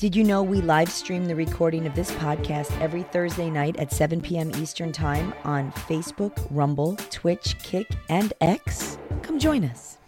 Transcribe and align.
Did 0.00 0.16
you 0.16 0.24
know 0.24 0.42
we 0.42 0.62
live 0.62 0.90
stream 0.90 1.26
the 1.26 1.36
recording 1.36 1.86
of 1.86 1.94
this 1.94 2.10
podcast 2.12 2.72
every 2.80 3.02
Thursday 3.02 3.50
night 3.50 3.76
at 3.76 3.92
7 3.92 4.22
p.m. 4.22 4.50
Eastern 4.56 4.92
Time 4.92 5.34
on 5.44 5.70
Facebook, 5.72 6.46
Rumble, 6.50 6.96
Twitch, 7.10 7.58
Kick, 7.58 7.86
and 8.08 8.32
X? 8.40 8.96
Come 9.20 9.38
join 9.38 9.62
us. 9.62 9.99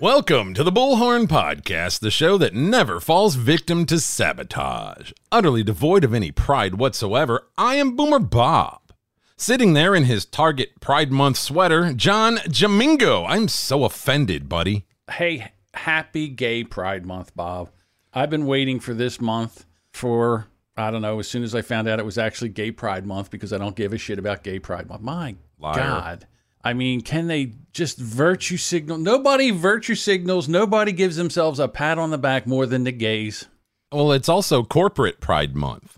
Welcome 0.00 0.54
to 0.54 0.64
the 0.64 0.72
Bullhorn 0.72 1.26
Podcast, 1.26 2.00
the 2.00 2.10
show 2.10 2.38
that 2.38 2.54
never 2.54 3.00
falls 3.00 3.34
victim 3.34 3.84
to 3.84 4.00
sabotage. 4.00 5.12
Utterly 5.30 5.62
devoid 5.62 6.04
of 6.04 6.14
any 6.14 6.32
pride 6.32 6.76
whatsoever, 6.76 7.48
I 7.58 7.74
am 7.74 7.96
Boomer 7.96 8.18
Bob. 8.18 8.94
Sitting 9.36 9.74
there 9.74 9.94
in 9.94 10.04
his 10.04 10.24
Target 10.24 10.80
Pride 10.80 11.12
Month 11.12 11.36
sweater, 11.36 11.92
John 11.92 12.38
Jamingo. 12.48 13.26
I'm 13.28 13.46
so 13.46 13.84
offended, 13.84 14.48
buddy. 14.48 14.86
Hey, 15.10 15.52
happy 15.74 16.28
Gay 16.28 16.64
Pride 16.64 17.04
Month, 17.04 17.36
Bob. 17.36 17.68
I've 18.14 18.30
been 18.30 18.46
waiting 18.46 18.80
for 18.80 18.94
this 18.94 19.20
month 19.20 19.66
for, 19.92 20.46
I 20.78 20.90
don't 20.90 21.02
know, 21.02 21.18
as 21.18 21.28
soon 21.28 21.42
as 21.42 21.54
I 21.54 21.60
found 21.60 21.88
out 21.88 21.98
it 21.98 22.06
was 22.06 22.16
actually 22.16 22.48
Gay 22.48 22.70
Pride 22.70 23.04
Month 23.04 23.30
because 23.30 23.52
I 23.52 23.58
don't 23.58 23.76
give 23.76 23.92
a 23.92 23.98
shit 23.98 24.18
about 24.18 24.44
Gay 24.44 24.60
Pride 24.60 24.88
Month. 24.88 25.02
My 25.02 25.36
Liar. 25.58 25.74
God. 25.74 26.26
I 26.62 26.72
mean, 26.74 27.00
can 27.00 27.26
they 27.26 27.52
just 27.72 27.98
virtue 27.98 28.56
signal? 28.56 28.98
Nobody 28.98 29.50
virtue 29.50 29.94
signals. 29.94 30.48
Nobody 30.48 30.92
gives 30.92 31.16
themselves 31.16 31.58
a 31.58 31.68
pat 31.68 31.98
on 31.98 32.10
the 32.10 32.18
back 32.18 32.46
more 32.46 32.66
than 32.66 32.84
the 32.84 32.92
gays. 32.92 33.46
Well, 33.92 34.12
it's 34.12 34.28
also 34.28 34.62
Corporate 34.62 35.20
Pride 35.20 35.56
Month. 35.56 35.96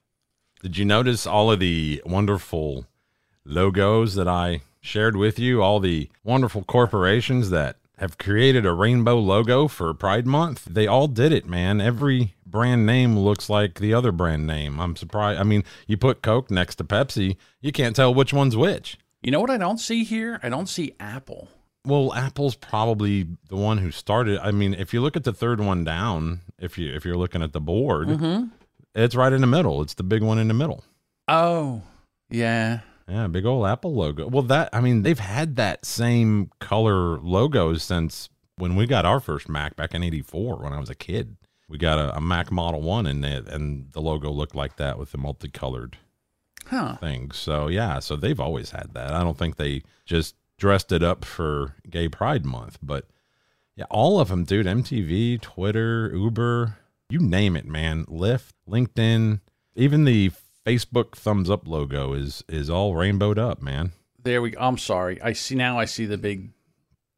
Did 0.62 0.78
you 0.78 0.84
notice 0.84 1.26
all 1.26 1.50
of 1.50 1.58
the 1.58 2.00
wonderful 2.06 2.86
logos 3.44 4.14
that 4.14 4.28
I 4.28 4.62
shared 4.80 5.16
with 5.16 5.38
you? 5.38 5.62
All 5.62 5.80
the 5.80 6.08
wonderful 6.22 6.62
corporations 6.62 7.50
that 7.50 7.76
have 7.98 8.18
created 8.18 8.64
a 8.64 8.72
rainbow 8.72 9.18
logo 9.18 9.66
for 9.66 9.92
Pride 9.92 10.26
Month? 10.26 10.64
They 10.64 10.86
all 10.86 11.08
did 11.08 11.32
it, 11.32 11.46
man. 11.46 11.80
Every 11.80 12.34
brand 12.46 12.86
name 12.86 13.18
looks 13.18 13.50
like 13.50 13.80
the 13.80 13.92
other 13.92 14.12
brand 14.12 14.46
name. 14.46 14.78
I'm 14.78 14.94
surprised. 14.94 15.40
I 15.40 15.42
mean, 15.42 15.64
you 15.88 15.96
put 15.96 16.22
Coke 16.22 16.50
next 16.50 16.76
to 16.76 16.84
Pepsi, 16.84 17.36
you 17.60 17.72
can't 17.72 17.96
tell 17.96 18.14
which 18.14 18.32
one's 18.32 18.56
which. 18.56 18.96
You 19.22 19.30
know 19.30 19.40
what 19.40 19.50
I 19.50 19.56
don't 19.56 19.78
see 19.78 20.02
here? 20.02 20.40
I 20.42 20.48
don't 20.48 20.68
see 20.68 20.94
Apple. 20.98 21.48
Well, 21.84 22.12
Apple's 22.12 22.56
probably 22.56 23.26
the 23.48 23.56
one 23.56 23.78
who 23.78 23.90
started. 23.90 24.38
I 24.40 24.50
mean, 24.50 24.74
if 24.74 24.92
you 24.92 25.00
look 25.00 25.16
at 25.16 25.24
the 25.24 25.32
third 25.32 25.60
one 25.60 25.84
down, 25.84 26.40
if 26.58 26.76
you 26.76 26.92
if 26.94 27.04
you're 27.04 27.16
looking 27.16 27.42
at 27.42 27.52
the 27.52 27.60
board, 27.60 28.08
mm-hmm. 28.08 28.46
it's 28.94 29.14
right 29.14 29.32
in 29.32 29.40
the 29.40 29.46
middle. 29.46 29.80
It's 29.82 29.94
the 29.94 30.02
big 30.02 30.22
one 30.22 30.38
in 30.38 30.48
the 30.48 30.54
middle. 30.54 30.84
Oh, 31.28 31.82
yeah. 32.30 32.80
Yeah, 33.08 33.26
big 33.26 33.46
old 33.46 33.66
Apple 33.66 33.94
logo. 33.94 34.28
Well, 34.28 34.44
that 34.44 34.70
I 34.72 34.80
mean, 34.80 35.02
they've 35.02 35.18
had 35.18 35.56
that 35.56 35.84
same 35.84 36.50
color 36.60 37.18
logo 37.20 37.74
since 37.74 38.28
when 38.56 38.76
we 38.76 38.86
got 38.86 39.04
our 39.04 39.20
first 39.20 39.48
Mac 39.48 39.76
back 39.76 39.94
in 39.94 40.02
'84 40.02 40.62
when 40.62 40.72
I 40.72 40.78
was 40.78 40.90
a 40.90 40.94
kid. 40.94 41.36
We 41.68 41.78
got 41.78 41.98
a, 41.98 42.16
a 42.16 42.20
Mac 42.20 42.52
Model 42.52 42.82
One, 42.82 43.06
and 43.06 43.24
it, 43.24 43.48
and 43.48 43.90
the 43.92 44.00
logo 44.00 44.30
looked 44.30 44.54
like 44.54 44.76
that 44.76 44.98
with 44.98 45.12
the 45.12 45.18
multicolored 45.18 45.98
Huh. 46.72 46.96
things. 46.96 47.36
So 47.36 47.68
yeah, 47.68 47.98
so 47.98 48.16
they've 48.16 48.40
always 48.40 48.70
had 48.70 48.94
that. 48.94 49.12
I 49.12 49.22
don't 49.22 49.36
think 49.36 49.56
they 49.56 49.82
just 50.06 50.34
dressed 50.56 50.90
it 50.90 51.02
up 51.02 51.22
for 51.22 51.76
Gay 51.90 52.08
Pride 52.08 52.46
Month, 52.46 52.78
but 52.82 53.06
yeah, 53.76 53.84
all 53.90 54.18
of 54.18 54.28
them, 54.28 54.44
dude. 54.44 54.64
MTV, 54.64 55.40
Twitter, 55.42 56.10
Uber, 56.14 56.78
you 57.10 57.18
name 57.18 57.56
it, 57.56 57.66
man. 57.66 58.06
Lyft, 58.06 58.52
LinkedIn, 58.66 59.40
even 59.74 60.04
the 60.04 60.30
Facebook 60.64 61.14
thumbs 61.14 61.50
up 61.50 61.68
logo 61.68 62.14
is 62.14 62.42
is 62.48 62.70
all 62.70 62.94
rainbowed 62.94 63.38
up, 63.38 63.60
man. 63.60 63.92
There 64.22 64.40
we 64.40 64.52
go. 64.52 64.58
I'm 64.60 64.78
sorry. 64.78 65.20
I 65.20 65.34
see 65.34 65.54
now. 65.54 65.78
I 65.78 65.84
see 65.84 66.06
the 66.06 66.16
big 66.16 66.52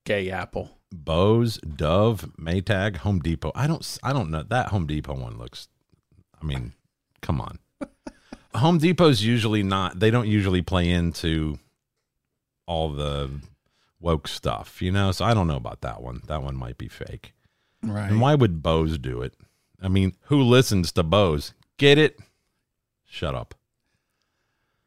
gay 0.05 0.31
apple. 0.31 0.79
Bose, 0.93 1.59
Dove, 1.59 2.33
Maytag, 2.41 2.97
Home 2.99 3.21
Depot. 3.21 3.53
I 3.55 3.69
don't 3.69 3.99
I 4.03 4.13
don't 4.13 4.31
know 4.31 4.43
that 4.43 4.69
Home 4.69 4.89
Depot 4.89 5.15
one 5.15 5.39
looks. 5.39 5.69
I 6.43 6.45
mean, 6.45 6.73
come 7.23 7.41
on. 7.41 7.61
Home 8.55 8.79
Depot's 8.79 9.25
usually 9.25 9.63
not. 9.63 9.99
They 10.01 10.11
don't 10.11 10.29
usually 10.29 10.63
play 10.63 10.89
into 10.91 11.59
all 12.67 12.91
the 12.93 13.31
woke 14.01 14.29
stuff, 14.29 14.81
you 14.81 14.93
know. 14.93 15.13
So 15.13 15.25
I 15.25 15.35
don't 15.35 15.47
know 15.47 15.57
about 15.57 15.81
that 15.83 16.03
one. 16.03 16.23
That 16.27 16.43
one 16.43 16.57
might 16.57 16.79
be 16.79 16.89
fake. 16.89 17.35
Right. 17.83 18.11
And 18.11 18.21
why 18.21 18.35
would 18.35 18.63
Bose 18.63 18.99
do 18.99 19.23
it? 19.23 19.35
I 19.83 19.89
mean, 19.89 20.15
who 20.25 20.43
listens 20.43 20.93
to 20.93 21.03
Bose? 21.03 21.53
Get 21.77 21.99
it? 21.99 22.19
Shut 23.05 23.35
up. 23.35 23.55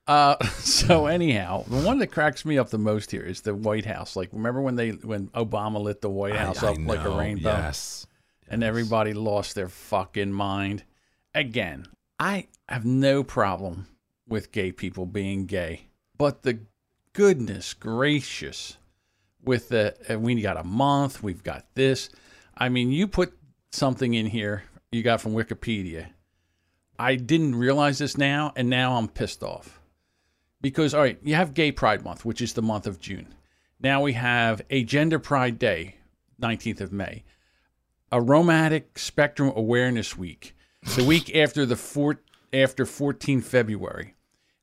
Uh, 0.07 0.41
so 0.59 1.07
anyhow, 1.07 1.63
the 1.67 1.85
one 1.85 1.99
that 1.99 2.07
cracks 2.07 2.45
me 2.45 2.57
up 2.57 2.69
the 2.69 2.77
most 2.77 3.11
here 3.11 3.21
is 3.23 3.41
the 3.41 3.53
White 3.53 3.85
House. 3.85 4.15
Like, 4.15 4.29
remember 4.31 4.61
when 4.61 4.75
they 4.75 4.91
when 4.91 5.27
Obama 5.29 5.81
lit 5.81 6.01
the 6.01 6.09
White 6.09 6.35
House 6.35 6.63
I- 6.63 6.69
I 6.69 6.71
up 6.71 6.77
like 6.79 7.03
a 7.05 7.09
rainbow, 7.09 7.49
Yes. 7.49 8.07
and 8.47 8.63
everybody 8.63 9.13
lost 9.13 9.53
their 9.55 9.67
fucking 9.69 10.31
mind. 10.31 10.83
Again, 11.35 11.85
I 12.17 12.47
have 12.67 12.85
no 12.85 13.23
problem 13.23 13.87
with 14.27 14.51
gay 14.51 14.71
people 14.71 15.05
being 15.05 15.45
gay, 15.45 15.87
but 16.17 16.43
the 16.43 16.59
goodness 17.13 17.73
gracious, 17.73 18.77
with 19.43 19.69
the 19.69 19.95
uh, 20.13 20.19
we 20.19 20.41
got 20.41 20.57
a 20.57 20.63
month, 20.63 21.23
we've 21.23 21.43
got 21.43 21.65
this. 21.75 22.09
I 22.57 22.69
mean, 22.69 22.91
you 22.91 23.07
put 23.07 23.37
something 23.71 24.13
in 24.13 24.25
here 24.25 24.63
you 24.91 25.03
got 25.03 25.21
from 25.21 25.33
Wikipedia. 25.33 26.07
I 26.99 27.15
didn't 27.15 27.55
realize 27.55 27.99
this 27.99 28.17
now, 28.17 28.53
and 28.55 28.69
now 28.69 28.95
I'm 28.95 29.07
pissed 29.07 29.43
off. 29.43 29.79
Because, 30.61 30.93
all 30.93 31.01
right, 31.01 31.19
you 31.23 31.35
have 31.35 31.53
Gay 31.53 31.71
Pride 31.71 32.03
Month, 32.03 32.25
which 32.25 32.41
is 32.41 32.53
the 32.53 32.61
month 32.61 32.87
of 32.87 32.99
June. 32.99 33.35
Now 33.79 34.01
we 34.01 34.13
have 34.13 34.61
a 34.69 34.83
Gender 34.83 35.19
Pride 35.19 35.59
Day, 35.59 35.97
19th 36.41 36.81
of 36.81 36.91
May, 36.91 37.23
Aromantic 38.11 38.97
Spectrum 38.97 39.53
Awareness 39.55 40.17
Week, 40.17 40.55
the 40.95 41.03
week 41.03 41.35
after 41.35 41.65
the 41.65 41.75
four, 41.75 42.21
after 42.53 42.85
14 42.85 43.41
February. 43.41 44.15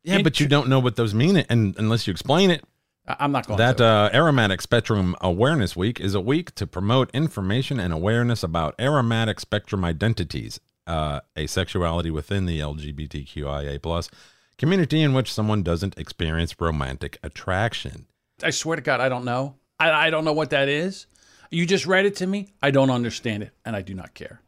Yeah, 0.03 0.21
but 0.23 0.39
you 0.39 0.47
don't 0.47 0.69
know 0.69 0.81
what 0.81 0.97
those 0.97 1.15
mean, 1.15 1.37
and 1.37 1.75
unless 1.79 2.07
you 2.07 2.11
explain 2.11 2.51
it. 2.51 2.63
I'm 3.07 3.33
not 3.33 3.47
going 3.47 3.59
to 3.59 3.63
That 3.63 3.77
to. 3.79 3.85
uh, 3.85 4.11
Aromantic 4.11 4.61
Spectrum 4.63 5.15
Awareness 5.21 5.77
Week 5.77 6.01
is 6.01 6.15
a 6.15 6.21
week 6.21 6.55
to 6.55 6.67
promote 6.67 7.11
information 7.13 7.79
and 7.79 7.93
awareness 7.93 8.43
about 8.43 8.77
aromantic 8.79 9.41
spectrum 9.41 9.85
identities, 9.85 10.59
uh, 10.87 11.21
asexuality 11.37 12.11
within 12.11 12.47
the 12.47 12.61
LGBTQIA 12.61 13.81
plus 13.83 14.09
community 14.57 15.03
in 15.03 15.13
which 15.13 15.33
someone 15.33 15.63
doesn't 15.63 15.99
experience 15.99 16.59
romantic 16.61 17.19
attraction. 17.23 18.07
I 18.43 18.51
swear 18.51 18.77
to 18.77 18.83
God, 18.83 19.01
I 19.01 19.09
don't 19.09 19.25
know. 19.25 19.57
I, 19.79 19.91
I 19.91 20.11
don't 20.11 20.25
know 20.25 20.33
what 20.33 20.51
that 20.51 20.69
is. 20.69 21.07
You 21.51 21.67
just 21.67 21.87
read 21.87 22.07
it 22.07 22.17
to 22.17 22.27
me. 22.27 22.55
I 22.63 22.71
don't 22.71 22.91
understand 22.91 23.43
it, 23.43 23.53
and 23.65 23.77
I 23.77 23.83
do 23.83 23.95
not 23.95 24.15
care. 24.15 24.41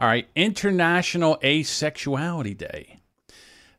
All 0.00 0.08
right, 0.08 0.26
International 0.34 1.36
Asexuality 1.42 2.56
Day. 2.56 3.00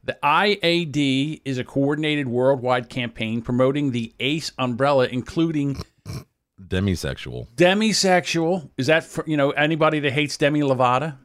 The 0.04 0.18
IAD 0.24 1.42
is 1.46 1.58
a 1.58 1.64
coordinated 1.64 2.28
worldwide 2.28 2.90
campaign 2.90 3.42
promoting 3.42 3.92
the 3.92 4.14
ACE 4.20 4.52
umbrella, 4.60 5.08
including 5.08 5.78
Demisexual. 6.62 7.48
demisexual. 7.56 8.70
Is 8.78 8.88
that 8.88 9.04
for 9.04 9.24
you 9.28 9.36
know 9.36 9.50
anybody 9.52 10.00
that 10.00 10.12
hates 10.14 10.38
Demi 10.38 10.62
Lovato? 10.62 11.18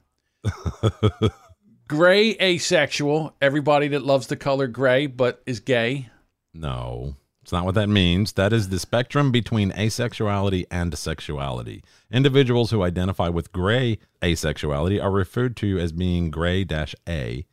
gray 1.89 2.31
asexual. 2.41 3.35
Everybody 3.41 3.89
that 3.89 4.03
loves 4.03 4.29
the 4.29 4.37
color 4.37 4.67
gray 4.67 5.07
but 5.07 5.43
is 5.45 5.61
gay. 5.61 6.09
No, 6.55 7.17
it's 7.47 7.53
not 7.53 7.65
what 7.65 7.77
that 7.77 7.89
means. 7.89 8.33
That 8.33 8.53
is 8.53 8.71
the 8.71 8.79
spectrum 8.81 9.31
between 9.31 9.71
asexuality 9.71 10.67
and 10.69 10.99
sexuality. 10.99 11.85
Individuals 12.11 12.73
who 12.73 12.83
identify 12.83 13.29
with 13.29 13.53
gray 13.53 14.01
asexuality 14.21 15.01
are 15.01 15.13
referred 15.13 15.57
to 15.59 15.79
as 15.79 15.93
being 15.93 16.33
gray 16.33 16.65
dash 16.65 16.97
A 17.09 17.47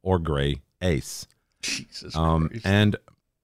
or 0.00 0.20
gray 0.20 0.58
ace. 0.80 1.26
Jesus 1.60 2.14
um, 2.14 2.50
Christ. 2.50 2.64
and 2.64 2.94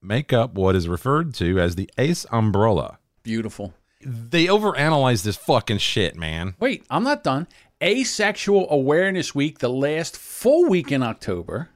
make 0.00 0.32
up 0.32 0.54
what 0.54 0.76
is 0.76 0.86
referred 0.86 1.34
to 1.34 1.58
as 1.58 1.74
the 1.74 1.90
ace 1.98 2.24
umbrella. 2.30 3.00
Beautiful. 3.24 3.74
They 4.00 4.46
overanalyze 4.46 5.24
this 5.24 5.36
fucking 5.36 5.78
shit, 5.78 6.14
man. 6.14 6.54
Wait, 6.60 6.84
I'm 6.90 7.02
not 7.02 7.24
done. 7.24 7.48
Asexual 7.82 8.68
Awareness 8.70 9.34
Week, 9.34 9.58
the 9.58 9.68
last 9.68 10.16
full 10.16 10.68
week 10.68 10.92
in 10.92 11.02
October. 11.02 11.70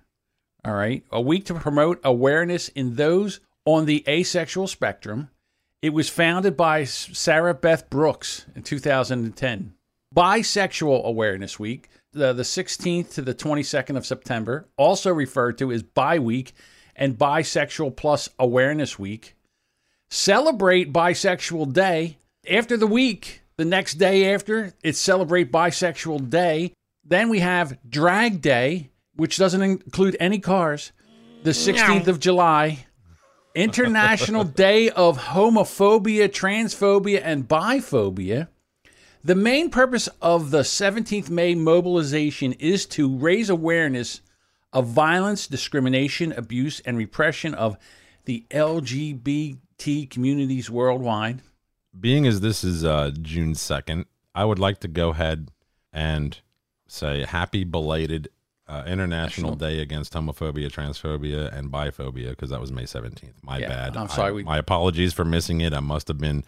All 0.64 0.74
right. 0.74 1.02
A 1.10 1.20
week 1.20 1.46
to 1.46 1.54
promote 1.54 2.00
awareness 2.04 2.68
in 2.68 2.94
those 2.94 3.40
on 3.64 3.86
the 3.86 4.04
asexual 4.08 4.66
spectrum. 4.66 5.30
It 5.80 5.92
was 5.92 6.08
founded 6.08 6.56
by 6.56 6.84
Sarah 6.84 7.54
Beth 7.54 7.90
Brooks 7.90 8.46
in 8.54 8.62
2010. 8.62 9.74
Bisexual 10.14 11.04
Awareness 11.04 11.58
Week, 11.58 11.88
the, 12.12 12.32
the 12.32 12.42
16th 12.42 13.14
to 13.14 13.22
the 13.22 13.34
22nd 13.34 13.96
of 13.96 14.06
September, 14.06 14.68
also 14.76 15.12
referred 15.12 15.58
to 15.58 15.72
as 15.72 15.82
Bi 15.82 16.18
Week 16.18 16.52
and 16.94 17.18
Bisexual 17.18 17.96
Plus 17.96 18.28
Awareness 18.38 18.98
Week. 18.98 19.34
Celebrate 20.10 20.92
Bisexual 20.92 21.72
Day 21.72 22.18
after 22.48 22.76
the 22.76 22.86
week 22.86 23.42
The 23.56 23.64
next 23.64 23.94
day 23.94 24.34
after, 24.34 24.72
it's 24.82 24.98
Celebrate 24.98 25.52
Bisexual 25.52 26.30
Day. 26.30 26.72
Then 27.04 27.28
we 27.28 27.40
have 27.40 27.78
Drag 27.88 28.40
Day, 28.40 28.90
which 29.14 29.36
doesn't 29.36 29.62
include 29.62 30.16
any 30.18 30.38
cars. 30.38 30.92
The 31.42 31.50
16th 31.50 32.08
of 32.08 32.18
July. 32.18 32.86
International 33.54 34.44
Day 34.44 34.88
of 34.90 35.18
Homophobia, 35.18 36.28
Transphobia, 36.28 37.20
and 37.22 37.46
Biphobia. 37.46 38.48
The 39.24 39.34
main 39.34 39.70
purpose 39.70 40.08
of 40.20 40.50
the 40.50 40.60
17th 40.60 41.30
May 41.30 41.54
mobilization 41.54 42.54
is 42.54 42.86
to 42.86 43.16
raise 43.16 43.50
awareness 43.50 44.20
of 44.72 44.86
violence, 44.86 45.46
discrimination, 45.46 46.32
abuse, 46.32 46.80
and 46.80 46.96
repression 46.96 47.54
of 47.54 47.76
the 48.24 48.44
LGBT 48.50 50.10
communities 50.10 50.70
worldwide. 50.70 51.42
Being 51.98 52.26
as 52.26 52.40
this 52.40 52.64
is 52.64 52.84
uh, 52.84 53.12
June 53.20 53.52
2nd, 53.52 54.06
I 54.34 54.44
would 54.44 54.58
like 54.58 54.80
to 54.80 54.88
go 54.88 55.10
ahead 55.10 55.50
and 55.92 56.40
say 56.88 57.24
happy 57.24 57.64
belated 57.64 58.28
uh, 58.68 58.84
International 58.86 59.54
Day 59.56 59.80
Against 59.80 60.12
Homophobia, 60.14 60.70
Transphobia, 60.70 61.52
and 61.56 61.70
Biphobia 61.70 62.30
because 62.30 62.50
that 62.50 62.60
was 62.60 62.72
May 62.72 62.84
17th. 62.84 63.34
My 63.42 63.58
Yeah, 63.58 63.68
bad. 63.68 63.96
I'm 63.96 64.08
sorry, 64.08 64.28
I- 64.30 64.32
we- 64.32 64.42
my 64.44 64.58
apologies 64.58 65.12
for 65.12 65.24
missing 65.24 65.60
it. 65.60 65.72
I 65.74 65.80
must 65.80 66.08
have 66.08 66.18
been 66.18 66.44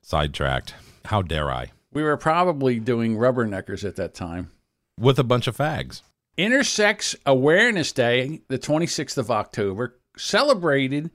sidetracked. 0.00 0.74
How 1.06 1.22
dare 1.22 1.50
I? 1.50 1.72
We 1.92 2.02
were 2.02 2.16
probably 2.16 2.78
doing 2.80 3.16
rubberneckers 3.16 3.84
at 3.84 3.96
that 3.96 4.14
time. 4.14 4.50
With 4.98 5.18
a 5.18 5.24
bunch 5.24 5.46
of 5.46 5.56
fags. 5.56 6.02
Intersex 6.38 7.14
Awareness 7.26 7.92
Day, 7.92 8.40
the 8.48 8.58
26th 8.58 9.18
of 9.18 9.30
October, 9.30 9.98
celebrated 10.16 11.10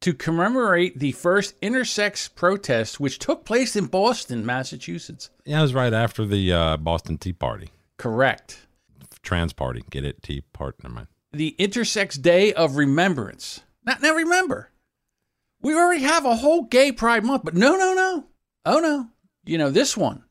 to 0.00 0.12
commemorate 0.12 0.98
the 0.98 1.12
first 1.12 1.58
intersex 1.60 2.32
protest, 2.34 2.98
which 3.00 3.18
took 3.18 3.44
place 3.44 3.76
in 3.76 3.86
Boston, 3.86 4.44
Massachusetts. 4.44 5.30
Yeah, 5.44 5.60
it 5.60 5.62
was 5.62 5.74
right 5.74 5.92
after 5.94 6.26
the 6.26 6.52
uh, 6.52 6.76
Boston 6.76 7.16
Tea 7.18 7.32
Party. 7.32 7.70
Correct. 7.96 8.65
Trans 9.26 9.52
Party. 9.52 9.82
Get 9.90 10.04
it? 10.04 10.22
Tea 10.22 10.42
Party. 10.54 10.78
Never 10.82 10.94
mind. 10.94 11.06
The 11.32 11.54
Intersex 11.58 12.20
Day 12.20 12.54
of 12.54 12.76
Remembrance. 12.76 13.60
Now, 13.84 13.96
now 14.00 14.14
remember, 14.14 14.70
we 15.60 15.74
already 15.74 16.02
have 16.04 16.24
a 16.24 16.36
whole 16.36 16.62
gay 16.62 16.92
pride 16.92 17.24
month, 17.24 17.42
but 17.44 17.54
no, 17.54 17.76
no, 17.76 17.92
no. 17.92 18.24
Oh, 18.64 18.78
no. 18.78 19.08
You 19.44 19.58
know, 19.58 19.70
this 19.70 19.96
one, 19.96 20.24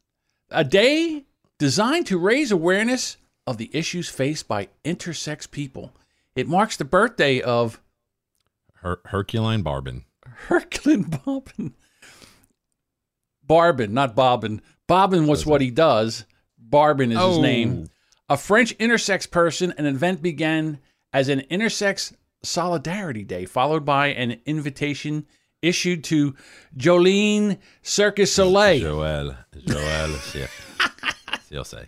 a 0.50 0.64
day 0.64 1.26
designed 1.60 2.08
to 2.08 2.18
raise 2.18 2.52
awareness 2.52 3.18
of 3.46 3.58
the 3.58 3.70
issues 3.74 4.10
faced 4.10 4.48
by 4.48 4.70
intersex 4.84 5.50
people. 5.50 5.94
It 6.36 6.48
marks 6.48 6.76
the 6.78 6.86
birthday 6.86 7.40
of 7.42 7.80
Her- 8.76 9.02
Herculine 9.08 9.64
Barbin. 9.64 10.06
Herculean 10.48 11.04
Bobbin. 11.04 11.76
Barbin, 13.44 13.94
not 13.94 14.16
Bobbin. 14.16 14.62
Bobbin 14.88 15.28
was 15.28 15.46
what 15.46 15.62
he 15.62 15.70
does. 15.72 16.26
Barbin 16.58 17.12
is 17.12 17.18
his 17.18 17.38
Oh. 17.38 17.42
name. 17.42 17.90
A 18.28 18.38
French 18.38 18.76
intersex 18.80 19.30
person, 19.30 19.74
an 19.78 19.86
event 19.86 20.22
began 20.22 20.80
as 21.14 21.30
an 21.30 21.42
intersex 21.52 22.14
solidarity 22.44 23.24
day, 23.24 23.46
followed 23.46 23.86
by 23.86 24.08
an 24.08 24.40
invitation 24.46 25.26
issued 25.62 26.04
to 26.06 26.36
Jolene 26.78 27.60
Circus 27.82 28.34
Soleil, 28.34 28.80
si- 30.22 30.46
si- 31.50 31.64
say. 31.64 31.86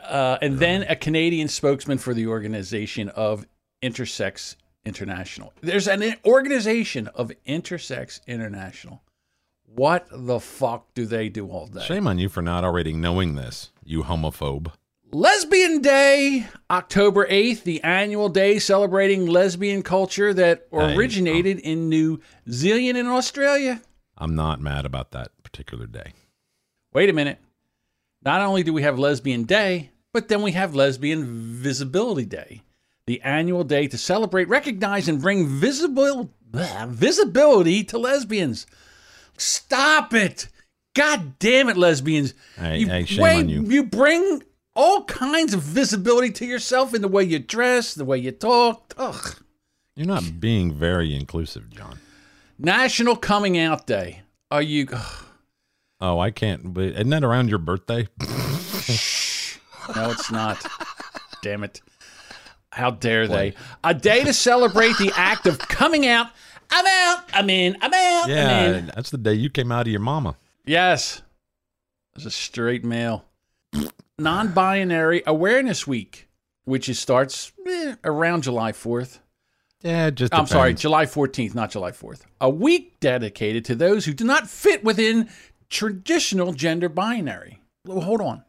uh, 0.00 0.38
and 0.42 0.58
then 0.58 0.82
a 0.84 0.96
Canadian 0.96 1.48
spokesman 1.48 1.98
for 1.98 2.14
the 2.14 2.26
organization 2.26 3.08
of 3.10 3.46
Intersex 3.82 4.56
International. 4.84 5.52
There's 5.60 5.88
an 5.88 6.14
organization 6.24 7.08
of 7.08 7.30
Intersex 7.46 8.20
International. 8.26 9.02
What 9.66 10.06
the 10.10 10.40
fuck 10.40 10.94
do 10.94 11.04
they 11.06 11.28
do 11.28 11.48
all 11.48 11.66
day? 11.66 11.82
Shame 11.82 12.06
on 12.06 12.18
you 12.18 12.28
for 12.30 12.40
not 12.42 12.64
already 12.64 12.92
knowing 12.94 13.34
this, 13.34 13.70
you 13.84 14.02
homophobe. 14.04 14.72
Lesbian 15.16 15.80
Day, 15.80 16.46
October 16.70 17.26
8th, 17.26 17.62
the 17.62 17.82
annual 17.82 18.28
day 18.28 18.58
celebrating 18.58 19.24
lesbian 19.24 19.82
culture 19.82 20.34
that 20.34 20.66
Hey, 20.70 20.94
originated 20.94 21.58
in 21.58 21.88
New 21.88 22.20
Zealand 22.50 22.98
and 22.98 23.08
Australia. 23.08 23.80
I'm 24.18 24.34
not 24.34 24.60
mad 24.60 24.84
about 24.84 25.12
that 25.12 25.30
particular 25.42 25.86
day. 25.86 26.12
Wait 26.92 27.08
a 27.08 27.14
minute. 27.14 27.38
Not 28.26 28.42
only 28.42 28.62
do 28.62 28.74
we 28.74 28.82
have 28.82 28.98
Lesbian 28.98 29.44
Day, 29.44 29.88
but 30.12 30.28
then 30.28 30.42
we 30.42 30.52
have 30.52 30.74
Lesbian 30.74 31.24
Visibility 31.24 32.26
Day, 32.26 32.60
the 33.06 33.22
annual 33.22 33.64
day 33.64 33.88
to 33.88 33.96
celebrate, 33.96 34.50
recognize, 34.50 35.08
and 35.08 35.22
bring 35.22 35.46
visible 35.46 36.30
blah, 36.42 36.84
visibility 36.88 37.82
to 37.84 37.96
lesbians. 37.96 38.66
Stop 39.38 40.12
it! 40.12 40.48
God 40.94 41.38
damn 41.38 41.70
it, 41.70 41.78
lesbians! 41.78 42.34
Hey, 42.58 42.84
hey, 42.84 43.06
shame 43.06 43.22
wait, 43.22 43.38
on 43.38 43.48
you. 43.48 43.62
You 43.62 43.84
bring 43.84 44.42
all 44.76 45.04
kinds 45.04 45.54
of 45.54 45.62
visibility 45.62 46.30
to 46.32 46.46
yourself 46.46 46.94
in 46.94 47.02
the 47.02 47.08
way 47.08 47.24
you 47.24 47.38
dress, 47.38 47.94
the 47.94 48.04
way 48.04 48.18
you 48.18 48.30
talk. 48.30 48.94
Ugh. 48.96 49.34
You're 49.96 50.06
not 50.06 50.38
being 50.40 50.72
very 50.72 51.14
inclusive, 51.16 51.70
John. 51.70 51.98
National 52.58 53.16
Coming 53.16 53.58
Out 53.58 53.86
Day. 53.86 54.22
Are 54.50 54.62
you? 54.62 54.88
Oh, 56.00 56.18
I 56.18 56.30
can't. 56.30 56.74
But 56.74 56.84
isn't 56.88 57.08
that 57.10 57.24
around 57.24 57.48
your 57.48 57.58
birthday? 57.58 58.06
No, 59.94 60.10
it's 60.10 60.30
not. 60.30 60.64
Damn 61.42 61.64
it. 61.64 61.80
How 62.72 62.90
dare 62.90 63.26
they? 63.26 63.54
A 63.84 63.94
day 63.94 64.24
to 64.24 64.32
celebrate 64.32 64.98
the 64.98 65.12
act 65.16 65.46
of 65.46 65.58
coming 65.58 66.06
out. 66.06 66.26
I'm 66.70 66.84
out. 66.86 67.24
I'm 67.32 67.48
in. 67.48 67.76
I'm 67.80 67.94
out. 67.94 68.24
I'm 68.24 68.30
Yeah, 68.30 68.76
in. 68.76 68.86
that's 68.94 69.10
the 69.10 69.18
day 69.18 69.34
you 69.34 69.48
came 69.48 69.70
out 69.72 69.82
of 69.86 69.90
your 69.90 70.00
mama. 70.00 70.36
Yes. 70.66 71.22
As 72.16 72.26
a 72.26 72.30
straight 72.30 72.84
male. 72.84 73.24
Non 74.18 74.52
binary 74.52 75.22
Awareness 75.26 75.86
Week, 75.86 76.28
which 76.64 76.88
is, 76.88 76.98
starts 76.98 77.52
eh, 77.66 77.94
around 78.04 78.42
July 78.44 78.72
4th. 78.72 79.18
Yeah, 79.82 80.10
just 80.10 80.34
I'm 80.34 80.46
sorry. 80.46 80.74
July 80.74 81.04
14th, 81.04 81.54
not 81.54 81.70
July 81.70 81.92
4th. 81.92 82.22
A 82.40 82.48
week 82.50 82.98
dedicated 82.98 83.64
to 83.66 83.74
those 83.74 84.04
who 84.04 84.14
do 84.14 84.24
not 84.24 84.48
fit 84.48 84.82
within 84.82 85.28
traditional 85.68 86.52
gender 86.52 86.88
binary. 86.88 87.60
Well, 87.84 88.00
hold 88.00 88.20
on. 88.20 88.42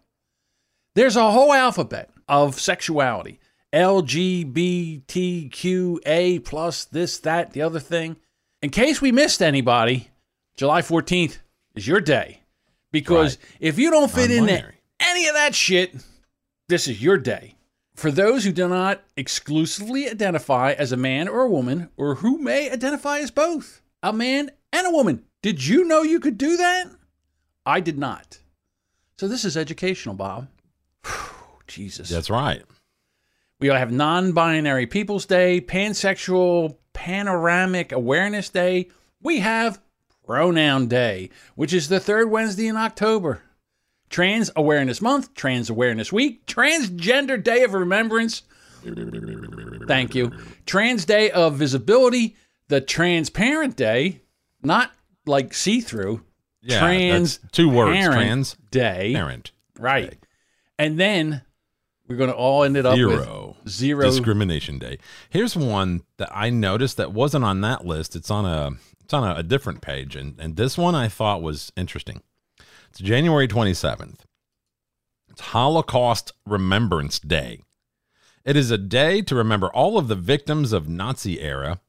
There's 0.95 1.15
a 1.15 1.31
whole 1.31 1.53
alphabet 1.53 2.09
of 2.27 2.59
sexuality. 2.59 3.39
LGBTQA 3.73 5.03
plus 6.43 6.85
this, 6.85 7.19
that, 7.19 7.51
the 7.51 7.61
other 7.61 7.79
thing. 7.79 8.15
In 8.61 8.69
case 8.71 9.01
we 9.01 9.11
missed 9.11 9.41
anybody, 9.41 10.09
July 10.55 10.81
14th 10.81 11.37
is 11.75 11.85
your 11.87 12.01
day. 12.01 12.41
Because 12.91 13.37
if 13.59 13.77
you 13.77 13.91
don't 13.91 14.09
fit 14.09 14.31
into 14.31 14.47
Non-binary. 14.53 14.76
Any 14.99 15.27
of 15.27 15.33
that 15.35 15.55
shit, 15.55 15.95
this 16.69 16.87
is 16.87 17.01
your 17.01 17.17
day. 17.17 17.55
For 17.95 18.11
those 18.11 18.43
who 18.43 18.51
do 18.51 18.67
not 18.67 19.01
exclusively 19.15 20.07
identify 20.07 20.73
as 20.73 20.91
a 20.91 20.97
man 20.97 21.27
or 21.27 21.41
a 21.41 21.49
woman, 21.49 21.89
or 21.97 22.15
who 22.15 22.37
may 22.37 22.69
identify 22.69 23.19
as 23.19 23.31
both, 23.31 23.81
a 24.03 24.13
man 24.13 24.51
and 24.71 24.85
a 24.85 24.91
woman. 24.91 25.23
Did 25.41 25.65
you 25.65 25.83
know 25.83 26.03
you 26.03 26.19
could 26.19 26.37
do 26.37 26.57
that? 26.57 26.91
I 27.65 27.79
did 27.79 27.97
not. 27.97 28.39
So 29.17 29.27
this 29.27 29.45
is 29.45 29.57
educational, 29.57 30.15
Bob. 30.15 30.47
Jesus. 31.67 32.09
That's 32.09 32.29
right. 32.29 32.63
We 33.59 33.67
have 33.67 33.91
non 33.91 34.33
binary 34.33 34.85
People's 34.85 35.25
Day, 35.25 35.59
Pansexual 35.59 36.77
Panoramic 36.93 37.91
Awareness 37.91 38.49
Day. 38.49 38.89
We 39.21 39.39
have 39.39 39.81
Pronoun 40.25 40.87
Day, 40.87 41.31
which 41.55 41.73
is 41.73 41.89
the 41.89 41.99
third 41.99 42.29
Wednesday 42.29 42.67
in 42.67 42.77
October. 42.77 43.41
Trans 44.09 44.49
Awareness 44.55 45.01
Month, 45.01 45.33
Trans 45.33 45.69
Awareness 45.69 46.11
Week, 46.11 46.45
Transgender 46.45 47.41
Day 47.41 47.63
of 47.63 47.73
Remembrance. 47.73 48.43
Thank 49.87 50.15
you. 50.15 50.31
Trans 50.65 51.05
Day 51.05 51.29
of 51.31 51.55
Visibility, 51.55 52.35
the 52.67 52.81
Transparent 52.81 53.75
Day, 53.75 54.21
not 54.61 54.91
like 55.25 55.53
see 55.53 55.81
through. 55.81 56.23
Yeah, 56.61 56.79
trans 56.79 57.37
that's 57.37 57.51
two 57.51 57.69
words. 57.69 58.05
Trans 58.05 58.55
Day. 58.71 59.13
parent. 59.13 59.51
Right. 59.79 60.17
And 60.79 60.99
then 60.99 61.41
we're 62.07 62.15
going 62.17 62.29
to 62.29 62.35
all 62.35 62.63
end 62.63 62.77
it 62.77 62.85
up 62.85 62.95
zero. 62.95 63.55
Discrimination 64.09 64.79
Day. 64.79 64.97
Here's 65.29 65.55
one 65.55 66.03
that 66.17 66.29
I 66.33 66.49
noticed 66.49 66.97
that 66.97 67.13
wasn't 67.13 67.43
on 67.43 67.61
that 67.61 67.85
list. 67.85 68.15
It's 68.15 68.31
on 68.31 68.45
a 68.45 68.71
it's 69.03 69.13
on 69.13 69.23
a, 69.23 69.39
a 69.39 69.43
different 69.43 69.81
page, 69.81 70.15
and 70.15 70.35
and 70.39 70.55
this 70.55 70.77
one 70.77 70.95
I 70.95 71.07
thought 71.07 71.41
was 71.41 71.71
interesting. 71.75 72.21
It's 72.97 73.07
January 73.07 73.47
27th. 73.47 74.21
It's 75.29 75.41
Holocaust 75.41 76.31
Remembrance 76.47 77.19
Day. 77.19 77.61
It 78.43 78.57
is 78.57 78.71
a 78.71 78.77
day 78.79 79.21
to 79.21 79.35
remember 79.35 79.67
all 79.67 79.99
of 79.99 80.07
the 80.07 80.15
victims 80.15 80.73
of 80.73 80.89
Nazi 80.89 81.39
era, 81.39 81.79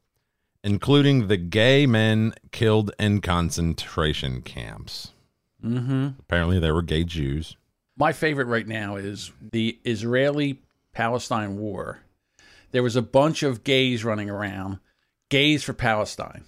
including 0.63 1.29
the 1.29 1.39
gay 1.39 1.87
men 1.87 2.35
killed 2.53 2.91
in 2.99 3.23
concentration 3.23 4.43
camps. 4.43 5.13
hmm 5.63 6.09
Apparently, 6.19 6.59
they 6.59 6.73
were 6.73 6.83
gay 6.83 7.05
Jews. 7.05 7.57
My 7.97 8.13
favorite 8.13 8.49
right 8.49 8.69
now 8.69 8.97
is 8.97 9.33
the 9.41 9.79
Israeli 9.87 10.61
Palestine 10.93 11.57
war. 11.57 12.01
There 12.73 12.83
was 12.83 12.97
a 12.97 13.01
bunch 13.01 13.43
of 13.43 13.65
gays 13.65 14.05
running 14.05 14.29
around, 14.29 14.79
gays 15.31 15.65
for 15.65 15.73
Palestine. 15.73 16.45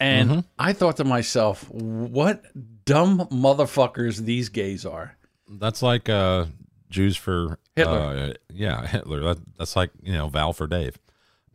And 0.00 0.30
Mm-hmm. 0.30 0.40
I 0.58 0.72
thought 0.72 0.96
to 0.98 1.04
myself, 1.04 1.68
what 1.70 2.44
dumb 2.84 3.26
motherfuckers 3.30 4.18
these 4.18 4.48
gays 4.50 4.84
are. 4.84 5.16
That's 5.48 5.82
like 5.82 6.08
uh, 6.08 6.46
Jews 6.90 7.16
for 7.16 7.58
Hitler. 7.76 7.98
Uh, 7.98 8.32
yeah, 8.52 8.86
Hitler. 8.86 9.20
That, 9.22 9.38
that's 9.56 9.76
like 9.76 9.90
you 10.02 10.12
know 10.12 10.28
Val 10.28 10.52
for 10.52 10.66
Dave. 10.66 10.98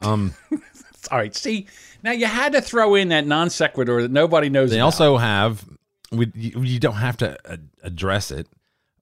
Um, 0.02 0.34
All 1.12 1.18
right, 1.18 1.36
see, 1.36 1.68
now 2.04 2.12
you 2.12 2.26
had 2.26 2.54
to 2.54 2.62
throw 2.62 2.96
in 2.96 3.10
that 3.10 3.28
non 3.28 3.50
sequitur 3.50 4.02
that 4.04 4.12
nobody 4.12 4.50
knows. 4.50 4.70
they 4.72 4.78
about. 4.78 4.86
also 4.86 5.18
have. 5.18 5.66
We 6.12 6.32
you, 6.36 6.62
you 6.64 6.80
don't 6.80 6.96
have 6.96 7.18
to 7.18 7.38
uh, 7.52 7.58
address 7.84 8.32
it. 8.32 8.48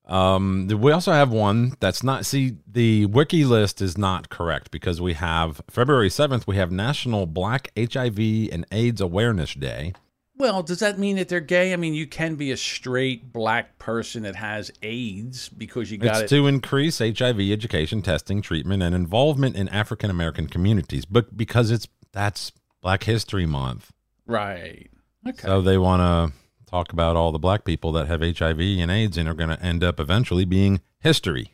Um, 0.10 0.68
we 0.68 0.92
also 0.92 1.12
have 1.12 1.32
one 1.32 1.74
that's 1.80 2.04
not. 2.04 2.25
See, 2.25 2.58
the 2.68 3.06
wiki 3.06 3.46
list 3.46 3.80
is 3.82 3.98
not 3.98 4.30
correct 4.30 4.72
because 4.72 5.00
we 5.00 5.13
have 5.13 5.62
February 5.70 6.10
seventh. 6.10 6.48
We 6.48 6.56
have 6.58 6.72
National 6.72 7.25
Black 7.28 7.70
HIV 7.78 8.18
and 8.51 8.66
AIDS 8.72 9.01
Awareness 9.01 9.54
Day. 9.54 9.94
Well, 10.36 10.63
does 10.63 10.80
that 10.80 10.98
mean 10.98 11.18
that 11.18 11.28
they're 11.28 11.42
gay? 11.42 11.74
I 11.74 11.75
mean, 11.75 11.94
you 11.94 12.08
can 12.08 12.36
be 12.36 12.50
a 12.51 12.58
straight 12.58 13.34
black 13.34 13.78
person 13.78 14.24
that 14.24 14.38
has 14.38 14.72
AIDS 14.82 15.50
because 15.50 15.92
you 15.92 15.98
got 15.98 16.24
It's 16.24 16.32
it. 16.32 16.36
to 16.38 16.48
increase 16.48 17.00
HIV 17.00 17.39
education, 17.42 18.01
testing, 18.01 18.42
treatment, 18.42 18.82
and 18.82 18.96
involvement 18.96 19.58
in 19.58 19.68
African 19.68 20.10
American 20.10 20.48
communities. 20.48 21.04
But 21.06 21.36
because 21.38 21.72
it's 21.72 21.88
that's 22.13 22.51
Black 22.82 23.04
History 23.04 23.46
Month, 23.46 23.92
right. 24.25 24.89
Okay. 25.28 25.42
so 25.46 25.62
they 25.62 25.78
want 25.78 26.00
to 26.01 26.34
talk 26.70 26.94
about 26.94 27.16
all 27.16 27.32
the 27.32 27.40
black 27.40 27.66
people 27.66 27.92
that 27.94 28.08
have 28.08 28.22
HIV 28.22 28.60
and 28.60 28.92
AIDS 28.92 29.18
and 29.18 29.28
are 29.28 29.34
going 29.34 29.50
to 29.50 29.62
end 29.62 29.84
up 29.84 30.00
eventually 30.00 30.46
being 30.46 30.82
history 31.00 31.54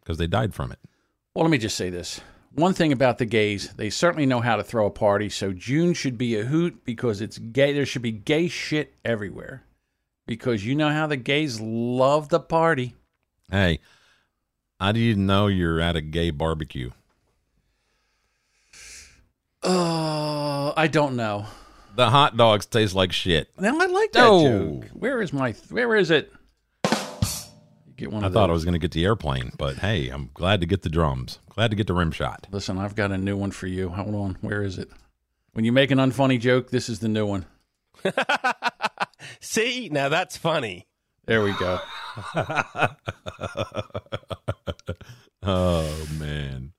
because 0.00 0.18
they 0.18 0.26
died 0.26 0.54
from 0.54 0.70
it. 0.70 0.78
Well, 1.34 1.44
let 1.44 1.50
me 1.50 1.58
just 1.58 1.76
say 1.76 1.90
this. 1.90 2.20
One 2.52 2.72
thing 2.72 2.92
about 2.92 3.18
the 3.18 3.26
gays, 3.26 3.72
they 3.74 3.90
certainly 3.90 4.26
know 4.26 4.40
how 4.40 4.56
to 4.56 4.62
throw 4.62 4.86
a 4.86 4.90
party. 4.90 5.28
So 5.28 5.52
June 5.52 5.94
should 5.94 6.16
be 6.16 6.38
a 6.38 6.44
hoot 6.44 6.84
because 6.84 7.20
it's 7.20 7.38
gay. 7.38 7.72
There 7.72 7.86
should 7.86 8.02
be 8.02 8.12
gay 8.12 8.48
shit 8.48 8.94
everywhere 9.04 9.64
because 10.26 10.64
you 10.64 10.74
know 10.74 10.90
how 10.90 11.06
the 11.06 11.16
gays 11.16 11.60
love 11.60 12.28
the 12.28 12.40
party. 12.40 12.94
Hey, 13.50 13.80
how 14.80 14.92
do 14.92 15.00
you 15.00 15.14
know 15.14 15.46
you're 15.46 15.80
at 15.80 15.96
a 15.96 16.00
gay 16.00 16.30
barbecue? 16.30 16.90
Oh, 19.62 20.72
I 20.76 20.86
don't 20.86 21.16
know. 21.16 21.46
The 21.96 22.10
hot 22.10 22.36
dogs 22.36 22.66
taste 22.66 22.94
like 22.94 23.12
shit. 23.12 23.48
Now 23.58 23.78
I 23.80 23.86
like 23.86 24.12
that 24.12 24.20
No. 24.20 24.42
joke. 24.82 24.84
Where 24.92 25.22
is 25.22 25.32
my? 25.32 25.52
Where 25.70 25.94
is 25.96 26.10
it? 26.10 26.32
Get 27.96 28.12
one 28.12 28.22
I 28.22 28.26
of 28.26 28.34
thought 28.34 28.50
I 28.50 28.52
was 28.52 28.64
going 28.64 28.74
to 28.74 28.78
get 28.78 28.90
the 28.92 29.04
airplane, 29.06 29.52
but 29.56 29.76
hey, 29.78 30.10
I'm 30.10 30.28
glad 30.34 30.60
to 30.60 30.66
get 30.66 30.82
the 30.82 30.90
drums. 30.90 31.38
Glad 31.48 31.70
to 31.70 31.76
get 31.76 31.86
the 31.86 31.94
rim 31.94 32.10
shot. 32.12 32.46
Listen, 32.50 32.76
I've 32.76 32.94
got 32.94 33.10
a 33.10 33.16
new 33.16 33.38
one 33.38 33.50
for 33.50 33.66
you. 33.66 33.88
Hold 33.88 34.14
on. 34.14 34.36
Where 34.42 34.62
is 34.62 34.76
it? 34.76 34.90
When 35.54 35.64
you 35.64 35.72
make 35.72 35.90
an 35.90 35.96
unfunny 35.98 36.38
joke, 36.38 36.68
this 36.70 36.90
is 36.90 36.98
the 36.98 37.08
new 37.08 37.24
one. 37.24 37.46
See, 39.40 39.88
now 39.90 40.10
that's 40.10 40.36
funny. 40.36 40.86
There 41.24 41.42
we 41.42 41.52
go. 41.54 41.80
Oh 45.42 46.06
man. 46.18 46.72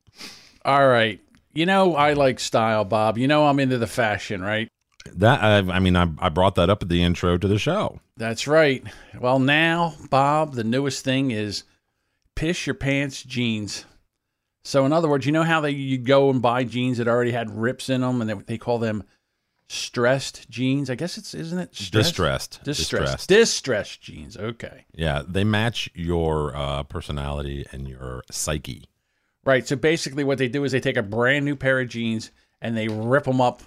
All 0.65 0.88
right. 0.88 1.21
You 1.53 1.65
know 1.65 1.95
I 1.95 2.13
like 2.13 2.39
style, 2.39 2.83
Bob. 2.83 3.17
You 3.17 3.27
know 3.27 3.47
I'm 3.47 3.59
into 3.62 3.77
the 3.77 3.88
fashion, 3.88 4.41
right? 4.41 4.67
That 5.16 5.44
I, 5.44 5.58
I 5.58 5.80
mean, 5.80 5.96
I, 5.96 6.08
I 6.20 6.30
brought 6.30 6.56
that 6.56 6.70
up 6.70 6.84
at 6.84 6.90
the 6.90 7.04
intro 7.04 7.38
to 7.38 7.48
the 7.48 7.60
show. 7.60 8.00
That's 8.16 8.48
right. 8.48 8.84
Well, 9.20 9.40
now, 9.40 9.96
Bob, 10.10 10.54
the 10.54 10.64
newest 10.64 11.04
thing 11.04 11.32
is 11.32 11.64
piss 12.36 12.66
your 12.66 12.74
pants 12.76 13.24
jeans. 13.24 13.86
So, 14.64 14.86
in 14.86 14.92
other 14.92 15.08
words, 15.08 15.26
you 15.26 15.32
know 15.32 15.44
how 15.44 15.62
they 15.62 15.72
you 15.72 15.98
go 15.98 16.30
and 16.30 16.42
buy 16.42 16.64
jeans 16.64 16.98
that 16.98 17.08
already 17.08 17.32
had 17.32 17.56
rips 17.56 17.90
in 17.90 18.02
them, 18.02 18.22
and 18.22 18.30
they, 18.30 18.34
they 18.34 18.58
call 18.58 18.80
them 18.80 19.04
stressed 19.70 20.50
jeans. 20.50 20.90
I 20.90 20.96
guess 20.96 21.18
it's 21.18 21.34
isn't 21.34 21.60
it 21.60 21.76
stressed? 21.76 21.92
Distressed. 21.92 22.64
Distressed. 22.64 23.30
Distressed 23.30 24.02
jeans. 24.02 24.38
Okay. 24.38 24.86
Yeah, 24.94 25.24
they 25.28 25.44
match 25.44 25.90
your 25.94 26.56
uh, 26.56 26.84
personality 26.84 27.66
and 27.72 27.88
your 27.88 28.24
psyche. 28.32 28.90
Right. 29.46 29.66
So 29.66 29.78
basically, 29.78 30.24
what 30.24 30.38
they 30.38 30.50
do 30.50 30.64
is 30.66 30.74
they 30.74 30.80
take 30.80 30.98
a 30.98 31.04
brand 31.04 31.46
new 31.46 31.56
pair 31.56 31.80
of 31.80 31.88
jeans 31.90 32.32
and 32.62 32.76
they 32.76 32.88
rip 32.88 33.24
them 33.24 33.40
up, 33.40 33.62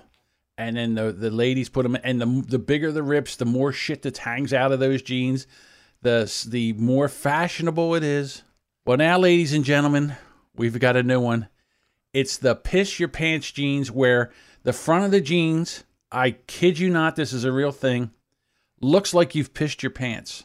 and 0.60 0.76
then 0.76 0.94
the 0.94 1.10
the 1.12 1.30
ladies 1.30 1.68
put 1.68 1.84
them. 1.84 1.96
And 2.04 2.20
the 2.20 2.44
the 2.46 2.58
bigger 2.58 2.92
the 2.92 3.02
rips, 3.02 3.36
the 3.36 3.46
more 3.46 3.72
shit 3.72 4.02
that 4.02 4.18
hangs 4.18 4.52
out 4.52 4.72
of 4.72 4.80
those 4.80 5.00
jeans, 5.00 5.46
the 6.02 6.30
the 6.46 6.74
more 6.74 7.08
fashionable 7.08 7.94
it 7.94 8.04
is. 8.04 8.42
Well, 8.84 8.98
now, 8.98 9.18
ladies 9.18 9.54
and 9.54 9.64
gentlemen, 9.64 10.16
we've 10.54 10.78
got 10.78 10.96
a 10.96 11.02
new 11.02 11.20
one. 11.20 11.48
It's 12.12 12.36
the 12.36 12.54
piss 12.54 13.00
your 13.00 13.08
pants 13.08 13.50
jeans, 13.50 13.90
where 13.90 14.30
the 14.62 14.72
front 14.72 15.04
of 15.04 15.10
the 15.10 15.20
jeans, 15.20 15.84
I 16.12 16.32
kid 16.32 16.78
you 16.78 16.90
not, 16.90 17.16
this 17.16 17.32
is 17.32 17.44
a 17.44 17.52
real 17.52 17.72
thing, 17.72 18.10
looks 18.80 19.14
like 19.14 19.34
you've 19.34 19.54
pissed 19.54 19.82
your 19.82 19.90
pants. 19.90 20.44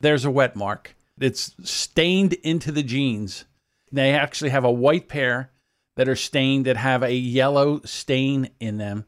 There's 0.00 0.24
a 0.24 0.30
wet 0.30 0.56
mark. 0.56 0.96
It's 1.20 1.54
stained 1.62 2.32
into 2.34 2.72
the 2.72 2.82
jeans. 2.82 3.44
They 3.92 4.12
actually 4.12 4.50
have 4.50 4.64
a 4.64 4.72
white 4.72 5.08
pair 5.08 5.50
that 5.96 6.08
are 6.08 6.16
stained 6.16 6.64
that 6.64 6.76
have 6.76 7.02
a 7.02 7.14
yellow 7.14 7.80
stain 7.84 8.50
in 8.58 8.78
them 8.78 9.04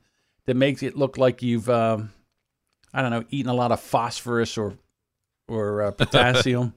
that 0.46 0.54
makes 0.54 0.82
it 0.82 0.96
look 0.96 1.18
like 1.18 1.42
you've, 1.42 1.68
um, 1.68 2.12
I 2.92 3.02
don't 3.02 3.10
know, 3.10 3.24
eaten 3.30 3.50
a 3.50 3.54
lot 3.54 3.72
of 3.72 3.80
phosphorus 3.80 4.56
or 4.56 4.74
or 5.48 5.82
uh, 5.82 5.90
potassium. 5.92 6.74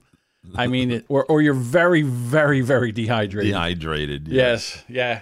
I 0.54 0.66
mean, 0.66 0.90
it, 0.90 1.04
or 1.08 1.24
or 1.26 1.42
you're 1.42 1.54
very, 1.54 2.02
very, 2.02 2.60
very 2.60 2.92
dehydrated. 2.92 3.52
Dehydrated. 3.52 4.28
yeah. 4.28 4.34
Yes, 4.42 4.84
yeah. 4.88 5.20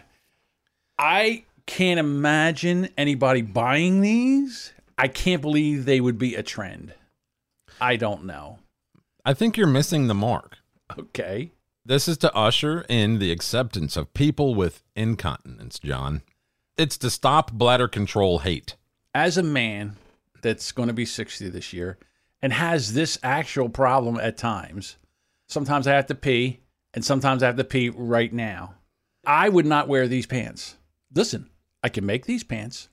I 0.98 1.44
can't 1.66 2.00
imagine 2.00 2.88
anybody 2.96 3.42
buying 3.42 4.00
these. 4.00 4.72
I 4.96 5.08
can't 5.08 5.42
believe 5.42 5.84
they 5.84 6.00
would 6.00 6.18
be 6.18 6.34
a 6.34 6.42
trend. 6.42 6.94
I 7.80 7.96
don't 7.96 8.24
know. 8.24 8.58
I 9.24 9.34
think 9.34 9.56
you're 9.56 9.66
missing 9.66 10.08
the 10.08 10.14
mark. 10.14 10.56
Okay. 10.98 11.52
This 11.84 12.08
is 12.08 12.16
to 12.18 12.34
usher 12.34 12.84
in 12.88 13.18
the 13.18 13.30
acceptance 13.30 13.96
of 13.96 14.12
people 14.12 14.54
with 14.54 14.82
incontinence, 14.96 15.78
John. 15.78 16.22
It's 16.78 16.96
to 16.98 17.10
stop 17.10 17.52
bladder 17.52 17.88
control 17.88 18.38
hate. 18.38 18.76
As 19.12 19.36
a 19.36 19.42
man 19.42 19.96
that's 20.42 20.70
going 20.70 20.86
to 20.86 20.92
be 20.92 21.04
60 21.04 21.48
this 21.48 21.72
year 21.72 21.98
and 22.40 22.52
has 22.52 22.94
this 22.94 23.18
actual 23.20 23.68
problem 23.68 24.16
at 24.20 24.36
times, 24.36 24.96
sometimes 25.48 25.88
I 25.88 25.94
have 25.94 26.06
to 26.06 26.14
pee 26.14 26.60
and 26.94 27.04
sometimes 27.04 27.42
I 27.42 27.46
have 27.46 27.56
to 27.56 27.64
pee 27.64 27.88
right 27.88 28.32
now. 28.32 28.74
I 29.26 29.48
would 29.48 29.66
not 29.66 29.88
wear 29.88 30.06
these 30.06 30.26
pants. 30.26 30.76
Listen, 31.12 31.50
I 31.82 31.88
can 31.88 32.06
make 32.06 32.26
these 32.26 32.44
pants. 32.44 32.88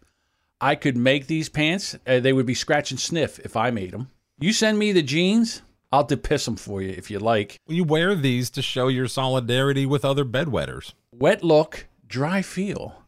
I 0.60 0.74
could 0.74 0.98
make 0.98 1.28
these 1.28 1.48
pants. 1.48 1.96
Uh, 2.08 2.20
they 2.20 2.34
would 2.34 2.48
be 2.48 2.56
scratch 2.56 2.90
and 2.90 3.00
sniff 3.00 3.38
if 3.38 3.56
I 3.56 3.70
made 3.70 3.92
them. 3.92 4.10
You 4.40 4.52
send 4.52 4.80
me 4.80 4.94
the 4.94 5.04
jeans, 5.04 5.62
I'll 5.92 6.08
depiss 6.08 6.46
them 6.46 6.56
for 6.56 6.82
you 6.82 6.90
if 6.90 7.12
you 7.12 7.20
like. 7.20 7.60
You 7.68 7.84
wear 7.84 8.16
these 8.16 8.50
to 8.50 8.64
show 8.64 8.88
your 8.88 9.08
solidarity 9.08 9.86
with 9.86 10.04
other 10.04 10.26
bedwetters. 10.26 10.94
Wet 11.12 11.44
look, 11.44 11.86
dry 12.08 12.42
feel. 12.42 13.05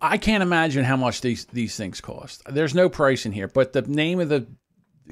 I 0.00 0.18
can't 0.18 0.42
imagine 0.42 0.84
how 0.84 0.96
much 0.96 1.20
these 1.20 1.44
these 1.46 1.76
things 1.76 2.00
cost. 2.00 2.42
There's 2.48 2.74
no 2.74 2.88
price 2.88 3.26
in 3.26 3.32
here, 3.32 3.48
but 3.48 3.72
the 3.72 3.82
name 3.82 4.20
of 4.20 4.28
the 4.28 4.46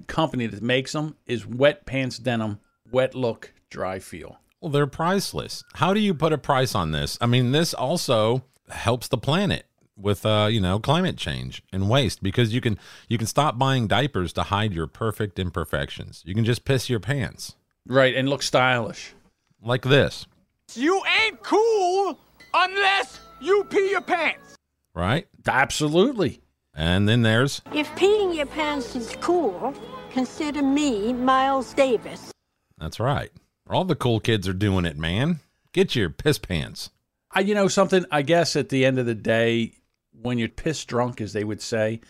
company 0.07 0.47
that 0.47 0.62
makes 0.62 0.93
them 0.93 1.16
is 1.26 1.47
Wet 1.47 1.87
Pants 1.87 2.19
Denim. 2.19 2.61
Wet 2.93 3.14
look, 3.14 3.52
dry 3.71 3.99
feel. 3.99 4.38
Well, 4.61 4.71
they're 4.71 4.87
priceless. 4.87 5.64
How 5.75 5.93
do 5.95 6.00
you 6.00 6.14
put 6.14 6.33
a 6.33 6.38
price 6.38 6.75
on 6.75 6.93
this? 6.93 7.19
I 7.21 7.26
mean, 7.26 7.52
this 7.52 7.75
also 7.75 8.45
helps 8.71 9.09
the 9.09 9.19
planet 9.19 9.66
with 9.97 10.26
uh, 10.26 10.49
you 10.50 10.61
know, 10.61 10.78
climate 10.78 11.16
change 11.16 11.62
and 11.73 11.88
waste 11.88 12.23
because 12.23 12.52
you 12.55 12.61
can 12.61 12.78
you 13.09 13.19
can 13.19 13.26
stop 13.26 13.59
buying 13.59 13.87
diapers 13.87 14.33
to 14.35 14.45
hide 14.45 14.73
your 14.73 14.87
perfect 14.87 15.38
imperfections. 15.38 16.23
You 16.26 16.35
can 16.35 16.45
just 16.45 16.64
piss 16.64 16.88
your 16.90 17.00
pants 17.00 17.55
Right, 17.88 18.14
and 18.16 18.28
look 18.28 18.43
stylish. 18.43 19.14
like 19.62 19.83
this, 19.83 20.26
You 20.75 21.00
ain't 21.25 21.43
cool 21.43 22.19
unless 22.52 23.21
you 23.40 23.64
pee 23.71 23.90
your 23.90 24.00
pants. 24.00 24.56
Right? 24.97 25.29
Absolutely. 25.47 26.41
And 26.75 27.09
then 27.09 27.23
there's 27.23 27.62
If 27.73 27.88
peeing 27.91 28.35
your 28.35 28.47
pants 28.47 28.97
is 28.97 29.15
cool, 29.21 29.73
consider 30.11 30.62
me 30.62 31.12
Miles 31.12 31.73
Davis. 31.75 32.33
that's 32.79 32.99
right. 32.99 33.31
All 33.69 33.85
the 33.85 33.95
cool 33.95 34.21
kids 34.21 34.49
are 34.49 34.53
doing 34.53 34.85
it, 34.85 34.97
man. 34.97 35.41
Get 35.73 35.95
your 35.95 36.11
piss 36.11 36.38
pants. 36.38 36.91
I, 37.31 37.41
you 37.41 37.55
know 37.55 37.69
something. 37.69 38.05
I 38.11 38.23
guess 38.23 38.57
at 38.57 38.69
the 38.69 38.85
end 38.85 38.99
of 38.99 39.07
the 39.07 39.15
day, 39.15 39.73
when 40.12 40.38
you're 40.38 40.49
piss 40.49 40.85
drunk, 40.85 41.21
as 41.21 41.33
they 41.33 41.45
would 41.45 41.61
say, 41.61 42.00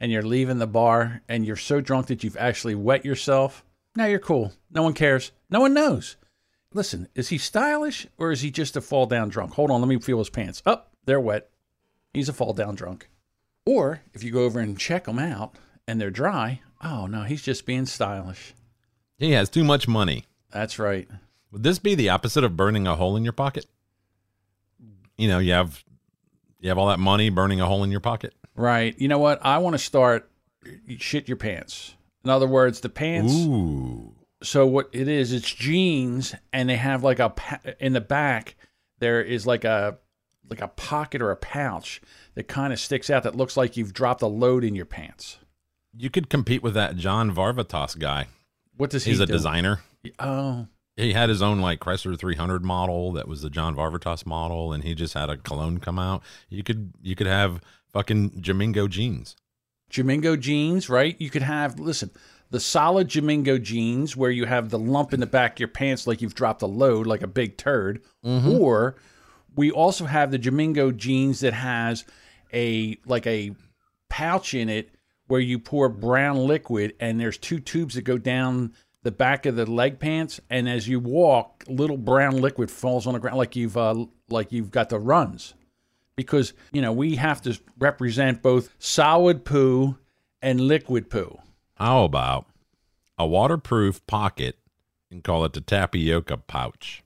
and 0.00 0.10
you're 0.10 0.22
leaving 0.22 0.58
the 0.58 0.66
bar, 0.66 1.22
and 1.28 1.46
you're 1.46 1.54
so 1.56 1.80
drunk 1.80 2.06
that 2.06 2.24
you've 2.24 2.36
actually 2.36 2.74
wet 2.74 3.04
yourself, 3.04 3.64
now 3.94 4.06
you're 4.06 4.18
cool. 4.18 4.52
No 4.70 4.82
one 4.82 4.94
cares. 4.94 5.30
No 5.50 5.60
one 5.60 5.74
knows. 5.74 6.16
Listen, 6.72 7.06
is 7.14 7.28
he 7.28 7.38
stylish 7.38 8.06
or 8.16 8.32
is 8.32 8.40
he 8.40 8.50
just 8.50 8.76
a 8.76 8.80
fall 8.80 9.06
down 9.06 9.28
drunk? 9.28 9.52
Hold 9.52 9.70
on, 9.70 9.80
let 9.80 9.88
me 9.88 10.00
feel 10.00 10.18
his 10.18 10.30
pants. 10.30 10.62
Up, 10.64 10.88
oh, 10.88 10.96
they're 11.04 11.20
wet. 11.20 11.50
He's 12.12 12.28
a 12.28 12.32
fall 12.32 12.52
down 12.52 12.74
drunk. 12.74 13.08
Or 13.64 14.02
if 14.12 14.22
you 14.22 14.32
go 14.32 14.44
over 14.44 14.60
and 14.60 14.78
check 14.78 15.04
them 15.04 15.18
out 15.18 15.54
and 15.86 16.00
they're 16.00 16.10
dry, 16.10 16.60
oh 16.82 17.06
no, 17.06 17.22
he's 17.22 17.42
just 17.42 17.66
being 17.66 17.86
stylish. 17.86 18.54
He 19.18 19.32
has 19.32 19.48
too 19.48 19.64
much 19.64 19.86
money. 19.86 20.24
That's 20.50 20.78
right. 20.78 21.08
Would 21.52 21.62
this 21.62 21.78
be 21.78 21.94
the 21.94 22.08
opposite 22.08 22.44
of 22.44 22.56
burning 22.56 22.86
a 22.86 22.96
hole 22.96 23.16
in 23.16 23.24
your 23.24 23.32
pocket? 23.32 23.66
You 25.16 25.28
know, 25.28 25.38
you 25.38 25.52
have 25.52 25.84
you 26.60 26.68
have 26.68 26.78
all 26.78 26.88
that 26.88 26.98
money 26.98 27.30
burning 27.30 27.60
a 27.60 27.66
hole 27.66 27.84
in 27.84 27.90
your 27.90 28.00
pocket. 28.00 28.34
Right. 28.54 28.98
You 28.98 29.08
know 29.08 29.18
what? 29.18 29.44
I 29.44 29.58
want 29.58 29.74
to 29.74 29.78
start 29.78 30.30
shit 30.98 31.28
your 31.28 31.36
pants. 31.36 31.94
In 32.24 32.30
other 32.30 32.46
words, 32.46 32.80
the 32.80 32.88
pants. 32.88 33.32
Ooh. 33.34 34.14
So 34.42 34.66
what 34.66 34.88
it 34.92 35.08
is, 35.08 35.32
it's 35.32 35.52
jeans, 35.52 36.34
and 36.52 36.68
they 36.68 36.76
have 36.76 37.04
like 37.04 37.20
a 37.20 37.30
pa- 37.30 37.60
in 37.78 37.92
the 37.92 38.00
back. 38.00 38.56
There 38.98 39.22
is 39.22 39.46
like 39.46 39.64
a 39.64 39.98
like 40.48 40.60
a 40.60 40.68
pocket 40.68 41.22
or 41.22 41.30
a 41.30 41.36
pouch 41.36 42.00
that 42.34 42.48
kind 42.48 42.72
of 42.72 42.80
sticks 42.80 43.10
out 43.10 43.22
that 43.22 43.36
looks 43.36 43.56
like 43.56 43.76
you've 43.76 43.92
dropped 43.92 44.22
a 44.22 44.26
load 44.26 44.64
in 44.64 44.74
your 44.74 44.84
pants. 44.84 45.38
You 45.96 46.10
could 46.10 46.28
compete 46.28 46.62
with 46.62 46.74
that 46.74 46.96
John 46.96 47.34
Varvatos 47.34 47.98
guy. 47.98 48.28
What 48.76 48.90
does 48.90 49.04
he 49.04 49.12
He's 49.12 49.20
a 49.20 49.26
do? 49.26 49.32
designer. 49.32 49.80
Oh, 50.18 50.66
He 50.96 51.12
had 51.12 51.28
his 51.28 51.42
own 51.42 51.60
like 51.60 51.80
Chrysler 51.80 52.18
300 52.18 52.64
model 52.64 53.12
that 53.12 53.28
was 53.28 53.42
the 53.42 53.50
John 53.50 53.76
Varvatos 53.76 54.26
model, 54.26 54.72
and 54.72 54.82
he 54.82 54.94
just 54.94 55.14
had 55.14 55.30
a 55.30 55.36
cologne 55.36 55.78
come 55.78 55.98
out. 55.98 56.22
You 56.48 56.62
could 56.62 56.92
you 57.00 57.14
could 57.14 57.26
have 57.26 57.60
fucking 57.92 58.30
Jamingo 58.42 58.88
jeans. 58.88 59.36
Jamingo 59.90 60.40
jeans, 60.40 60.88
right? 60.88 61.14
You 61.20 61.30
could 61.30 61.42
have 61.42 61.78
listen 61.78 62.10
the 62.52 62.60
solid 62.60 63.08
Jamingo 63.08 63.60
jeans 63.60 64.14
where 64.14 64.30
you 64.30 64.44
have 64.44 64.68
the 64.68 64.78
lump 64.78 65.14
in 65.14 65.20
the 65.20 65.26
back 65.26 65.54
of 65.54 65.60
your 65.60 65.68
pants 65.68 66.06
like 66.06 66.20
you've 66.20 66.34
dropped 66.34 66.60
a 66.60 66.66
load, 66.66 67.06
like 67.06 67.22
a 67.22 67.26
big 67.26 67.56
turd, 67.56 68.02
mm-hmm. 68.24 68.50
or 68.50 68.96
we 69.56 69.70
also 69.70 70.06
have 70.06 70.30
the 70.30 70.38
Jamingo 70.38 70.96
jeans 70.96 71.40
that 71.40 71.52
has 71.52 72.04
a 72.52 72.98
like 73.06 73.26
a 73.26 73.52
pouch 74.08 74.54
in 74.54 74.68
it 74.68 74.94
where 75.26 75.40
you 75.40 75.58
pour 75.58 75.88
brown 75.88 76.36
liquid 76.36 76.94
and 77.00 77.18
there's 77.18 77.38
two 77.38 77.58
tubes 77.58 77.94
that 77.94 78.02
go 78.02 78.18
down 78.18 78.74
the 79.02 79.10
back 79.10 79.46
of 79.46 79.56
the 79.56 79.64
leg 79.66 79.98
pants. 79.98 80.40
And 80.50 80.68
as 80.68 80.88
you 80.88 81.00
walk 81.00 81.64
little 81.66 81.96
brown 81.96 82.40
liquid 82.40 82.70
falls 82.70 83.06
on 83.06 83.14
the 83.14 83.20
ground 83.20 83.36
like 83.36 83.56
you've 83.56 83.76
uh, 83.76 84.06
like 84.28 84.52
you've 84.52 84.70
got 84.70 84.88
the 84.88 84.98
runs. 84.98 85.54
Because 86.16 86.52
you 86.72 86.82
know 86.82 86.92
we 86.92 87.16
have 87.16 87.40
to 87.42 87.58
represent 87.78 88.42
both 88.42 88.74
solid 88.78 89.44
poo 89.44 89.98
and 90.40 90.60
liquid 90.60 91.08
poo. 91.10 91.38
How 91.76 92.04
about 92.04 92.46
a 93.18 93.26
waterproof 93.26 94.06
pocket 94.06 94.58
and 95.10 95.24
call 95.24 95.44
it 95.44 95.52
the 95.54 95.60
tapioca 95.60 96.36
pouch? 96.36 97.01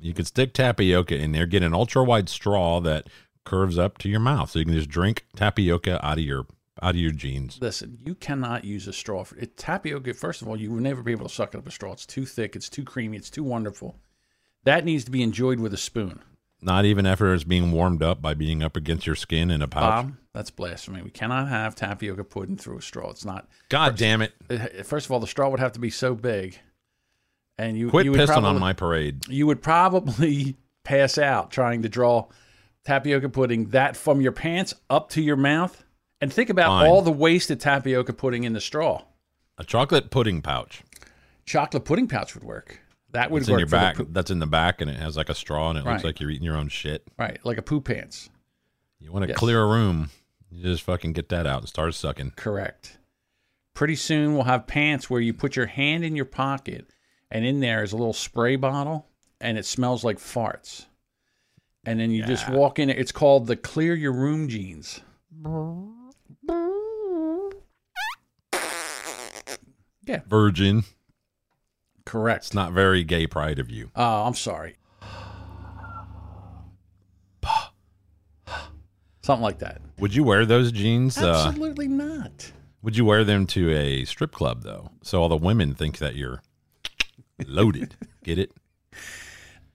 You 0.00 0.14
could 0.14 0.26
stick 0.26 0.52
tapioca 0.54 1.16
in 1.16 1.32
there, 1.32 1.46
get 1.46 1.62
an 1.62 1.74
ultra 1.74 2.02
wide 2.04 2.28
straw 2.28 2.80
that 2.80 3.08
curves 3.44 3.78
up 3.78 3.98
to 3.98 4.08
your 4.08 4.20
mouth, 4.20 4.50
so 4.50 4.58
you 4.58 4.64
can 4.64 4.74
just 4.74 4.88
drink 4.90 5.24
tapioca 5.36 6.04
out 6.04 6.18
of 6.18 6.24
your 6.24 6.46
out 6.82 6.94
of 6.94 7.00
your 7.00 7.10
jeans. 7.10 7.58
listen 7.60 7.98
you 8.06 8.14
cannot 8.14 8.64
use 8.64 8.88
a 8.88 8.92
straw 8.92 9.22
for 9.22 9.36
it 9.36 9.54
tapioca 9.54 10.14
first 10.14 10.40
of 10.40 10.48
all 10.48 10.58
you 10.58 10.70
will 10.70 10.80
never 10.80 11.02
be 11.02 11.12
able 11.12 11.28
to 11.28 11.34
suck 11.34 11.52
it 11.52 11.58
up 11.58 11.66
a 11.66 11.70
straw 11.70 11.92
it's 11.92 12.06
too 12.06 12.24
thick 12.24 12.56
it's 12.56 12.70
too 12.70 12.84
creamy 12.84 13.18
it's 13.18 13.28
too 13.28 13.44
wonderful 13.44 13.98
that 14.64 14.82
needs 14.82 15.04
to 15.04 15.10
be 15.10 15.22
enjoyed 15.22 15.60
with 15.60 15.74
a 15.74 15.76
spoon 15.76 16.20
Not 16.62 16.86
even 16.86 17.04
after 17.04 17.34
it's 17.34 17.44
being 17.44 17.70
warmed 17.70 18.02
up 18.02 18.22
by 18.22 18.32
being 18.32 18.62
up 18.62 18.76
against 18.76 19.06
your 19.06 19.16
skin 19.16 19.50
in 19.50 19.60
a 19.60 19.68
pouch. 19.68 20.04
Bob, 20.06 20.16
that's 20.32 20.50
blasphemy. 20.50 21.02
We 21.02 21.10
cannot 21.10 21.48
have 21.48 21.74
tapioca 21.74 22.24
pudding 22.24 22.56
through 22.56 22.78
a 22.78 22.82
straw. 22.82 23.10
It's 23.10 23.24
not. 23.26 23.48
God 23.68 23.96
damn 23.96 24.22
it! 24.22 24.32
uh, 24.48 24.82
First 24.82 25.06
of 25.06 25.12
all, 25.12 25.20
the 25.20 25.26
straw 25.26 25.48
would 25.50 25.60
have 25.60 25.72
to 25.72 25.80
be 25.80 25.90
so 25.90 26.14
big, 26.14 26.58
and 27.60 27.76
you 27.76 27.90
Quit 27.90 28.06
you 28.06 28.12
would 28.12 28.20
pissing 28.20 28.26
probably, 28.26 28.48
on 28.50 28.58
my 28.58 28.72
parade. 28.72 29.28
You 29.28 29.46
would 29.46 29.62
probably 29.62 30.56
pass 30.84 31.18
out 31.18 31.50
trying 31.50 31.82
to 31.82 31.88
draw 31.88 32.26
tapioca 32.84 33.28
pudding 33.28 33.66
that 33.70 33.96
from 33.96 34.20
your 34.20 34.32
pants 34.32 34.74
up 34.88 35.10
to 35.10 35.20
your 35.22 35.36
mouth, 35.36 35.84
and 36.20 36.32
think 36.32 36.48
about 36.50 36.68
Fine. 36.68 36.88
all 36.88 37.02
the 37.02 37.12
wasted 37.12 37.60
tapioca 37.60 38.12
pudding 38.12 38.44
in 38.44 38.52
the 38.54 38.60
straw. 38.60 39.02
A 39.58 39.64
chocolate 39.64 40.10
pudding 40.10 40.40
pouch. 40.42 40.82
Chocolate 41.44 41.84
pudding 41.84 42.08
pouch 42.08 42.34
would 42.34 42.44
work. 42.44 42.80
That 43.12 43.30
would 43.30 43.42
It's 43.42 43.50
work 43.50 43.56
in 43.56 43.58
your 43.60 43.68
back. 43.68 43.96
That's 44.10 44.30
in 44.30 44.38
the 44.38 44.46
back, 44.46 44.80
and 44.80 44.90
it 44.90 44.96
has 44.96 45.16
like 45.16 45.28
a 45.28 45.34
straw, 45.34 45.68
and 45.70 45.78
it 45.78 45.84
Right. 45.84 45.92
looks 45.94 46.04
like 46.04 46.20
you're 46.20 46.30
eating 46.30 46.44
your 46.44 46.56
own 46.56 46.68
shit. 46.68 47.06
right, 47.18 47.38
like 47.44 47.58
a 47.58 47.62
poo 47.62 47.80
pants. 47.80 48.30
You 49.00 49.12
want 49.12 49.24
to 49.24 49.28
Yes. 49.30 49.38
clear 49.38 49.60
a 49.62 49.66
room? 49.66 50.10
You 50.50 50.62
just 50.62 50.82
fucking 50.82 51.12
get 51.12 51.28
that 51.30 51.46
out 51.46 51.60
and 51.60 51.68
start 51.68 51.94
sucking. 51.94 52.32
Correct. 52.36 52.98
Pretty 53.74 53.96
soon 53.96 54.34
we'll 54.34 54.44
have 54.44 54.66
pants 54.66 55.08
where 55.10 55.20
you 55.20 55.32
put 55.34 55.56
your 55.56 55.66
hand 55.66 56.04
in 56.04 56.16
your 56.16 56.24
pocket 56.24 56.90
and 57.30 57.44
in 57.44 57.60
there 57.60 57.82
is 57.82 57.92
a 57.92 57.96
little 57.96 58.12
spray 58.12 58.56
bottle 58.56 59.06
and 59.40 59.56
it 59.58 59.64
smells 59.66 60.04
like 60.04 60.18
farts. 60.18 60.86
And 61.86 61.98
then 61.98 62.10
you 62.10 62.22
just 62.24 62.48
walk 62.50 62.78
in. 62.78 62.90
It's 62.90 63.12
called 63.12 63.46
the 63.46 63.56
clear 63.56 63.94
your 63.94 64.12
room 64.12 64.48
jeans. 64.48 65.00
Yeah, 70.06 70.20
Virgin. 70.28 70.82
correct. 72.04 72.46
It's 72.46 72.54
not 72.54 72.72
very 72.72 73.04
gay 73.04 73.26
pride 73.26 73.58
of 73.58 73.70
you. 73.70 73.90
Oh, 73.94 74.24
I'm 74.26 74.34
sorry. 74.34 74.76
Something 79.22 79.42
like 79.42 79.58
that. 79.60 79.80
Would 79.98 80.14
you 80.14 80.24
wear 80.24 80.44
those 80.46 80.72
jeans? 80.72 81.16
Uh, 81.18 81.44
Absolutely 81.48 81.86
not. 81.88 82.50
would 82.82 82.96
you 82.96 83.04
wear 83.04 83.22
them 83.22 83.46
to 83.48 83.70
a 83.70 84.04
strip 84.06 84.32
club 84.32 84.62
though, 84.62 84.90
so 85.02 85.20
all 85.22 85.28
the 85.28 85.36
women 85.36 85.74
think 85.74 85.98
that 85.98 86.16
you're 86.16 86.42
loaded? 87.48 87.96
Get 88.24 88.38
it? 88.38 88.52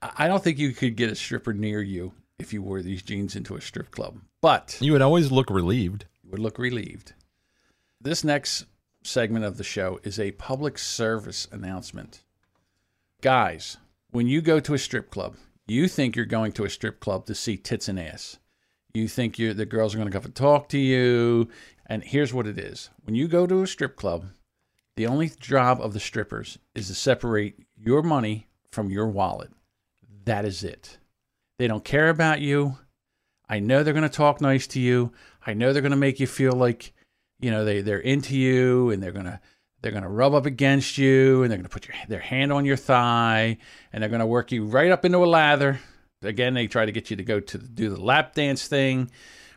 I 0.02 0.28
don't 0.28 0.42
think 0.42 0.58
you 0.58 0.72
could 0.72 0.96
get 0.96 1.10
a 1.10 1.14
stripper 1.14 1.52
near 1.52 1.80
you 1.82 2.12
if 2.38 2.52
you 2.52 2.62
wore 2.62 2.82
these 2.82 3.02
jeans 3.02 3.34
into 3.34 3.56
a 3.56 3.60
strip 3.60 3.90
club. 3.90 4.18
But 4.42 4.76
You 4.80 4.92
would 4.92 5.02
always 5.02 5.32
look 5.32 5.50
relieved. 5.50 6.04
you 6.22 6.30
would 6.30 6.38
look 6.40 6.58
relieved. 6.58 7.14
This 8.00 8.22
next 8.22 8.66
segment 9.02 9.44
of 9.44 9.56
the 9.56 9.64
show 9.64 9.98
is 10.04 10.20
a 10.20 10.32
public 10.32 10.78
service 10.78 11.48
announcement. 11.50 12.22
Guys, 13.22 13.78
when 14.10 14.26
you 14.26 14.40
go 14.42 14.60
to 14.60 14.74
a 14.74 14.78
strip 14.78 15.10
club, 15.10 15.36
you 15.66 15.88
think 15.88 16.14
you're 16.14 16.26
going 16.26 16.52
to 16.52 16.64
a 16.64 16.70
strip 16.70 17.00
club 17.00 17.26
to 17.26 17.34
see 17.34 17.56
tits 17.56 17.88
and 17.88 17.98
ass. 17.98 18.38
You 18.94 19.08
think 19.08 19.38
you're, 19.38 19.54
the 19.54 19.66
girls 19.66 19.94
are 19.94 19.98
going 19.98 20.08
to 20.10 20.16
come 20.16 20.24
and 20.26 20.34
talk 20.34 20.68
to 20.70 20.78
you. 20.78 21.48
And 21.86 22.02
here's 22.04 22.32
what 22.34 22.46
it 22.46 22.58
is 22.58 22.90
when 23.04 23.14
you 23.14 23.28
go 23.28 23.46
to 23.46 23.62
a 23.62 23.66
strip 23.66 23.96
club, 23.96 24.26
the 24.96 25.06
only 25.06 25.30
job 25.40 25.80
of 25.80 25.92
the 25.92 26.00
strippers 26.00 26.58
is 26.74 26.88
to 26.88 26.94
separate 26.94 27.58
your 27.76 28.02
money 28.02 28.48
from 28.72 28.90
your 28.90 29.06
wallet. 29.06 29.50
That 30.24 30.44
is 30.44 30.64
it. 30.64 30.98
They 31.58 31.68
don't 31.68 31.84
care 31.84 32.08
about 32.08 32.40
you. 32.40 32.78
I 33.48 33.60
know 33.60 33.82
they're 33.82 33.94
going 33.94 34.02
to 34.02 34.08
talk 34.08 34.40
nice 34.40 34.66
to 34.68 34.80
you. 34.80 35.12
I 35.46 35.54
know 35.54 35.72
they're 35.72 35.82
going 35.82 35.90
to 35.90 35.96
make 35.96 36.18
you 36.18 36.26
feel 36.26 36.52
like, 36.52 36.92
you 37.38 37.50
know, 37.50 37.64
they 37.64 37.80
they're 37.82 37.98
into 37.98 38.36
you 38.36 38.90
and 38.90 39.02
they're 39.02 39.12
going 39.12 39.26
to 39.26 39.38
they're 39.82 39.92
going 39.92 40.02
to 40.02 40.08
rub 40.08 40.34
up 40.34 40.46
against 40.46 40.98
you 40.98 41.42
and 41.42 41.50
they're 41.50 41.58
going 41.58 41.68
to 41.68 41.72
put 41.72 41.86
your, 41.86 41.96
their 42.08 42.18
hand 42.18 42.52
on 42.52 42.64
your 42.64 42.76
thigh 42.76 43.58
and 43.92 44.02
they're 44.02 44.10
going 44.10 44.20
to 44.20 44.26
work 44.26 44.50
you 44.50 44.64
right 44.64 44.90
up 44.90 45.04
into 45.04 45.18
a 45.18 45.26
lather. 45.26 45.78
Again, 46.22 46.54
they 46.54 46.66
try 46.66 46.86
to 46.86 46.92
get 46.92 47.10
you 47.10 47.16
to 47.16 47.22
go 47.22 47.38
to 47.38 47.58
do 47.58 47.90
the 47.90 48.00
lap 48.00 48.34
dance 48.34 48.66
thing, 48.66 49.10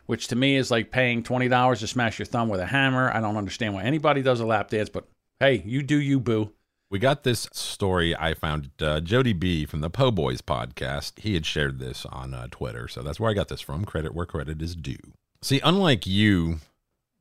which 0.06 0.28
to 0.28 0.36
me 0.36 0.56
is 0.56 0.70
like 0.70 0.90
paying 0.90 1.22
$20 1.22 1.78
to 1.78 1.86
smash 1.86 2.18
your 2.18 2.26
thumb 2.26 2.48
with 2.48 2.60
a 2.60 2.66
hammer. 2.66 3.10
I 3.12 3.20
don't 3.20 3.38
understand 3.38 3.74
why 3.74 3.82
anybody 3.82 4.22
does 4.22 4.40
a 4.40 4.46
lap 4.46 4.68
dance, 4.68 4.90
but 4.90 5.08
hey, 5.40 5.62
you 5.66 5.82
do 5.82 5.98
you, 6.00 6.20
boo. 6.20 6.52
We 6.90 6.98
got 6.98 7.22
this 7.22 7.48
story 7.52 8.16
I 8.16 8.34
found. 8.34 8.70
Uh, 8.80 9.00
Jody 9.00 9.32
B 9.32 9.64
from 9.64 9.80
the 9.80 9.90
Po 9.90 10.10
Boys 10.10 10.40
podcast. 10.42 11.18
He 11.20 11.34
had 11.34 11.46
shared 11.46 11.78
this 11.78 12.04
on 12.06 12.34
uh, 12.34 12.48
Twitter, 12.50 12.88
so 12.88 13.02
that's 13.02 13.18
where 13.20 13.30
I 13.30 13.34
got 13.34 13.48
this 13.48 13.60
from. 13.60 13.84
Credit 13.84 14.14
where 14.14 14.26
credit 14.26 14.60
is 14.60 14.74
due. 14.74 14.96
See, 15.42 15.60
unlike 15.64 16.06
you 16.06 16.58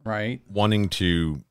Right? 0.03 0.41
wanting 0.47 0.89
to, 0.89 1.43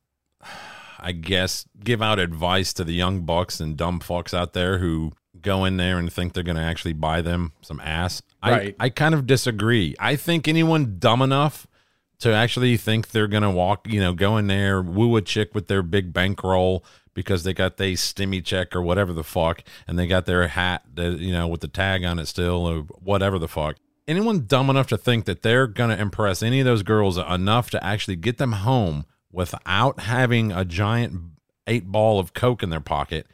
I 0.99 1.13
guess, 1.13 1.65
give 1.83 2.01
out 2.01 2.19
advice 2.19 2.73
to 2.73 2.83
the 2.83 2.93
young 2.93 3.21
bucks 3.21 3.59
and 3.61 3.77
dumb 3.77 3.99
fucks 3.99 4.33
out 4.33 4.51
there 4.53 4.79
who 4.79 5.13
go 5.41 5.63
in 5.63 5.77
there 5.77 5.97
and 5.97 6.11
think 6.11 6.33
they're 6.33 6.43
going 6.43 6.57
to 6.57 6.61
actually 6.61 6.93
buy 6.93 7.21
them 7.21 7.53
some 7.61 7.79
ass. 7.79 8.21
Right. 8.43 8.75
I, 8.79 8.85
I 8.85 8.89
kind 8.89 9.15
of 9.15 9.25
disagree. 9.25 9.95
I 9.97 10.17
think 10.17 10.47
anyone 10.47 10.97
dumb 10.99 11.21
enough 11.21 11.67
to 12.19 12.33
actually 12.33 12.77
think 12.77 13.09
they're 13.09 13.27
going 13.27 13.43
to 13.43 13.49
walk, 13.49 13.87
you 13.87 13.99
know, 13.99 14.13
go 14.13 14.37
in 14.37 14.47
there, 14.47 14.81
woo 14.81 15.15
a 15.15 15.21
chick 15.21 15.55
with 15.55 15.67
their 15.67 15.81
big 15.81 16.13
bankroll 16.13 16.83
because 17.13 17.43
they 17.43 17.53
got 17.53 17.77
they 17.77 17.93
stimmy 17.93 18.43
check 18.43 18.75
or 18.75 18.81
whatever 18.81 19.13
the 19.13 19.23
fuck, 19.23 19.63
and 19.87 19.97
they 19.97 20.07
got 20.07 20.25
their 20.25 20.47
hat, 20.47 20.83
that, 20.93 21.19
you 21.19 21.31
know, 21.31 21.47
with 21.47 21.61
the 21.61 21.67
tag 21.67 22.03
on 22.03 22.19
it 22.19 22.27
still 22.27 22.65
or 22.65 22.81
whatever 23.01 23.39
the 23.39 23.47
fuck. 23.47 23.75
Anyone 24.07 24.45
dumb 24.47 24.69
enough 24.69 24.87
to 24.87 24.97
think 24.97 25.25
that 25.25 25.41
they're 25.41 25.67
going 25.67 25.89
to 25.89 26.01
impress 26.01 26.41
any 26.41 26.59
of 26.59 26.65
those 26.65 26.83
girls 26.83 27.17
enough 27.17 27.69
to 27.71 27.83
actually 27.83 28.15
get 28.15 28.37
them 28.37 28.53
home 28.53 29.05
without 29.31 29.99
having 30.01 30.51
a 30.51 30.65
giant 30.65 31.13
eight 31.67 31.87
ball 31.87 32.19
of 32.19 32.33
coke 32.33 32.63
in 32.63 32.69
their 32.69 32.79
pocket 32.79 33.27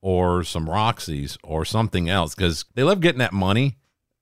or 0.00 0.42
some 0.42 0.68
Roxy's 0.68 1.38
or 1.42 1.64
something 1.64 2.08
else 2.08 2.34
because 2.34 2.64
they 2.74 2.82
love 2.82 3.00
getting 3.00 3.18
that 3.18 3.32
money. 3.32 3.76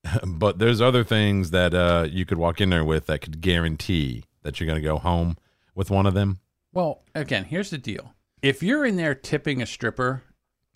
but 0.26 0.58
there's 0.58 0.80
other 0.80 1.04
things 1.04 1.50
that 1.50 1.74
uh, 1.74 2.06
you 2.10 2.24
could 2.24 2.38
walk 2.38 2.60
in 2.60 2.70
there 2.70 2.84
with 2.84 3.06
that 3.06 3.20
could 3.20 3.40
guarantee 3.40 4.24
that 4.42 4.58
you're 4.58 4.66
going 4.66 4.80
to 4.80 4.86
go 4.86 4.98
home 4.98 5.36
with 5.74 5.90
one 5.90 6.06
of 6.06 6.14
them. 6.14 6.40
Well, 6.72 7.02
again, 7.14 7.44
here's 7.44 7.70
the 7.70 7.78
deal. 7.78 8.14
If 8.42 8.62
you're 8.62 8.86
in 8.86 8.96
there 8.96 9.14
tipping 9.14 9.60
a 9.60 9.66
stripper 9.66 10.22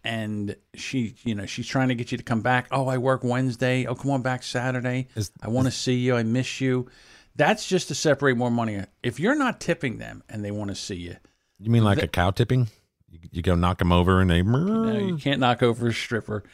and 0.03 0.57
she, 0.75 1.15
you 1.25 1.35
know, 1.35 1.47
she's 1.47 1.67
trying 1.67 1.89
to 1.89 1.95
get 1.95 2.13
you 2.13 2.19
to 2.19 2.25
come 2.25 2.43
back, 2.43 2.67
oh, 2.71 2.89
I 2.89 2.99
work 2.99 3.25
Wednesday. 3.25 3.87
Oh, 3.87 3.95
come 3.95 4.11
on 4.11 4.23
back 4.23 4.43
Saturday. 4.43 5.09
Is- 5.15 5.31
I 5.41 5.49
want 5.49 5.67
to 5.67 5.71
see 5.71 5.95
you. 5.95 6.17
I 6.17 6.23
miss 6.23 6.61
you. 6.61 6.89
That's 7.37 7.67
just 7.67 7.89
to 7.89 7.95
separate 7.95 8.37
more 8.37 8.51
money. 8.51 8.83
If 9.03 9.19
you're 9.19 9.35
not 9.35 9.61
tipping 9.61 9.99
them 9.99 10.23
and 10.29 10.45
they 10.45 10.51
want 10.51 10.69
to 10.71 10.75
see 10.77 10.97
you, 10.97 11.17
You 11.59 11.71
mean 11.71 11.83
like 11.85 12.03
a 12.03 12.07
cow 12.07 12.31
tipping? 12.31 12.69
You, 13.11 13.19
you 13.33 13.43
go 13.43 13.55
knock 13.55 13.79
them 13.79 13.91
over 13.93 14.21
and 14.21 14.31
they. 14.31 14.43
no, 14.43 14.99
you 14.99 15.17
can't 15.17 15.41
knock 15.41 15.63
over 15.63 15.89
a 15.89 15.93
stripper. 15.93 16.45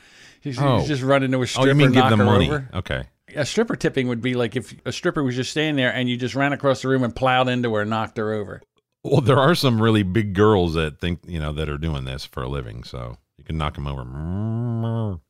He's, 0.41 0.59
Oh. 0.61 0.79
he's 0.79 0.89
just 0.89 1.03
running 1.03 1.31
to 1.33 1.39
a 1.39 1.41
Oh, 1.43 1.45
stripper 1.45 1.69
you 1.69 1.75
mean 1.75 1.93
give 1.93 2.09
them 2.11 2.25
money? 2.25 2.49
over. 2.49 2.69
Okay. 2.75 3.05
a 3.37 3.47
stripper 3.47 3.77
tipping 3.77 4.09
would 4.09 4.21
be 4.21 4.35
like 4.35 4.57
if 4.57 4.75
a 4.85 4.91
stripper 4.93 5.23
was 5.23 5.37
just 5.37 5.51
standing 5.53 5.77
there 5.77 5.93
and 5.95 6.09
you 6.09 6.17
just 6.17 6.35
ran 6.35 6.53
across 6.53 6.83
the 6.83 6.89
room 6.89 7.05
and 7.05 7.15
plowed 7.15 7.49
into 7.49 7.73
her 7.75 7.83
and 7.83 7.91
knocked 7.91 8.17
her 8.19 8.33
over. 8.33 8.61
Well, 9.05 9.21
there 9.21 9.39
are 9.39 9.55
some 9.55 9.81
really 9.81 10.03
big 10.03 10.35
girls 10.35 10.75
that 10.75 10.99
think 10.99 11.21
you 11.27 11.39
know 11.41 11.53
that 11.53 11.69
are 11.69 11.79
doing 11.79 12.05
this 12.05 12.25
for 12.25 12.43
a 12.43 12.49
living, 12.49 12.83
so 12.85 13.17
you 13.39 13.45
can 13.45 13.57
knock 13.57 13.75
them 13.77 13.87
over. 13.87 14.03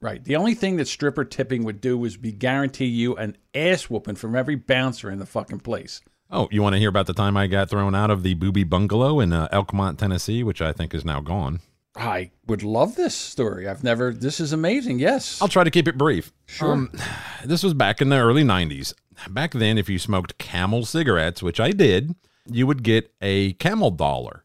Right. 0.01 0.25
The 0.25 0.37
only 0.37 0.55
thing 0.55 0.77
that 0.77 0.89
stripper 0.89 1.25
tipping 1.25 1.65
would 1.65 1.81
do 1.81 1.97
was 1.99 2.17
be 2.17 2.33
guarantee 2.33 2.87
you 2.87 3.17
an 3.17 3.37
ass 3.55 3.89
whooping 3.91 4.17
from 4.17 4.35
every 4.35 4.55
bouncer 4.57 5.11
in 5.11 5.19
the 5.19 5.27
fucking 5.27 5.61
place. 5.61 6.01
Oh, 6.31 6.49
you 6.51 6.63
want 6.63 6.75
to 6.75 6.79
hear 6.79 6.89
about 6.89 7.07
the 7.07 7.13
time 7.13 7.37
I 7.37 7.47
got 7.49 7.69
thrown 7.71 7.95
out 7.95 8.11
of 8.11 8.23
the 8.23 8.35
Booby 8.35 8.63
Bungalow 8.65 9.21
in 9.21 9.33
uh, 9.33 9.49
Elkmont, 9.53 9.99
Tennessee, 9.99 10.43
which 10.45 10.63
I 10.63 10.73
think 10.73 10.95
is 10.95 11.05
now 11.05 11.21
gone? 11.21 11.61
I 11.97 12.31
would 12.47 12.63
love 12.63 12.95
this 12.95 13.15
story. 13.15 13.69
I've 13.69 13.83
never. 13.83 14.13
This 14.13 14.41
is 14.41 14.53
amazing. 14.53 14.99
Yes. 14.99 15.41
I'll 15.43 15.49
try 15.49 15.65
to 15.65 15.71
keep 15.71 15.89
it 15.89 15.99
brief. 15.99 16.33
Sure. 16.47 16.73
Um, 16.73 16.93
this 17.45 17.63
was 17.63 17.75
back 17.75 18.01
in 18.01 18.09
the 18.09 18.19
early 18.19 18.45
90s. 18.45 18.95
Back 19.29 19.53
then, 19.53 19.77
if 19.77 19.89
you 19.89 19.99
smoked 19.99 20.39
camel 20.39 20.85
cigarettes, 20.85 21.43
which 21.43 21.61
I 21.61 21.73
did, 21.73 22.15
you 22.47 22.67
would 22.67 22.83
get 22.83 23.13
a 23.21 23.53
camel 23.55 23.91
dollar, 23.91 24.45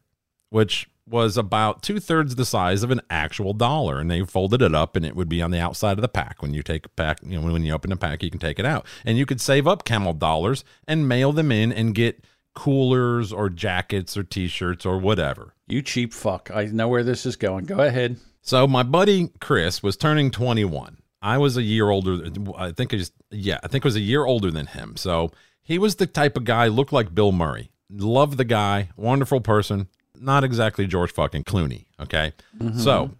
which 0.50 0.88
was 1.08 1.36
about 1.36 1.82
two 1.82 2.00
thirds 2.00 2.34
the 2.34 2.44
size 2.44 2.82
of 2.82 2.90
an 2.90 3.00
actual 3.08 3.52
dollar. 3.52 4.00
And 4.00 4.10
they 4.10 4.24
folded 4.24 4.60
it 4.60 4.74
up 4.74 4.96
and 4.96 5.06
it 5.06 5.14
would 5.14 5.28
be 5.28 5.40
on 5.40 5.52
the 5.52 5.60
outside 5.60 5.98
of 5.98 6.02
the 6.02 6.08
pack. 6.08 6.42
When 6.42 6.52
you 6.52 6.62
take 6.62 6.86
a 6.86 6.90
pack, 6.90 7.20
you 7.22 7.40
know, 7.40 7.52
when 7.52 7.64
you 7.64 7.72
open 7.72 7.92
a 7.92 7.96
pack, 7.96 8.22
you 8.22 8.30
can 8.30 8.40
take 8.40 8.58
it 8.58 8.66
out. 8.66 8.84
And 9.04 9.16
you 9.16 9.24
could 9.24 9.40
save 9.40 9.68
up 9.68 9.84
camel 9.84 10.12
dollars 10.12 10.64
and 10.88 11.08
mail 11.08 11.32
them 11.32 11.52
in 11.52 11.72
and 11.72 11.94
get 11.94 12.24
coolers 12.56 13.32
or 13.32 13.48
jackets 13.48 14.16
or 14.16 14.24
t 14.24 14.48
shirts 14.48 14.84
or 14.84 14.98
whatever. 14.98 15.54
you 15.68 15.82
cheap 15.82 16.12
fuck. 16.12 16.50
I 16.52 16.64
know 16.64 16.88
where 16.88 17.04
this 17.04 17.24
is 17.24 17.36
going. 17.36 17.66
Go 17.66 17.78
ahead. 17.78 18.16
So 18.40 18.66
my 18.66 18.82
buddy 18.82 19.30
Chris 19.40 19.82
was 19.82 19.96
turning 19.96 20.30
21. 20.32 20.96
I 21.22 21.38
was 21.38 21.56
a 21.56 21.62
year 21.62 21.90
older. 21.90 22.28
I 22.56 22.72
think 22.72 22.92
it 22.92 22.96
was, 22.96 23.12
yeah, 23.30 23.58
I 23.62 23.68
think 23.68 23.84
it 23.84 23.88
was 23.88 23.96
a 23.96 24.00
year 24.00 24.24
older 24.24 24.50
than 24.50 24.66
him. 24.66 24.96
So 24.96 25.32
he 25.62 25.78
was 25.78 25.96
the 25.96 26.06
type 26.06 26.36
of 26.36 26.44
guy, 26.44 26.68
looked 26.68 26.92
like 26.92 27.14
Bill 27.14 27.32
Murray. 27.32 27.70
Love 27.90 28.36
the 28.36 28.44
guy, 28.44 28.88
wonderful 28.96 29.40
person. 29.40 29.88
Not 30.18 30.44
exactly 30.44 30.86
George 30.86 31.12
fucking 31.12 31.44
Clooney. 31.44 31.86
Okay. 32.00 32.32
Mm-hmm. 32.58 32.78
So 32.78 33.10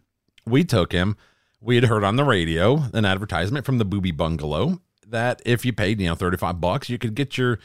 we 0.46 0.64
took 0.64 0.92
him. 0.92 1.16
We 1.60 1.74
had 1.74 1.84
heard 1.84 2.04
on 2.04 2.16
the 2.16 2.24
radio 2.24 2.84
an 2.92 3.04
advertisement 3.04 3.66
from 3.66 3.78
the 3.78 3.84
Booby 3.84 4.12
Bungalow 4.12 4.80
that 5.08 5.42
if 5.44 5.64
you 5.64 5.72
paid, 5.72 6.00
you 6.00 6.08
know, 6.08 6.14
35 6.14 6.60
bucks, 6.60 6.88
you 6.88 6.98
could 6.98 7.14
get 7.14 7.36
your, 7.38 7.58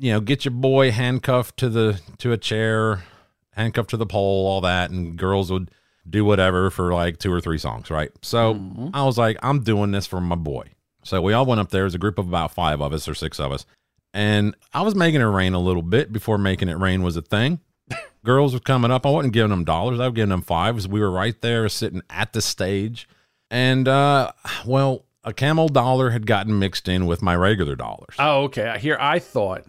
you 0.00 0.12
know, 0.12 0.20
get 0.20 0.44
your 0.46 0.52
boy 0.52 0.90
handcuffed 0.90 1.58
to 1.58 1.68
the, 1.68 2.00
to 2.18 2.32
a 2.32 2.38
chair, 2.38 3.04
handcuffed 3.52 3.90
to 3.90 3.98
the 3.98 4.06
pole, 4.06 4.46
all 4.46 4.62
that. 4.62 4.90
And 4.90 5.16
girls 5.16 5.52
would 5.52 5.70
do 6.08 6.24
whatever 6.24 6.70
for 6.70 6.94
like 6.94 7.18
two 7.18 7.32
or 7.32 7.40
three 7.40 7.58
songs. 7.58 7.90
Right. 7.90 8.10
So 8.22 8.58
I 8.94 9.04
was 9.04 9.18
like, 9.18 9.36
I'm 9.42 9.62
doing 9.62 9.90
this 9.90 10.06
for 10.06 10.20
my 10.20 10.36
boy. 10.36 10.68
So 11.04 11.20
we 11.20 11.34
all 11.34 11.44
went 11.44 11.60
up 11.60 11.70
there 11.70 11.84
as 11.84 11.94
a 11.94 11.98
group 11.98 12.18
of 12.18 12.26
about 12.26 12.52
five 12.52 12.80
of 12.80 12.92
us 12.94 13.06
or 13.08 13.14
six 13.14 13.38
of 13.38 13.52
us. 13.52 13.66
And 14.12 14.56
I 14.72 14.82
was 14.82 14.94
making 14.94 15.20
it 15.20 15.24
rain 15.24 15.52
a 15.52 15.60
little 15.60 15.82
bit 15.82 16.12
before 16.12 16.38
making 16.38 16.68
it 16.68 16.78
rain 16.78 17.02
was 17.02 17.16
a 17.16 17.22
thing. 17.22 17.60
Girls 18.24 18.54
were 18.54 18.60
coming 18.60 18.90
up. 18.90 19.04
I 19.04 19.10
wasn't 19.10 19.34
giving 19.34 19.50
them 19.50 19.64
dollars. 19.64 20.00
I 20.00 20.06
was 20.06 20.14
giving 20.14 20.30
them 20.30 20.42
fives. 20.42 20.88
We 20.88 21.00
were 21.00 21.10
right 21.10 21.38
there 21.42 21.68
sitting 21.68 22.02
at 22.08 22.32
the 22.32 22.42
stage. 22.42 23.06
And, 23.50 23.86
uh, 23.86 24.32
well, 24.66 25.04
a 25.24 25.32
camel 25.32 25.68
dollar 25.68 26.10
had 26.10 26.26
gotten 26.26 26.58
mixed 26.58 26.88
in 26.88 27.06
with 27.06 27.22
my 27.22 27.36
regular 27.36 27.76
dollars. 27.76 28.14
Oh, 28.18 28.44
okay. 28.44 28.78
Here, 28.80 28.96
I 28.98 29.18
thought 29.18 29.64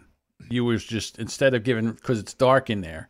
you 0.50 0.64
was 0.64 0.84
just 0.84 1.18
instead 1.18 1.54
of 1.54 1.64
giving 1.64 1.92
because 1.92 2.18
it's 2.18 2.34
dark 2.34 2.70
in 2.70 2.80
there, 2.80 3.08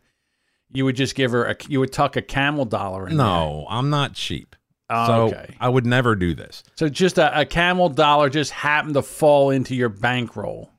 you 0.72 0.84
would 0.84 0.96
just 0.96 1.14
give 1.14 1.32
her 1.32 1.44
a. 1.46 1.56
You 1.68 1.80
would 1.80 1.92
tuck 1.92 2.16
a 2.16 2.22
camel 2.22 2.64
dollar 2.64 3.08
in. 3.08 3.16
no, 3.16 3.66
I'm 3.68 3.90
not 3.90 4.14
cheap. 4.14 4.56
there. 4.88 5.06
so 5.06 5.12
Oh, 5.12 5.26
okay. 5.26 5.54
I 5.60 5.68
would 5.68 5.86
never 5.86 6.14
do 6.14 6.34
this. 6.34 6.62
So 6.76 6.88
just 6.88 7.18
a, 7.18 7.40
a 7.40 7.44
camel 7.44 7.88
dollar 7.88 8.28
just 8.28 8.50
happened 8.50 8.94
to 8.94 9.02
fall 9.02 9.50
into 9.50 9.74
your 9.74 9.88
bankroll. 9.88 10.70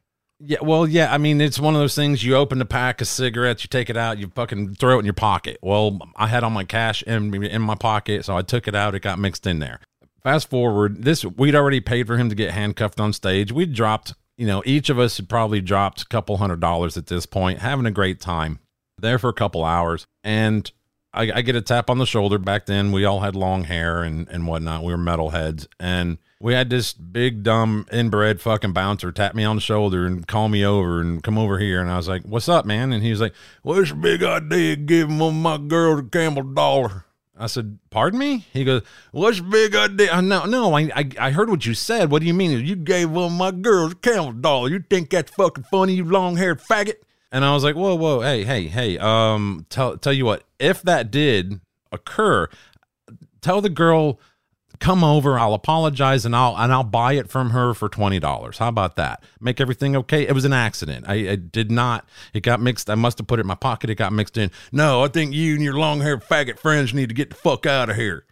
Yeah, 0.46 0.58
well, 0.62 0.86
yeah. 0.86 1.14
I 1.14 1.18
mean, 1.20 1.40
it's 1.40 1.58
one 1.58 1.74
of 1.74 1.80
those 1.80 1.96
things. 1.96 2.24
You 2.24 2.36
open 2.36 2.60
a 2.62 2.66
pack 2.66 3.00
of 3.00 3.08
cigarettes, 3.08 3.64
you 3.64 3.70
take 3.70 3.90
it 3.90 3.96
out, 3.96 4.18
you 4.18 4.28
fucking 4.36 4.76
throw 4.76 4.98
it 4.98 5.00
in 5.00 5.06
your 5.06 5.14
pocket. 5.14 5.58
Well, 5.62 6.00
I 6.18 6.28
had 6.28 6.44
all 6.44 6.50
my 6.50 6.66
cash 6.66 7.02
in 7.04 7.34
in 7.44 7.62
my 7.62 7.76
pocket, 7.76 8.26
so 8.26 8.36
I 8.36 8.42
took 8.42 8.68
it 8.68 8.76
out. 8.76 8.94
It 8.94 9.00
got 9.00 9.20
mixed 9.20 9.48
in 9.48 9.60
there. 9.60 9.80
Fast 10.22 10.50
forward, 10.50 11.04
this 11.04 11.24
we'd 11.24 11.56
already 11.56 11.80
paid 11.80 12.08
for 12.08 12.18
him 12.18 12.30
to 12.30 12.36
get 12.36 12.52
handcuffed 12.52 13.00
on 13.00 13.14
stage. 13.14 13.52
We 13.52 13.66
dropped, 13.66 14.16
you 14.44 14.48
know, 14.48 14.62
each 14.66 14.90
of 14.90 15.00
us 15.00 15.16
had 15.16 15.30
probably 15.30 15.62
dropped 15.62 16.02
a 16.02 16.06
couple 16.06 16.36
hundred 16.36 16.60
dollars 16.60 16.98
at 16.98 17.08
this 17.08 17.26
point, 17.26 17.60
having 17.60 17.86
a 17.86 17.92
great 17.92 18.20
time 18.20 18.60
there 18.98 19.18
for 19.18 19.30
a 19.30 19.34
couple 19.34 19.64
hours, 19.64 20.06
and. 20.24 20.70
I, 21.16 21.32
I 21.32 21.42
get 21.44 21.56
a 21.56 21.62
tap 21.62 21.92
on 21.92 22.00
the 22.00 22.08
shoulder. 22.08 22.40
Back 22.40 22.66
then, 22.66 22.92
we 22.92 23.06
all 23.06 23.20
had 23.20 23.36
long 23.36 23.66
hair 23.66 24.02
and, 24.02 24.28
and 24.30 24.48
whatnot. 24.48 24.84
We 24.84 24.92
were 24.92 24.98
metalheads. 24.98 25.68
And 25.80 26.18
we 26.42 26.56
had 26.56 26.72
this 26.72 26.92
big, 26.92 27.44
dumb, 27.44 27.86
inbred 27.92 28.42
fucking 28.42 28.74
bouncer 28.74 29.12
tap 29.12 29.36
me 29.36 29.44
on 29.44 29.58
the 29.58 29.62
shoulder 29.62 30.08
and 30.08 30.28
call 30.28 30.50
me 30.50 30.66
over 30.66 31.02
and 31.02 31.22
come 31.22 31.38
over 31.38 31.60
here. 31.60 31.82
And 31.82 31.92
I 31.92 31.98
was 31.98 32.08
like, 32.08 32.24
What's 32.24 32.50
up, 32.50 32.66
man? 32.66 32.92
And 32.92 33.04
he 33.04 33.12
was 33.12 33.22
like, 33.22 33.36
What's 33.62 33.90
your 33.90 34.00
big 34.00 34.24
idea 34.24 34.76
giving 34.76 35.20
one 35.20 35.36
of 35.36 35.40
my 35.40 35.58
girls 35.60 36.00
a 36.00 36.04
camel 36.06 36.42
dollar? 36.42 37.06
I 37.38 37.48
said, 37.48 37.80
Pardon 37.90 38.20
me? 38.20 38.46
He 38.54 38.64
goes, 38.64 38.84
What's 39.12 39.40
big 39.40 39.76
idea? 39.76 40.22
No, 40.22 40.46
no, 40.46 40.76
I, 40.76 40.90
I, 40.96 41.10
I 41.20 41.32
heard 41.32 41.50
what 41.50 41.66
you 41.66 41.74
said. 41.74 42.12
What 42.12 42.22
do 42.22 42.28
you 42.28 42.34
mean? 42.34 42.66
You 42.66 42.76
gave 42.76 43.10
one 43.10 43.26
of 43.26 43.38
my 43.38 43.52
girls 43.52 43.94
a 43.94 43.96
camel 43.96 44.34
doll. 44.34 44.70
You 44.70 44.84
think 44.88 45.10
that's 45.10 45.32
fucking 45.32 45.66
funny, 45.66 45.94
you 45.94 46.06
long 46.06 46.38
haired 46.38 46.62
faggot? 46.62 46.96
And 47.32 47.44
I 47.44 47.54
was 47.54 47.64
like, 47.64 47.76
whoa, 47.76 47.96
whoa, 47.96 48.22
hey, 48.22 48.44
hey, 48.44 48.68
hey. 48.68 48.98
Um, 49.00 49.66
tell 49.70 49.98
tell 49.98 50.14
you 50.14 50.26
what, 50.26 50.44
if 50.60 50.84
that 50.84 51.10
did 51.10 51.60
occur, 51.92 52.48
tell 53.42 53.60
the 53.60 53.70
girl 53.70 54.20
come 54.84 55.04
over. 55.04 55.40
I'll 55.40 55.54
apologize 55.54 56.26
and 56.26 56.36
I'll 56.36 56.58
and 56.58 56.72
I'll 56.72 56.84
buy 56.84 57.14
it 57.14 57.30
from 57.30 57.52
her 57.52 57.74
for 57.74 57.88
twenty 57.88 58.20
dollars. 58.20 58.58
How 58.58 58.68
about 58.68 58.98
that? 58.98 59.24
Make 59.40 59.62
everything 59.62 59.96
okay. 59.96 60.28
It 60.28 60.34
was 60.34 60.44
an 60.44 60.54
accident. 60.54 61.06
I, 61.08 61.14
I 61.32 61.36
did 61.38 61.72
not. 61.72 62.08
It 62.34 62.42
got 62.42 62.60
mixed. 62.60 62.90
I 62.90 62.96
must 62.96 63.18
have 63.18 63.26
put 63.26 63.40
it 63.40 63.42
in 63.42 63.48
my 63.48 63.56
pocket. 63.56 63.90
It 63.90 63.96
got 63.96 64.12
mixed 64.12 64.38
in. 64.38 64.52
No, 64.72 65.02
I 65.04 65.08
think 65.08 65.34
you 65.34 65.54
and 65.56 65.64
your 65.64 65.76
long 65.76 66.02
haired 66.02 66.24
faggot 66.24 66.60
friends 66.60 66.94
need 66.94 67.10
to 67.10 67.16
get 67.16 67.30
the 67.30 67.36
fuck 67.36 67.66
out 67.66 67.90
of 67.90 67.96
here. 67.96 68.26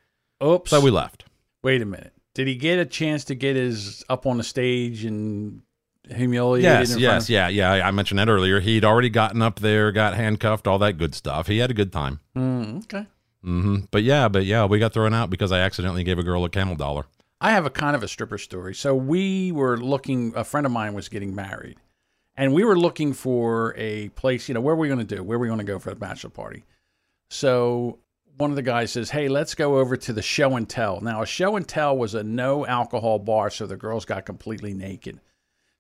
Oops. 0.44 0.70
So 0.70 0.82
we 0.82 0.92
left. 0.92 1.24
Wait 1.64 1.82
a 1.82 1.86
minute. 1.86 2.14
Did 2.34 2.48
he 2.48 2.56
get 2.56 2.80
a 2.80 2.86
chance 2.86 3.26
to 3.26 3.36
get 3.36 3.56
his 3.56 4.04
up 4.10 4.26
on 4.26 4.38
the 4.38 4.44
stage 4.44 5.06
and 5.06 5.62
humiliated? 6.10 6.64
Yes, 6.64 6.94
in 6.94 7.00
yes, 7.00 7.30
yeah, 7.30 7.48
yeah. 7.48 7.72
I 7.72 7.92
mentioned 7.92 8.20
that 8.20 8.30
earlier. 8.30 8.60
He'd 8.60 8.84
already 8.84 9.10
gotten 9.10 9.42
up 9.42 9.60
there, 9.60 9.92
got 9.92 10.16
handcuffed, 10.16 10.68
all 10.68 10.80
that 10.80 10.98
good 10.98 11.16
stuff. 11.16 11.48
He 11.48 11.60
had 11.60 11.72
a 11.72 11.74
good 11.74 11.94
time. 11.94 12.20
Mm, 12.36 12.84
okay. 12.84 13.06
Hmm 13.44 13.78
But 13.92 14.04
yeah, 14.04 14.28
but 14.28 14.46
yeah, 14.46 14.66
we 14.66 14.80
got 14.80 14.94
thrown 14.94 15.14
out 15.14 15.30
because 15.30 15.52
I 15.52 15.60
accidentally 15.60 16.04
gave 16.04 16.20
a 16.20 16.24
girl 16.24 16.46
a 16.46 16.50
camel 16.50 16.76
dollar. 16.76 17.06
I 17.40 17.52
have 17.52 17.66
a 17.66 17.72
kind 17.72 17.96
of 17.96 18.04
a 18.04 18.08
stripper 18.08 18.38
story. 18.38 18.76
So 18.76 18.96
we 18.96 19.52
were 19.52 19.78
looking. 19.78 20.34
A 20.36 20.44
friend 20.44 20.66
of 20.66 20.72
mine 20.72 20.94
was 20.94 21.10
getting 21.10 21.34
married, 21.34 21.78
and 22.36 22.54
we 22.54 22.64
were 22.64 22.78
looking 22.78 23.14
for 23.14 23.74
a 23.78 24.10
place. 24.10 24.48
You 24.48 24.54
know, 24.54 24.62
where 24.62 24.76
are 24.76 24.78
we 24.78 24.88
going 24.88 25.06
to 25.06 25.16
do? 25.16 25.24
Where 25.24 25.38
are 25.38 25.42
we 25.42 25.48
going 25.48 25.60
to 25.60 25.66
go 25.66 25.80
for 25.80 25.90
the 25.90 25.96
bachelor 25.96 26.30
party? 26.30 26.66
So 27.32 27.98
one 28.38 28.52
of 28.52 28.56
the 28.56 28.62
guys 28.62 28.92
says, 28.92 29.10
"Hey, 29.10 29.28
let's 29.28 29.56
go 29.56 29.80
over 29.80 29.98
to 29.98 30.14
the 30.14 30.22
show 30.22 30.56
and 30.56 30.70
tell." 30.70 31.02
Now, 31.02 31.24
a 31.24 31.26
show 31.26 31.56
and 31.56 31.68
tell 31.68 31.98
was 31.98 32.14
a 32.14 32.24
no 32.24 32.66
alcohol 32.68 33.18
bar, 33.18 33.50
so 33.50 33.66
the 33.66 33.76
girls 33.76 34.06
got 34.06 34.26
completely 34.26 34.74
naked. 34.74 35.20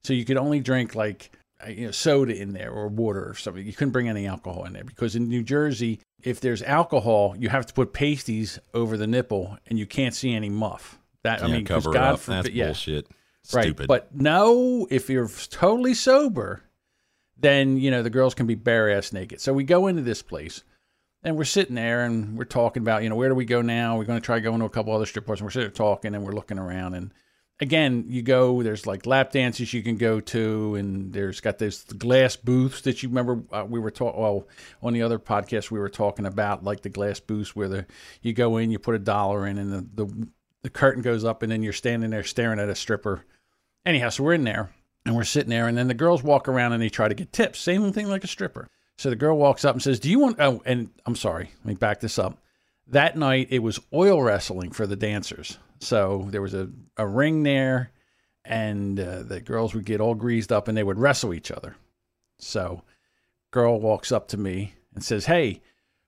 So 0.03 0.13
you 0.13 0.25
could 0.25 0.37
only 0.37 0.61
drink 0.61 0.95
like 0.95 1.29
Uh, 1.65 1.69
you 1.69 1.85
know 1.85 1.91
soda 1.91 2.35
in 2.39 2.53
there 2.53 2.71
or 2.71 2.87
water 2.87 3.23
or 3.29 3.35
something. 3.35 3.65
You 3.65 3.73
couldn't 3.73 3.91
bring 3.91 4.07
any 4.09 4.25
alcohol 4.27 4.63
in 4.65 4.73
there 4.73 4.83
because 4.83 5.15
in 5.15 5.27
New 5.29 5.43
Jersey, 5.43 5.99
if 6.23 6.39
there's 6.39 6.61
alcohol, 6.63 7.35
you 7.37 7.49
have 7.49 7.65
to 7.67 7.73
put 7.73 7.93
pasties 7.93 8.59
over 8.73 8.97
the 8.97 9.07
nipple, 9.07 9.57
and 9.67 9.77
you 9.77 9.85
can't 9.85 10.13
see 10.15 10.33
any 10.33 10.49
muff. 10.49 10.97
That 11.23 11.43
I 11.43 11.47
Yeah, 11.47 11.53
mean, 11.57 11.65
cover 11.65 11.91
it 11.91 11.93
God 11.93 12.13
up. 12.15 12.19
forbid, 12.19 12.45
That's 12.45 12.55
yeah, 12.55 12.65
bullshit. 12.67 13.07
right. 13.53 13.63
Stupid. 13.63 13.87
But 13.87 14.15
no, 14.15 14.87
if 14.89 15.09
you're 15.09 15.29
totally 15.49 15.93
sober, 15.93 16.63
then 17.37 17.77
you 17.77 17.91
know 17.91 18.01
the 18.03 18.09
girls 18.09 18.33
can 18.33 18.47
be 18.47 18.55
bare 18.55 18.89
ass 18.91 19.13
naked. 19.13 19.41
So 19.41 19.53
we 19.53 19.63
go 19.63 19.87
into 19.87 20.01
this 20.01 20.21
place, 20.21 20.63
and 21.23 21.35
we're 21.37 21.43
sitting 21.43 21.75
there 21.75 22.05
and 22.05 22.37
we're 22.37 22.45
talking 22.45 22.81
about 22.81 23.03
you 23.03 23.09
know 23.09 23.15
where 23.15 23.29
do 23.29 23.35
we 23.35 23.45
go 23.45 23.61
now? 23.61 23.97
We're 23.97 24.05
going 24.05 24.19
to 24.19 24.25
try 24.25 24.39
going 24.39 24.59
to 24.59 24.65
a 24.65 24.69
couple 24.69 24.93
other 24.93 25.05
strip 25.05 25.25
bars, 25.25 25.39
and 25.39 25.45
we're 25.45 25.51
sitting 25.51 25.67
there 25.67 25.73
talking 25.75 26.15
and 26.15 26.23
we're 26.25 26.33
looking 26.33 26.57
around 26.59 26.95
and. 26.95 27.13
Again, 27.61 28.05
you 28.07 28.23
go. 28.23 28.63
There's 28.63 28.87
like 28.87 29.05
lap 29.05 29.31
dances 29.31 29.73
you 29.73 29.83
can 29.83 29.95
go 29.95 30.19
to, 30.19 30.75
and 30.75 31.13
there's 31.13 31.39
got 31.39 31.59
those 31.59 31.83
glass 31.83 32.35
booths 32.35 32.81
that 32.81 33.03
you 33.03 33.09
remember 33.09 33.43
uh, 33.51 33.65
we 33.69 33.79
were 33.79 33.91
talking. 33.91 34.19
Well, 34.19 34.47
on 34.81 34.93
the 34.93 35.03
other 35.03 35.19
podcast 35.19 35.71
we 35.71 35.79
were 35.79 35.89
talking 35.89 36.25
about 36.25 36.63
like 36.63 36.81
the 36.81 36.89
glass 36.89 37.19
booths 37.19 37.55
where 37.55 37.69
the 37.69 37.85
you 38.21 38.33
go 38.33 38.57
in, 38.57 38.71
you 38.71 38.79
put 38.79 38.95
a 38.95 38.99
dollar 38.99 39.45
in, 39.45 39.57
and 39.59 39.71
the 39.71 40.05
the, 40.05 40.27
the 40.63 40.69
curtain 40.69 41.03
goes 41.03 41.23
up, 41.23 41.43
and 41.43 41.51
then 41.51 41.61
you're 41.61 41.71
standing 41.71 42.09
there 42.09 42.23
staring 42.23 42.59
at 42.59 42.67
a 42.67 42.75
stripper 42.75 43.23
Anyhow, 43.85 44.09
so 44.09 44.23
we're 44.23 44.33
in 44.33 44.43
there 44.43 44.69
and 45.05 45.15
we're 45.15 45.23
sitting 45.23 45.49
there, 45.49 45.67
and 45.67 45.77
then 45.77 45.87
the 45.87 45.93
girls 45.93 46.21
walk 46.21 46.47
around 46.47 46.73
and 46.73 46.81
they 46.81 46.89
try 46.89 47.07
to 47.07 47.15
get 47.15 47.33
tips. 47.33 47.59
Same 47.59 47.91
thing 47.91 48.07
like 48.07 48.23
a 48.23 48.27
stripper. 48.27 48.67
So 48.97 49.09
the 49.09 49.15
girl 49.15 49.37
walks 49.37 49.65
up 49.65 49.73
and 49.73 49.81
says, 49.81 49.99
Do 49.99 50.09
you 50.09 50.19
want, 50.19 50.39
oh, 50.39 50.61
and 50.65 50.89
I'm 51.05 51.15
sorry, 51.15 51.51
let 51.59 51.65
me 51.65 51.73
back 51.73 51.99
this 51.99 52.19
up. 52.19 52.37
That 52.87 53.17
night 53.17 53.47
it 53.49 53.59
was 53.59 53.79
oil 53.91 54.21
wrestling 54.21 54.71
for 54.71 54.85
the 54.85 54.95
dancers. 54.95 55.57
So 55.81 56.27
there 56.29 56.41
was 56.41 56.53
a, 56.53 56.69
a 56.97 57.07
ring 57.07 57.43
there, 57.43 57.91
and 58.45 58.99
uh, 58.99 59.23
the 59.23 59.41
girls 59.41 59.73
would 59.73 59.85
get 59.85 60.01
all 60.01 60.15
greased 60.15 60.51
up 60.51 60.67
and 60.67 60.77
they 60.77 60.83
would 60.83 60.99
wrestle 60.99 61.33
each 61.33 61.51
other. 61.51 61.75
So 62.39 62.83
girl 63.51 63.79
walks 63.79 64.11
up 64.11 64.27
to 64.29 64.37
me 64.37 64.73
and 64.95 65.03
says, 65.03 65.25
Hey, 65.25 65.61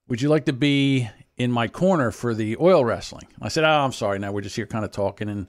would 0.08 0.22
you 0.22 0.30
like 0.30 0.46
to 0.46 0.54
be 0.54 1.10
in 1.38 1.52
my 1.52 1.68
corner 1.68 2.12
for 2.12 2.34
the 2.34 2.58
oil 2.58 2.84
wrestling? 2.84 3.28
I 3.42 3.50
said, 3.50 3.64
Oh, 3.64 3.68
I'm 3.68 3.92
sorry. 3.92 4.20
Now 4.20 4.32
we're 4.32 4.42
just 4.42 4.56
here 4.56 4.66
kind 4.66 4.86
of 4.86 4.92
talking. 4.92 5.30
And 5.30 5.48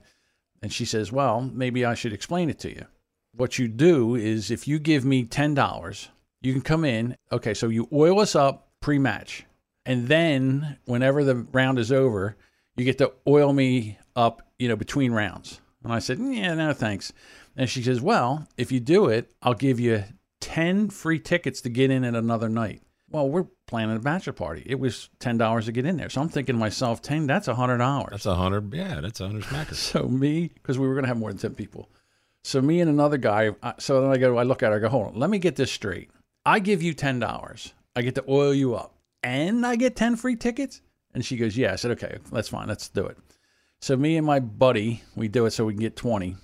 And 0.61 0.71
she 0.71 0.85
says, 0.85 1.11
Well, 1.11 1.41
maybe 1.41 1.85
I 1.85 1.95
should 1.95 2.13
explain 2.13 2.49
it 2.49 2.59
to 2.59 2.69
you. 2.69 2.85
What 3.33 3.59
you 3.59 3.67
do 3.67 4.15
is 4.15 4.51
if 4.51 4.67
you 4.67 4.79
give 4.79 5.03
me 5.03 5.25
$10, 5.25 6.07
you 6.41 6.53
can 6.53 6.61
come 6.61 6.85
in. 6.85 7.17
Okay, 7.31 7.53
so 7.53 7.67
you 7.67 7.87
oil 7.91 8.19
us 8.19 8.35
up 8.35 8.69
pre 8.79 8.99
match. 8.99 9.45
And 9.85 10.07
then 10.07 10.77
whenever 10.85 11.23
the 11.23 11.35
round 11.35 11.79
is 11.79 11.91
over, 11.91 12.37
you 12.75 12.85
get 12.85 12.97
to 12.99 13.13
oil 13.27 13.53
me 13.53 13.97
up, 14.15 14.41
you 14.59 14.67
know, 14.67 14.75
between 14.75 15.11
rounds. 15.11 15.61
And 15.83 15.93
I 15.93 15.99
said, 15.99 16.19
Yeah, 16.19 16.53
no, 16.55 16.73
thanks. 16.73 17.13
And 17.55 17.69
she 17.69 17.83
says, 17.83 18.01
Well, 18.01 18.47
if 18.57 18.71
you 18.71 18.79
do 18.79 19.07
it, 19.07 19.31
I'll 19.41 19.53
give 19.53 19.79
you 19.79 20.03
10 20.41 20.89
free 20.89 21.19
tickets 21.19 21.61
to 21.61 21.69
get 21.69 21.91
in 21.91 22.03
at 22.03 22.15
another 22.15 22.49
night. 22.49 22.81
Well, 23.09 23.29
we're 23.29 23.45
planning 23.67 23.95
a 23.95 23.99
bachelor 23.99 24.33
party. 24.33 24.63
It 24.65 24.79
was 24.79 25.09
$10 25.19 25.65
to 25.65 25.71
get 25.71 25.85
in 25.85 25.97
there. 25.97 26.09
So 26.09 26.21
I'm 26.21 26.29
thinking 26.29 26.55
to 26.55 26.59
myself, 26.59 27.01
10, 27.01 27.27
that's 27.27 27.47
$100. 27.47 28.09
That's 28.09 28.25
a 28.25 28.35
hundred. 28.35 28.73
Yeah, 28.73 28.99
that's 28.99 29.21
a 29.21 29.27
hundred 29.27 29.43
smackers. 29.43 29.75
So 29.75 30.07
me, 30.07 30.51
because 30.53 30.77
we 30.77 30.87
were 30.87 30.95
going 30.95 31.03
to 31.03 31.07
have 31.07 31.17
more 31.17 31.29
than 31.29 31.39
10 31.39 31.55
people. 31.55 31.89
So 32.43 32.61
me 32.61 32.81
and 32.81 32.89
another 32.89 33.17
guy, 33.17 33.51
so 33.79 34.01
then 34.01 34.11
I 34.11 34.17
go, 34.17 34.37
I 34.37 34.43
look 34.43 34.63
at 34.63 34.71
her, 34.71 34.77
I 34.77 34.79
go, 34.79 34.89
hold 34.89 35.07
on, 35.07 35.19
let 35.19 35.29
me 35.29 35.39
get 35.39 35.55
this 35.55 35.71
straight. 35.71 36.09
I 36.45 36.59
give 36.59 36.83
you 36.83 36.93
$10. 36.93 37.71
I 37.95 38.01
get 38.01 38.15
to 38.15 38.25
oil 38.27 38.53
you 38.53 38.75
up 38.75 38.95
and 39.23 39.65
I 39.65 39.75
get 39.75 39.95
10 39.95 40.15
free 40.15 40.35
tickets? 40.35 40.81
And 41.13 41.25
she 41.25 41.37
goes, 41.37 41.57
yeah. 41.57 41.73
I 41.73 41.75
said, 41.77 41.91
okay, 41.91 42.17
that's 42.31 42.49
fine. 42.49 42.67
Let's 42.67 42.89
do 42.89 43.05
it. 43.05 43.17
So 43.81 43.95
me 43.95 44.17
and 44.17 44.25
my 44.25 44.39
buddy, 44.39 45.03
we 45.15 45.27
do 45.27 45.45
it 45.45 45.51
so 45.51 45.65
we 45.65 45.73
can 45.73 45.81
get 45.81 45.95
20 45.95 46.35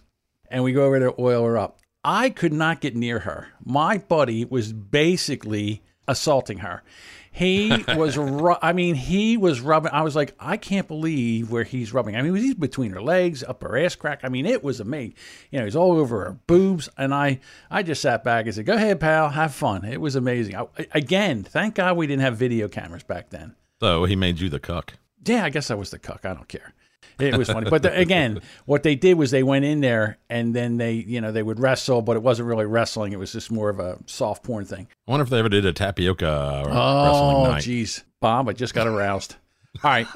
and 0.50 0.63
we 0.63 0.74
go 0.74 0.86
over 0.86 1.00
to 1.00 1.15
oil 1.20 1.44
her 1.46 1.58
up. 1.58 1.80
I 2.04 2.30
could 2.30 2.54
not 2.54 2.82
get 2.82 2.96
near 2.96 3.20
her. 3.20 3.50
My 3.63 3.98
buddy 3.98 4.46
was 4.46 4.74
basically 4.74 5.82
assaulting 6.08 6.60
her. 6.60 6.84
He 7.32 7.86
was, 7.96 8.17
ru- 8.17 8.58
I 8.62 8.74
mean, 8.74 8.96
he 8.96 9.38
was 9.38 9.62
rubbing. 9.62 9.91
I 9.94 10.02
was 10.02 10.15
like, 10.15 10.36
I 10.39 10.58
can't 10.58 10.88
believe 10.88 11.50
where 11.52 11.63
he's 11.63 11.94
rubbing. 11.94 12.15
I 12.15 12.22
mean, 12.22 12.36
he's 12.36 12.56
between 12.56 12.91
her 12.91 13.02
legs, 13.02 13.44
up 13.44 13.62
her 13.63 13.78
ass 13.78 13.96
crack. 13.96 14.22
I 14.24 14.30
mean, 14.30 14.46
it 14.46 14.63
was 14.63 14.80
amazing. 14.80 15.15
You 15.52 15.60
know, 15.60 15.65
he's 15.65 15.76
all 15.76 15.98
over 15.98 16.26
her 16.26 16.38
boobs, 16.48 16.89
and 16.98 17.13
I, 17.13 17.39
I 17.70 17.84
just 17.84 18.02
sat 18.02 18.24
back 18.24 18.46
and 18.48 18.54
said, 18.56 18.65
"Go 18.65 18.74
ahead, 18.74 19.00
pal, 19.00 19.30
have 19.30 19.54
fun." 19.54 19.86
It 19.86 20.02
was 20.02 20.15
amazing. 20.15 20.58
I, 20.58 20.65
again, 20.91 21.44
thank 21.44 21.76
God 21.76 21.96
we 21.96 22.06
didn't 22.06 22.24
have 22.24 22.36
video 22.36 22.67
cameras 22.67 23.04
back 23.04 23.30
then. 23.30 23.56
So 23.80 24.04
he 24.04 24.15
made 24.17 24.39
you 24.41 24.50
the 24.50 24.60
cuck. 24.60 24.94
Yeah, 25.24 25.46
I 25.46 25.50
guess 25.52 25.72
I 25.72 25.76
was 25.76 25.91
the 25.91 26.00
cuck. 26.00 26.26
I 26.26 26.34
don't 26.34 26.50
care. 26.50 26.74
It 27.20 27.38
was 27.38 27.50
funny, 27.50 27.70
but 27.70 27.84
the, 27.84 27.96
again, 27.96 28.42
what 28.66 28.84
they 28.84 28.96
did 28.96 29.16
was 29.18 29.30
they 29.32 29.44
went 29.44 29.64
in 29.66 29.82
there 29.82 30.18
and 30.30 30.56
then 30.56 30.78
they, 30.78 30.94
you 30.94 31.22
know, 31.22 31.32
they 31.32 31.44
would 31.44 31.60
wrestle, 31.60 32.02
but 32.02 32.16
it 32.16 32.24
wasn't 32.24 32.48
really 32.48 32.66
wrestling. 32.66 33.12
It 33.14 33.20
was 33.20 33.32
just 33.32 33.52
more 33.52 33.70
of 33.70 33.80
a 33.80 34.00
soft 34.08 34.44
porn 34.44 34.66
thing. 34.66 34.88
I 35.08 35.12
wonder 35.12 35.24
if 35.24 35.30
they 35.30 35.38
ever 35.40 35.50
did 35.50 35.66
a 35.66 35.74
tapioca 35.74 36.28
uh, 36.28 36.64
oh, 36.66 37.06
wrestling 37.06 37.36
Oh, 37.36 37.44
night. 37.52 37.64
jeez, 37.64 38.04
Bob, 38.20 38.50
I 38.50 38.54
just 38.54 38.74
got 38.74 38.88
aroused. 38.88 39.36
All 39.84 39.92
right, 39.92 40.08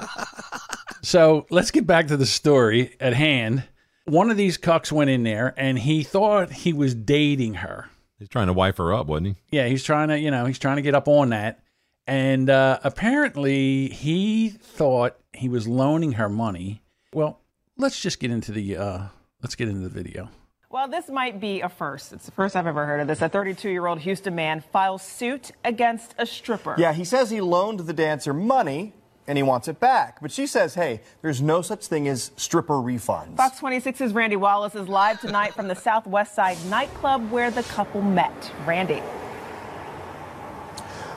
so 1.02 1.46
let's 1.50 1.70
get 1.70 1.86
back 1.86 2.08
to 2.08 2.16
the 2.16 2.26
story 2.26 2.96
at 3.00 3.14
hand. 3.14 3.64
One 4.04 4.30
of 4.30 4.36
these 4.36 4.58
cucks 4.58 4.92
went 4.92 5.10
in 5.10 5.22
there 5.22 5.54
and 5.56 5.78
he 5.78 6.02
thought 6.02 6.52
he 6.52 6.72
was 6.72 6.94
dating 6.94 7.54
her. 7.54 7.88
He's 8.18 8.28
trying 8.28 8.46
to 8.46 8.52
wife 8.52 8.78
her 8.78 8.94
up, 8.94 9.06
wasn't 9.06 9.28
he? 9.28 9.34
Yeah, 9.56 9.66
he's 9.68 9.82
trying 9.84 10.08
to, 10.08 10.18
you 10.18 10.30
know, 10.30 10.46
he's 10.46 10.58
trying 10.58 10.76
to 10.76 10.82
get 10.82 10.94
up 10.94 11.06
on 11.08 11.30
that. 11.30 11.60
And 12.06 12.48
uh, 12.48 12.78
apparently 12.84 13.88
he 13.88 14.48
thought 14.50 15.16
he 15.32 15.48
was 15.48 15.66
loaning 15.66 16.12
her 16.12 16.28
money. 16.28 16.82
Well, 17.12 17.40
let's 17.76 18.00
just 18.00 18.20
get 18.20 18.30
into 18.30 18.52
the 18.52 18.76
uh, 18.76 19.02
let's 19.42 19.54
get 19.54 19.68
into 19.68 19.80
the 19.80 19.88
video. 19.88 20.28
Well, 20.70 20.88
this 20.88 21.08
might 21.08 21.40
be 21.40 21.62
a 21.62 21.68
first. 21.68 22.12
It's 22.12 22.26
the 22.26 22.32
first 22.32 22.54
I've 22.54 22.66
ever 22.66 22.86
heard 22.86 23.00
of 23.00 23.06
this. 23.06 23.22
A 23.22 23.28
32 23.28 23.70
year 23.70 23.86
old 23.86 24.00
Houston 24.00 24.34
man 24.34 24.60
files 24.60 25.02
suit 25.02 25.52
against 25.64 26.14
a 26.18 26.26
stripper. 26.26 26.74
Yeah, 26.78 26.92
he 26.92 27.04
says 27.04 27.30
he 27.30 27.40
loaned 27.40 27.80
the 27.80 27.92
dancer 27.92 28.34
money 28.34 28.92
and 29.28 29.38
he 29.38 29.42
wants 29.42 29.68
it 29.68 29.80
back. 29.80 30.20
But 30.20 30.30
she 30.30 30.46
says, 30.46 30.74
hey, 30.74 31.00
there's 31.22 31.40
no 31.40 31.62
such 31.62 31.86
thing 31.86 32.08
as 32.08 32.30
stripper 32.36 32.74
refunds. 32.74 33.36
Fox 33.36 33.58
26's 33.60 34.12
Randy 34.12 34.36
Wallace 34.36 34.74
is 34.74 34.88
live 34.88 35.20
tonight 35.20 35.54
from 35.54 35.68
the 35.68 35.74
Southwest 35.74 36.34
Side 36.34 36.58
nightclub 36.68 37.30
where 37.30 37.50
the 37.50 37.62
couple 37.64 38.02
met. 38.02 38.52
Randy. 38.66 39.02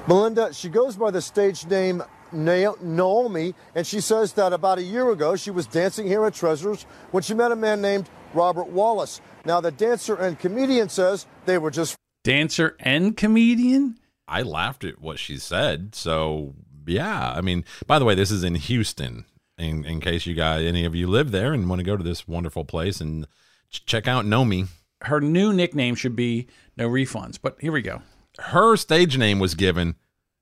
Melinda, 0.10 0.52
she 0.52 0.69
goes 0.69 0.95
by 0.95 1.12
the 1.12 1.22
stage 1.22 1.67
name 1.67 2.02
Naomi, 2.32 3.54
and 3.76 3.86
she 3.86 4.02
says 4.02 4.34
that 4.34 4.54
about 4.54 4.80
a 4.80 4.82
year 4.82 5.12
ago 5.12 5.36
she 5.36 5.52
was 5.52 5.67
dancing 5.67 6.08
here 6.08 6.26
at 6.26 6.34
Treasures 6.34 6.88
when 7.12 7.22
she 7.22 7.36
met 7.36 7.52
a 7.52 7.56
man 7.56 7.80
named 7.80 8.10
Robert 8.34 8.69
Wallace. 8.69 9.22
Now, 9.45 9.62
the 9.62 9.69
dancer 9.69 10.15
and 10.15 10.39
comedian 10.39 10.89
says 10.89 11.28
they 11.45 11.60
were 11.60 11.69
just 11.69 11.95
Dancer 12.24 12.76
and 12.80 13.15
comedian. 13.15 14.00
I 14.28 14.41
laughed 14.41 14.84
at 14.84 15.00
what 15.00 15.19
she 15.19 15.38
said. 15.38 15.93
So 15.93 16.56
yeah, 16.88 17.32
I 17.32 17.41
mean, 17.41 17.63
by 17.86 18.00
the 18.00 18.06
way, 18.06 18.15
this 18.15 18.32
is 18.32 18.43
in 18.43 18.56
Houston. 18.56 19.26
In 19.60 19.86
in 19.86 20.02
case 20.02 20.26
you 20.26 20.34
guys, 20.34 20.65
any 20.65 20.86
of 20.86 20.95
you 20.95 21.06
live 21.06 21.30
there 21.30 21.54
and 21.54 21.69
want 21.69 21.82
to 21.82 21.86
go 21.86 21.95
to 21.95 22.04
this 22.04 22.28
wonderful 22.28 22.65
place 22.65 23.00
and 23.00 23.28
ch- 23.69 23.86
check 23.86 24.08
out 24.08 24.26
Nomi. 24.26 24.69
Her 25.02 25.22
new 25.22 25.54
nickname 25.54 25.93
should 25.93 26.15
be 26.15 26.48
no 26.76 26.89
refunds. 26.89 27.38
But 27.39 27.58
here 27.62 27.72
we 27.72 27.84
go. 27.84 28.02
Her 28.39 28.75
stage 28.78 29.17
name 29.17 29.39
was 29.39 29.56
given, 29.56 29.95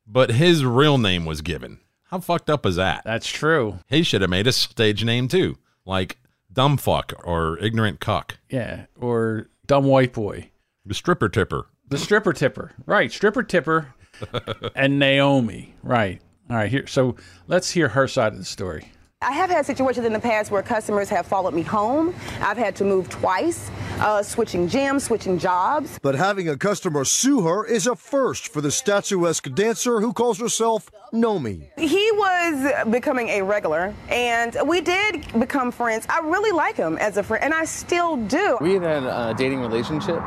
but 0.06 0.32
his 0.32 0.64
real 0.64 0.98
name 0.98 1.26
was 1.26 1.42
given. 1.42 1.80
How 2.06 2.20
fucked 2.20 2.50
up 2.50 2.66
is 2.66 2.76
that? 2.78 3.02
That's 3.04 3.28
true. 3.28 3.80
He 3.88 4.04
should 4.04 4.22
have 4.22 4.30
made 4.30 4.48
a 4.48 4.52
stage 4.52 5.04
name 5.04 5.28
too, 5.28 5.58
like 5.86 6.18
dumb 6.52 6.78
fuck 6.78 7.14
or 7.24 7.58
ignorant 7.60 8.00
cuck, 8.00 8.38
Yeah, 8.50 8.86
or 8.96 9.50
dumb 9.66 9.86
white 9.86 10.14
boy. 10.14 10.50
the 10.86 10.94
stripper 10.94 11.28
tipper. 11.30 11.68
The 11.90 11.98
stripper 11.98 12.34
tipper. 12.34 12.72
Right, 12.86 13.12
stripper 13.12 13.44
tipper 13.44 13.94
and 14.76 15.00
Naomi. 15.00 15.76
Right. 15.84 16.22
All 16.50 16.56
right, 16.56 16.70
here 16.72 16.88
so 16.88 17.16
let's 17.48 17.72
hear 17.72 17.90
her 17.90 18.08
side 18.08 18.32
of 18.34 18.40
the 18.40 18.46
story. 18.46 18.92
I 19.24 19.32
have 19.32 19.50
had 19.50 19.66
situations 19.66 20.06
in 20.06 20.14
the 20.14 20.20
past 20.20 20.52
where 20.52 20.62
customers 20.62 21.10
have 21.10 21.26
followed 21.26 21.56
me 21.56 21.64
home. 21.64 22.14
I've 22.40 22.56
had 22.56 22.76
to 22.76 22.84
move 22.84 23.10
twice, 23.10 23.72
uh, 24.00 24.22
switching 24.22 24.70
gyms, 24.70 25.02
switching 25.02 25.40
jobs. 25.40 25.98
But 26.04 26.14
having 26.14 26.48
a 26.48 26.56
customer 26.56 27.04
sue 27.04 27.42
her 27.42 27.66
is 27.66 27.88
a 27.88 27.96
first 27.96 28.48
for 28.54 28.62
the 28.62 28.70
statuesque 28.70 29.52
dancer 29.56 30.02
who 30.02 30.14
calls 30.14 30.40
herself 30.40 30.92
Nomi. 31.12 31.68
He 31.80 32.12
was 32.12 32.86
becoming 32.92 33.30
a 33.30 33.42
regular, 33.42 33.92
and 34.08 34.56
we 34.68 34.82
did 34.82 35.26
become 35.40 35.72
friends. 35.72 36.06
I 36.10 36.20
really 36.20 36.52
like 36.52 36.76
him 36.76 37.00
as 37.00 37.18
a 37.18 37.24
friend, 37.24 37.44
and 37.44 37.56
I 37.56 37.66
still 37.66 38.18
do. 38.18 38.60
We 38.62 38.74
had 38.74 38.84
had 38.84 39.04
a 39.04 39.34
dating 39.36 39.62
relationship, 39.62 40.22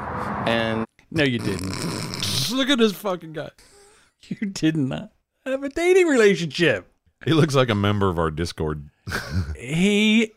and 0.48 0.84
No, 1.12 1.22
you 1.22 1.38
didn't. 1.38 2.50
Look 2.50 2.68
at 2.68 2.78
this 2.78 2.92
fucking 2.92 3.34
guy. 3.34 3.50
You 4.22 4.48
did 4.48 4.76
not 4.76 5.12
have 5.46 5.62
a 5.62 5.68
dating 5.68 6.08
relationship. 6.08 6.89
He 7.24 7.32
looks 7.32 7.54
like 7.54 7.68
a 7.68 7.74
member 7.74 8.08
of 8.08 8.18
our 8.18 8.30
Discord. 8.30 8.88
He 9.56 10.32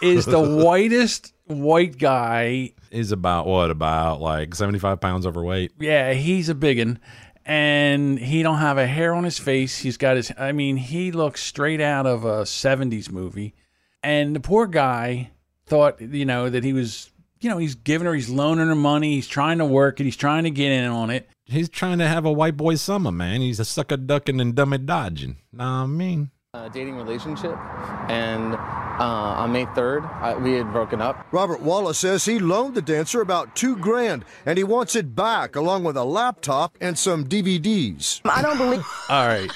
is 0.00 0.24
the 0.24 0.40
whitest 0.64 1.32
white 1.46 1.98
guy. 1.98 2.72
He's 2.90 3.12
about 3.12 3.46
what? 3.46 3.70
About 3.70 4.20
like 4.20 4.54
seventy 4.54 4.78
five 4.78 5.00
pounds 5.00 5.26
overweight. 5.26 5.72
Yeah, 5.78 6.12
he's 6.12 6.48
a 6.48 6.54
biggin. 6.54 6.98
And 7.44 8.20
he 8.20 8.42
don't 8.44 8.58
have 8.58 8.78
a 8.78 8.86
hair 8.86 9.14
on 9.14 9.24
his 9.24 9.38
face. 9.38 9.78
He's 9.78 9.96
got 9.96 10.16
his 10.16 10.32
I 10.38 10.52
mean, 10.52 10.76
he 10.76 11.10
looks 11.10 11.42
straight 11.42 11.80
out 11.80 12.06
of 12.06 12.24
a 12.24 12.42
70s 12.42 13.10
movie. 13.10 13.54
And 14.02 14.34
the 14.34 14.40
poor 14.40 14.66
guy 14.66 15.32
thought, 15.66 16.00
you 16.00 16.24
know, 16.24 16.48
that 16.48 16.62
he 16.62 16.72
was, 16.72 17.10
you 17.40 17.50
know, 17.50 17.58
he's 17.58 17.74
giving 17.74 18.06
her, 18.06 18.14
he's 18.14 18.28
loaning 18.28 18.68
her 18.68 18.76
money, 18.76 19.14
he's 19.16 19.26
trying 19.26 19.58
to 19.58 19.64
work 19.64 19.98
it, 20.00 20.04
he's 20.04 20.16
trying 20.16 20.44
to 20.44 20.50
get 20.50 20.70
in 20.70 20.84
on 20.84 21.10
it. 21.10 21.28
He's 21.44 21.68
trying 21.68 21.98
to 21.98 22.08
have 22.08 22.24
a 22.24 22.32
white 22.32 22.56
boy 22.56 22.76
summer, 22.76 23.12
man. 23.12 23.40
He's 23.40 23.60
a 23.60 23.64
sucker 23.64 23.96
ducking 23.96 24.40
and 24.40 24.54
dummy 24.54 24.78
dodging. 24.78 25.36
Nah, 25.52 25.82
I 25.82 25.86
mean, 25.86 26.30
a 26.54 26.70
dating 26.70 26.96
relationship, 26.96 27.56
and 28.08 28.54
uh, 28.54 29.34
on 29.38 29.52
May 29.52 29.64
3rd, 29.66 30.04
I, 30.20 30.36
we 30.36 30.52
had 30.52 30.70
broken 30.72 31.00
up. 31.00 31.26
Robert 31.32 31.60
Wallace 31.60 31.98
says 31.98 32.24
he 32.24 32.38
loaned 32.38 32.74
the 32.74 32.82
dancer 32.82 33.20
about 33.20 33.56
two 33.56 33.74
grand 33.76 34.24
and 34.44 34.58
he 34.58 34.64
wants 34.64 34.94
it 34.94 35.14
back 35.16 35.56
along 35.56 35.84
with 35.84 35.96
a 35.96 36.04
laptop 36.04 36.76
and 36.80 36.98
some 36.98 37.24
DVDs. 37.24 38.20
I 38.24 38.42
don't 38.42 38.58
believe. 38.58 38.84
All 39.08 39.26
right. 39.26 39.50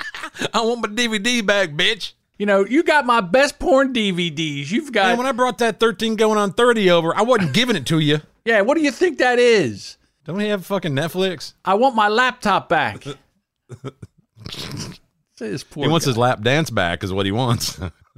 I 0.54 0.62
want 0.62 0.80
my 0.80 0.88
DVD 0.88 1.44
back, 1.44 1.70
bitch. 1.70 2.14
You 2.38 2.46
know, 2.46 2.64
you 2.64 2.82
got 2.82 3.04
my 3.04 3.20
best 3.20 3.58
porn 3.58 3.92
DVDs. 3.92 4.70
You've 4.70 4.92
got 4.92 5.08
Man, 5.08 5.18
when 5.18 5.26
I 5.26 5.32
brought 5.32 5.58
that 5.58 5.80
thirteen 5.80 6.14
going 6.14 6.38
on 6.38 6.52
thirty 6.52 6.88
over, 6.88 7.14
I 7.14 7.22
wasn't 7.22 7.52
giving 7.52 7.74
it 7.74 7.84
to 7.86 7.98
you. 7.98 8.20
Yeah, 8.44 8.60
what 8.60 8.76
do 8.76 8.82
you 8.82 8.92
think 8.92 9.18
that 9.18 9.38
is? 9.40 9.98
Don't 10.28 10.40
he 10.40 10.48
have 10.48 10.64
fucking 10.66 10.92
Netflix? 10.92 11.54
I 11.64 11.74
want 11.74 11.96
my 11.96 12.08
laptop 12.08 12.68
back. 12.68 13.02
This 15.38 15.62
poor 15.62 15.84
he 15.84 15.88
wants 15.88 16.04
guy. 16.04 16.10
his 16.10 16.18
lap 16.18 16.42
dance 16.42 16.68
back, 16.70 17.04
is 17.04 17.12
what 17.12 17.24
he 17.24 17.32
wants. 17.32 17.74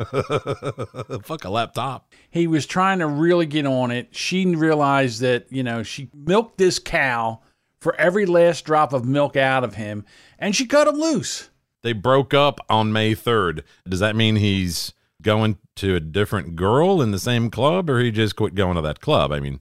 Fuck 1.22 1.44
a 1.44 1.50
laptop. 1.50 2.10
he 2.30 2.46
was 2.46 2.64
trying 2.64 3.00
to 3.00 3.06
really 3.06 3.44
get 3.44 3.66
on 3.66 3.90
it. 3.90 4.16
She 4.16 4.46
realized 4.46 5.20
that, 5.20 5.46
you 5.52 5.62
know, 5.62 5.82
she 5.82 6.08
milked 6.14 6.56
this 6.56 6.78
cow 6.78 7.40
for 7.80 7.94
every 7.96 8.24
last 8.24 8.64
drop 8.64 8.94
of 8.94 9.04
milk 9.04 9.36
out 9.36 9.64
of 9.64 9.74
him, 9.74 10.06
and 10.38 10.56
she 10.56 10.66
cut 10.66 10.88
him 10.88 10.94
loose. 10.96 11.50
They 11.82 11.92
broke 11.92 12.32
up 12.32 12.60
on 12.70 12.92
May 12.92 13.14
3rd. 13.14 13.64
Does 13.86 14.00
that 14.00 14.16
mean 14.16 14.36
he's 14.36 14.94
going 15.20 15.58
to 15.76 15.96
a 15.96 16.00
different 16.00 16.56
girl 16.56 17.02
in 17.02 17.10
the 17.10 17.18
same 17.18 17.50
club 17.50 17.90
or 17.90 18.00
he 18.00 18.10
just 18.10 18.36
quit 18.36 18.54
going 18.54 18.76
to 18.76 18.82
that 18.82 19.00
club? 19.00 19.32
I 19.32 19.40
mean, 19.40 19.60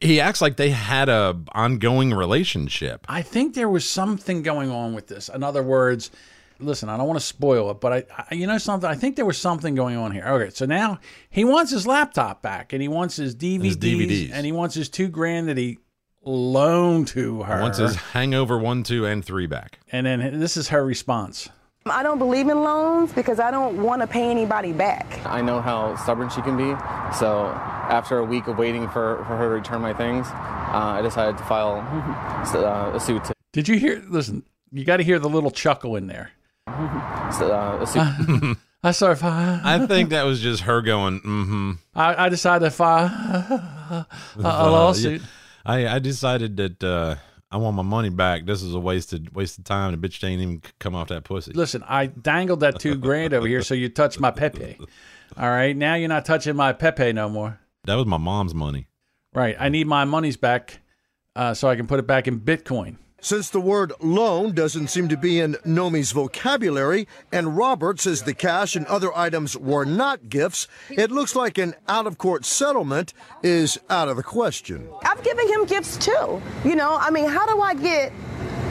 he 0.00 0.20
acts 0.20 0.40
like 0.42 0.56
they 0.56 0.70
had 0.70 1.08
a 1.08 1.40
ongoing 1.52 2.12
relationship. 2.12 3.06
I 3.08 3.22
think 3.22 3.54
there 3.54 3.68
was 3.68 3.88
something 3.88 4.42
going 4.42 4.70
on 4.70 4.94
with 4.94 5.06
this. 5.06 5.28
In 5.28 5.42
other 5.42 5.62
words, 5.62 6.10
listen, 6.58 6.88
I 6.88 6.96
don't 6.96 7.06
want 7.06 7.18
to 7.20 7.24
spoil 7.26 7.70
it, 7.70 7.80
but 7.80 7.92
I, 7.92 8.24
I, 8.30 8.34
you 8.34 8.46
know 8.46 8.58
something. 8.58 8.88
I 8.88 8.94
think 8.94 9.16
there 9.16 9.24
was 9.26 9.38
something 9.38 9.74
going 9.74 9.96
on 9.96 10.10
here. 10.12 10.24
Okay, 10.26 10.50
so 10.50 10.66
now 10.66 10.98
he 11.30 11.44
wants 11.44 11.70
his 11.72 11.86
laptop 11.86 12.42
back, 12.42 12.72
and 12.72 12.82
he 12.82 12.88
wants 12.88 13.16
his 13.16 13.34
DVDs, 13.34 13.64
His 13.64 13.76
DVDs. 13.76 14.30
and 14.32 14.44
he 14.44 14.52
wants 14.52 14.74
his 14.74 14.88
two 14.88 15.08
grand 15.08 15.48
that 15.48 15.56
he 15.56 15.78
loaned 16.24 17.08
to 17.08 17.42
her. 17.44 17.56
He 17.56 17.62
Wants 17.62 17.78
his 17.78 17.96
Hangover 17.96 18.58
one, 18.58 18.82
two, 18.82 19.06
and 19.06 19.24
three 19.24 19.46
back. 19.46 19.78
and 19.92 20.06
then 20.06 20.40
this 20.40 20.56
is 20.56 20.68
her 20.68 20.84
response. 20.84 21.48
I 21.90 22.02
don't 22.02 22.18
believe 22.18 22.48
in 22.48 22.62
loans 22.62 23.12
because 23.12 23.38
I 23.38 23.50
don't 23.50 23.82
want 23.82 24.02
to 24.02 24.06
pay 24.06 24.30
anybody 24.30 24.72
back. 24.72 25.24
I 25.24 25.40
know 25.40 25.60
how 25.60 25.96
stubborn 25.96 26.28
she 26.30 26.42
can 26.42 26.56
be, 26.56 26.76
so 27.16 27.46
after 27.88 28.18
a 28.18 28.24
week 28.24 28.46
of 28.48 28.58
waiting 28.58 28.88
for, 28.88 29.24
for 29.26 29.36
her 29.36 29.44
to 29.44 29.50
return 29.50 29.80
my 29.80 29.94
things, 29.94 30.26
uh, 30.26 30.96
I 30.98 31.02
decided 31.02 31.38
to 31.38 31.44
file 31.44 31.76
uh, 32.54 32.96
a 32.96 33.00
suit. 33.00 33.22
Did 33.52 33.68
you 33.68 33.78
hear? 33.78 34.02
Listen, 34.08 34.42
you 34.72 34.84
got 34.84 34.98
to 34.98 35.04
hear 35.04 35.18
the 35.18 35.28
little 35.28 35.50
chuckle 35.50 35.96
in 35.96 36.06
there. 36.06 36.30
Uh, 37.38 37.78
a 37.82 37.86
suit. 37.86 38.56
I 38.82 38.92
started. 38.92 39.16
Fi- 39.16 39.60
I 39.62 39.86
think 39.86 40.10
that 40.10 40.22
was 40.22 40.40
just 40.40 40.62
her 40.62 40.80
going, 40.80 41.20
mm-hmm. 41.20 41.72
I, 41.94 42.26
I 42.26 42.28
decided 42.28 42.64
to 42.66 42.70
file 42.70 43.04
a, 43.04 44.06
a 44.38 44.70
lawsuit. 44.70 45.22
I, 45.66 45.88
I 45.88 45.98
decided 45.98 46.56
that 46.56 46.84
uh, 46.84 47.16
I 47.50 47.58
want 47.58 47.76
my 47.76 47.82
money 47.82 48.10
back. 48.10 48.44
This 48.44 48.62
is 48.62 48.74
a 48.74 48.80
wasted 48.80 49.34
wasted 49.34 49.64
time. 49.64 49.98
The 49.98 50.08
bitch 50.08 50.22
ain't 50.24 50.42
even 50.42 50.62
come 50.78 50.94
off 50.94 51.08
that 51.08 51.24
pussy. 51.24 51.52
Listen, 51.52 51.84
I 51.86 52.06
dangled 52.06 52.60
that 52.60 52.80
two 52.80 52.96
grand 52.96 53.32
over 53.32 53.46
here 53.46 53.62
so 53.62 53.74
you 53.74 53.88
touch 53.88 54.18
my 54.18 54.30
Pepe. 54.30 54.78
All 55.36 55.48
right, 55.48 55.76
now 55.76 55.94
you're 55.94 56.08
not 56.08 56.24
touching 56.24 56.56
my 56.56 56.72
Pepe 56.72 57.12
no 57.12 57.28
more. 57.28 57.60
That 57.84 57.94
was 57.94 58.06
my 58.06 58.16
mom's 58.16 58.54
money. 58.54 58.88
Right, 59.32 59.56
I 59.58 59.68
need 59.68 59.86
my 59.86 60.04
monies 60.04 60.36
back 60.36 60.80
uh, 61.36 61.54
so 61.54 61.68
I 61.68 61.76
can 61.76 61.86
put 61.86 61.98
it 62.00 62.06
back 62.06 62.26
in 62.26 62.40
Bitcoin. 62.40 62.96
Since 63.20 63.50
the 63.50 63.60
word 63.60 63.92
loan 64.00 64.52
doesn't 64.52 64.88
seem 64.88 65.08
to 65.08 65.16
be 65.16 65.40
in 65.40 65.56
Nomi's 65.64 66.12
vocabulary, 66.12 67.08
and 67.32 67.56
Robert 67.56 67.98
says 67.98 68.22
the 68.22 68.34
cash 68.34 68.76
and 68.76 68.86
other 68.86 69.16
items 69.16 69.56
were 69.56 69.84
not 69.84 70.28
gifts, 70.28 70.68
it 70.90 71.10
looks 71.10 71.34
like 71.34 71.56
an 71.58 71.74
out 71.88 72.06
of 72.06 72.18
court 72.18 72.44
settlement 72.44 73.14
is 73.42 73.80
out 73.88 74.08
of 74.08 74.16
the 74.16 74.22
question. 74.22 74.88
I've 75.02 75.22
given 75.24 75.48
him 75.48 75.64
gifts 75.64 75.96
too. 75.96 76.40
You 76.64 76.76
know, 76.76 76.96
I 77.00 77.10
mean, 77.10 77.28
how 77.28 77.46
do 77.46 77.60
I 77.60 77.74
get 77.74 78.12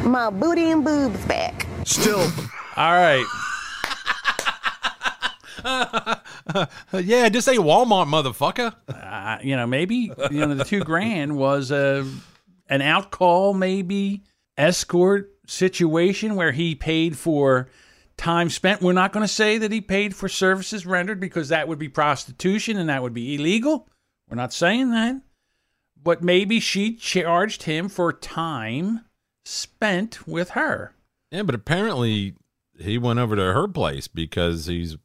my 0.04 0.30
booty 0.30 0.70
and 0.72 0.86
boobs 0.86 1.26
back? 1.26 1.66
Still, 1.84 2.22
All 2.78 2.94
right. 2.94 3.26
yeah, 6.94 7.28
just 7.30 7.46
say 7.46 7.58
Walmart, 7.58 8.06
motherfucker. 8.08 8.76
Uh, 8.88 9.40
you 9.44 9.56
know, 9.56 9.66
maybe 9.66 10.12
you 10.30 10.46
know 10.46 10.54
the 10.54 10.64
two 10.64 10.82
grand 10.82 11.36
was 11.36 11.72
a 11.72 12.08
an 12.70 12.82
outcall, 12.82 13.58
maybe 13.58 14.22
escort 14.58 15.32
situation 15.48 16.36
where 16.36 16.52
he 16.52 16.76
paid 16.76 17.18
for 17.18 17.70
time 18.18 18.50
spent. 18.50 18.82
We're 18.82 18.94
not 18.94 19.12
going 19.12 19.26
to 19.26 19.32
say 19.32 19.58
that 19.58 19.72
he 19.72 19.82
paid 19.82 20.16
for 20.16 20.30
services 20.30 20.86
rendered 20.86 21.20
because 21.20 21.50
that 21.50 21.68
would 21.68 21.80
be 21.80 21.90
prostitution 21.90 22.78
and 22.78 22.90
that 22.90 23.02
would 23.02 23.14
be 23.14 23.36
illegal. 23.36 23.88
We're 24.30 24.38
not 24.38 24.54
saying 24.54 24.92
that. 24.92 25.22
But 26.02 26.24
maybe 26.24 26.60
she 26.60 26.96
charged 26.96 27.64
him 27.64 27.90
for 27.90 28.14
time 28.14 29.06
spent 29.44 30.28
with 30.28 30.52
her. 30.52 30.94
Yeah, 31.32 31.44
but 31.44 31.56
apparently 31.56 32.36
he 32.78 32.98
went 32.98 33.20
over 33.20 33.36
to 33.36 33.54
her 33.54 33.68
place 33.68 34.08
because 34.08 34.68
he's 34.68 34.98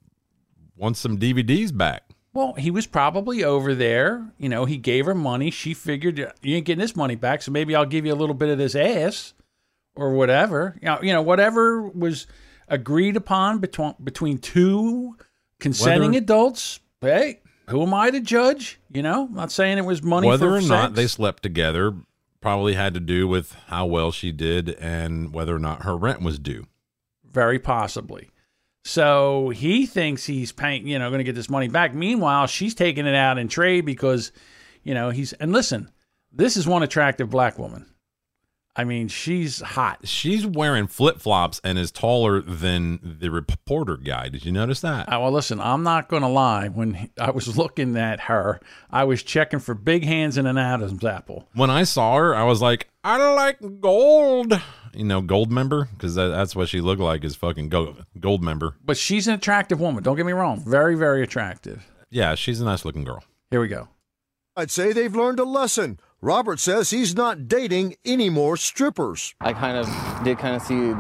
wants 0.77 1.01
some 1.01 1.19
DVDs 1.19 1.77
back. 1.77 2.05
Well, 2.33 2.55
he 2.55 2.71
was 2.71 2.87
probably 2.87 3.43
over 3.43 3.75
there. 3.75 4.33
You 4.39 4.49
know, 4.49 4.65
he 4.65 4.77
gave 4.77 5.07
her 5.07 5.15
money. 5.15 5.51
She 5.51 5.75
figured 5.75 6.19
you 6.19 6.57
ain't 6.57 6.65
getting 6.65 6.81
this 6.81 6.97
money 6.97 7.17
back, 7.17 7.43
so 7.43 7.51
maybe 7.51 7.75
I'll 7.75 7.87
give 7.87 8.07
you 8.07 8.13
a 8.13 8.15
little 8.15 8.35
bit 8.35 8.49
of 8.49 8.59
this 8.59 8.75
ass 8.75 9.35
or 10.01 10.15
whatever. 10.15 10.77
You 10.81 10.87
know, 10.87 11.03
you 11.03 11.13
know 11.13 11.23
whatever 11.23 11.83
was 11.83 12.27
agreed 12.69 13.17
upon 13.17 13.59
between 13.59 13.95
between 14.03 14.39
two 14.39 15.17
consenting 15.59 16.13
Whether- 16.13 16.19
adults. 16.19 16.81
Hey, 17.01 17.41
who 17.69 17.83
am 17.83 17.95
I 17.95 18.11
to 18.11 18.21
judge? 18.21 18.81
You 18.93 19.03
know, 19.03 19.27
I'm 19.27 19.35
not 19.35 19.53
saying 19.53 19.79
it 19.79 19.85
was 19.85 20.03
money 20.03 20.29
Whether 20.29 20.51
or 20.51 20.61
not 20.61 20.95
they 20.95 21.07
slept 21.07 21.43
together 21.43 21.95
probably 22.41 22.75
had 22.75 22.95
to 22.95 23.01
do 23.01 23.29
with 23.29 23.55
how 23.67 23.87
well 23.87 24.11
she 24.11 24.33
did 24.33 24.71
and 24.77 25.33
whether 25.33 25.55
or 25.55 25.59
not 25.59 25.85
her 25.85 25.97
rent 25.97 26.23
was 26.23 26.39
due. 26.39 26.67
Very 27.25 27.59
possibly. 27.59 28.31
So 28.85 29.51
he 29.51 29.87
thinks 29.87 30.25
he's 30.25 30.53
paying, 30.53 30.87
you 30.87 30.99
know, 30.99 31.11
going 31.11 31.19
to 31.19 31.25
get 31.25 31.35
this 31.35 31.51
money 31.51 31.69
back. 31.69 31.95
Meanwhile, 31.95 32.47
she's 32.47 32.75
taking 32.75 33.07
it 33.07 33.15
out 33.15 33.39
in 33.39 33.49
trade 33.49 33.85
because, 33.85 34.33
you 34.83 34.95
know, 34.95 35.11
he's, 35.11 35.35
and 35.35 35.53
listen, 35.53 35.91
this 36.33 36.57
is 36.57 36.67
one 36.67 36.83
attractive 36.83 37.29
black 37.29 37.59
woman. 37.59 37.87
I 38.81 38.85
mean, 38.85 39.09
she's 39.09 39.61
hot. 39.61 40.09
She's 40.09 40.47
wearing 40.47 40.87
flip 40.87 41.21
flops 41.21 41.61
and 41.63 41.79
is 41.79 41.91
taller 41.91 42.41
than 42.41 43.19
the 43.21 43.31
reporter 43.31 43.99
guy. 43.99 44.31
Did 44.31 44.47
you 44.47 44.53
notice 44.53 44.81
that? 44.81 45.07
Uh, 45.07 45.21
well, 45.21 45.33
listen, 45.33 45.61
I'm 45.61 45.83
not 45.83 46.09
going 46.09 46.23
to 46.23 46.29
lie. 46.29 46.69
When 46.69 47.11
I 47.21 47.31
was 47.31 47.59
looking 47.59 47.95
at 47.99 48.21
her, 48.21 48.59
I 48.91 49.05
was 49.05 49.23
checking 49.23 49.59
for 49.59 49.75
big 49.75 50.07
hands 50.07 50.39
and 50.39 50.49
an 50.49 50.57
Adam's 50.57 51.05
apple. 51.05 51.47
When 51.53 51.69
I 51.69 51.83
saw 51.83 52.17
her, 52.17 52.35
I 52.35 52.45
was 52.45 52.63
like, 52.63 52.89
I 53.05 53.19
like 53.35 53.59
gold. 53.83 54.59
You 54.95 55.05
know, 55.05 55.21
Goldmember? 55.21 55.91
Because 55.91 56.15
that, 56.15 56.29
that's 56.29 56.57
what 56.57 56.71
she 56.71 56.81
looked 56.81 57.03
like 57.03 57.23
is 57.23 57.37
fucking 57.37 57.69
gold, 57.69 58.07
Goldmember. 58.19 58.77
But 58.83 58.97
she's 58.97 59.29
an 59.29 59.35
attractive 59.35 59.79
woman. 59.79 60.03
Don't 60.03 60.17
get 60.17 60.25
me 60.25 60.33
wrong. 60.33 60.65
Very, 60.65 60.97
very 60.97 61.23
attractive. 61.23 61.87
Yeah, 62.09 62.35
she's 62.35 62.63
a 62.63 62.65
nice 62.65 62.87
looking 62.87 63.05
girl. 63.05 63.23
Here 63.51 63.61
we 63.61 63.69
go. 63.69 63.89
I'd 64.57 64.71
say 64.71 64.95
they've 64.95 65.15
learned 65.15 65.39
a 65.39 65.45
lesson. 65.45 66.01
Robert 66.23 66.61
says 66.61 66.91
he's 66.91 67.17
not 67.17 67.49
dating 67.49 67.97
any 68.05 68.29
more 68.29 68.55
strippers. 68.59 69.35
I 69.41 69.55
kind 69.55 69.79
of 69.79 69.87
did 70.23 70.39
kind 70.39 70.55
of 70.55 70.61
see 70.61 70.91
it 70.91 70.99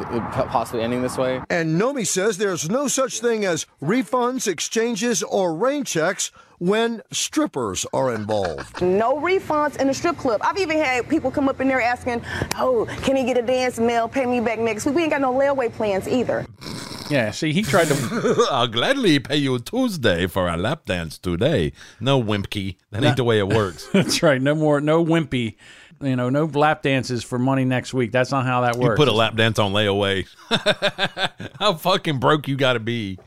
possibly 0.48 0.80
ending 0.82 1.02
this 1.02 1.18
way. 1.18 1.42
And 1.50 1.78
Nomi 1.78 2.06
says 2.06 2.38
there's 2.38 2.70
no 2.70 2.88
such 2.88 3.20
thing 3.20 3.44
as 3.44 3.66
refunds, 3.82 4.48
exchanges, 4.48 5.22
or 5.22 5.54
rain 5.54 5.84
checks 5.84 6.30
when 6.60 7.02
strippers 7.10 7.84
are 7.92 8.14
involved. 8.14 8.80
No 8.80 9.16
refunds 9.16 9.76
in 9.76 9.88
the 9.88 9.94
strip 9.94 10.16
club. 10.16 10.40
I've 10.44 10.58
even 10.58 10.78
had 10.78 11.08
people 11.08 11.30
come 11.30 11.48
up 11.48 11.60
in 11.60 11.66
there 11.66 11.80
asking, 11.80 12.22
"Oh, 12.56 12.86
can 13.02 13.16
he 13.16 13.24
get 13.24 13.36
a 13.36 13.42
dance 13.42 13.80
mail? 13.80 14.06
Pay 14.08 14.26
me 14.26 14.40
back 14.40 14.60
next 14.60 14.86
week." 14.86 14.94
We 14.94 15.02
ain't 15.02 15.10
got 15.10 15.20
no 15.20 15.32
layaway 15.32 15.72
plans 15.72 16.06
either. 16.06 16.46
Yeah, 17.10 17.32
see, 17.32 17.52
he 17.52 17.62
tried 17.62 17.88
to. 17.88 18.46
I'll 18.50 18.68
gladly 18.68 19.18
pay 19.18 19.36
you 19.36 19.58
Tuesday 19.58 20.28
for 20.28 20.48
a 20.48 20.56
lap 20.56 20.84
dance 20.84 21.18
today. 21.18 21.72
No 21.98 22.22
wimpy. 22.22 22.76
That 22.90 23.02
ain't 23.02 23.16
the 23.16 23.24
way 23.24 23.38
it 23.38 23.48
works. 23.48 23.88
That's 23.92 24.22
right. 24.22 24.40
No 24.40 24.54
more, 24.54 24.80
no 24.80 25.04
wimpy. 25.04 25.56
You 26.02 26.16
know, 26.16 26.30
no 26.30 26.44
lap 26.44 26.82
dances 26.82 27.24
for 27.24 27.38
money 27.38 27.64
next 27.64 27.92
week. 27.92 28.12
That's 28.12 28.30
not 28.30 28.46
how 28.46 28.62
that 28.62 28.76
works. 28.76 28.98
You 28.98 29.04
put 29.04 29.08
a 29.08 29.16
lap 29.16 29.36
dance 29.36 29.58
on 29.58 29.72
layaway. 29.72 30.26
How 31.58 31.74
fucking 31.74 32.18
broke 32.18 32.48
you 32.48 32.56
got 32.56 32.72
to 32.72 32.80
be? 32.80 33.18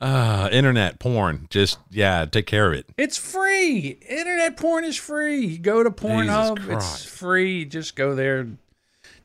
Uh, 0.00 0.48
internet 0.52 0.98
porn. 0.98 1.46
Just 1.50 1.78
yeah, 1.90 2.24
take 2.24 2.46
care 2.46 2.68
of 2.68 2.78
it. 2.78 2.86
It's 2.96 3.16
free. 3.16 3.98
Internet 4.08 4.56
porn 4.56 4.84
is 4.84 4.96
free. 4.96 5.44
You 5.44 5.58
go 5.58 5.82
to 5.82 5.90
Pornhub. 5.90 6.68
It's 6.68 7.04
free. 7.04 7.64
Just 7.64 7.96
go 7.96 8.14
there. 8.14 8.46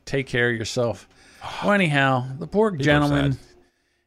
Take 0.05 0.27
care 0.27 0.49
of 0.49 0.55
yourself. 0.55 1.07
Well, 1.61 1.73
anyhow, 1.73 2.25
the 2.39 2.47
poor 2.47 2.73
are 2.73 2.77
gentleman. 2.77 3.37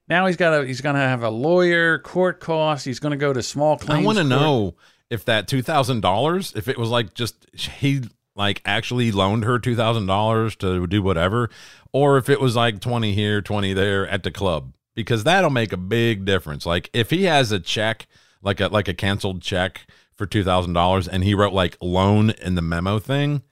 Now 0.08 0.26
he's 0.26 0.36
got 0.36 0.60
a. 0.60 0.66
He's 0.66 0.80
gonna 0.80 0.98
have 0.98 1.22
a 1.22 1.30
lawyer, 1.30 1.98
court 1.98 2.40
costs. 2.40 2.84
He's 2.84 3.00
gonna 3.00 3.16
go 3.16 3.32
to 3.32 3.42
small 3.42 3.76
claims. 3.76 4.02
I 4.02 4.04
want 4.04 4.18
to 4.18 4.24
know 4.24 4.74
if 5.10 5.24
that 5.26 5.48
two 5.48 5.62
thousand 5.62 6.00
dollars, 6.00 6.52
if 6.56 6.68
it 6.68 6.78
was 6.78 6.90
like 6.90 7.14
just 7.14 7.46
he 7.52 8.02
like 8.34 8.62
actually 8.64 9.12
loaned 9.12 9.44
her 9.44 9.58
two 9.58 9.76
thousand 9.76 10.06
dollars 10.06 10.56
to 10.56 10.86
do 10.86 11.02
whatever, 11.02 11.50
or 11.92 12.18
if 12.18 12.28
it 12.28 12.40
was 12.40 12.56
like 12.56 12.80
twenty 12.80 13.14
here, 13.14 13.40
twenty 13.40 13.72
there 13.72 14.06
at 14.08 14.22
the 14.22 14.30
club, 14.30 14.72
because 14.96 15.22
that'll 15.22 15.50
make 15.50 15.72
a 15.72 15.76
big 15.76 16.24
difference. 16.24 16.66
Like 16.66 16.90
if 16.92 17.10
he 17.10 17.24
has 17.24 17.52
a 17.52 17.60
check, 17.60 18.08
like 18.42 18.58
a 18.58 18.66
like 18.66 18.88
a 18.88 18.94
canceled 18.94 19.42
check 19.42 19.86
for 20.16 20.26
two 20.26 20.42
thousand 20.42 20.72
dollars, 20.72 21.06
and 21.06 21.22
he 21.22 21.34
wrote 21.34 21.52
like 21.52 21.76
loan 21.80 22.30
in 22.30 22.56
the 22.56 22.62
memo 22.62 22.98
thing, 22.98 23.42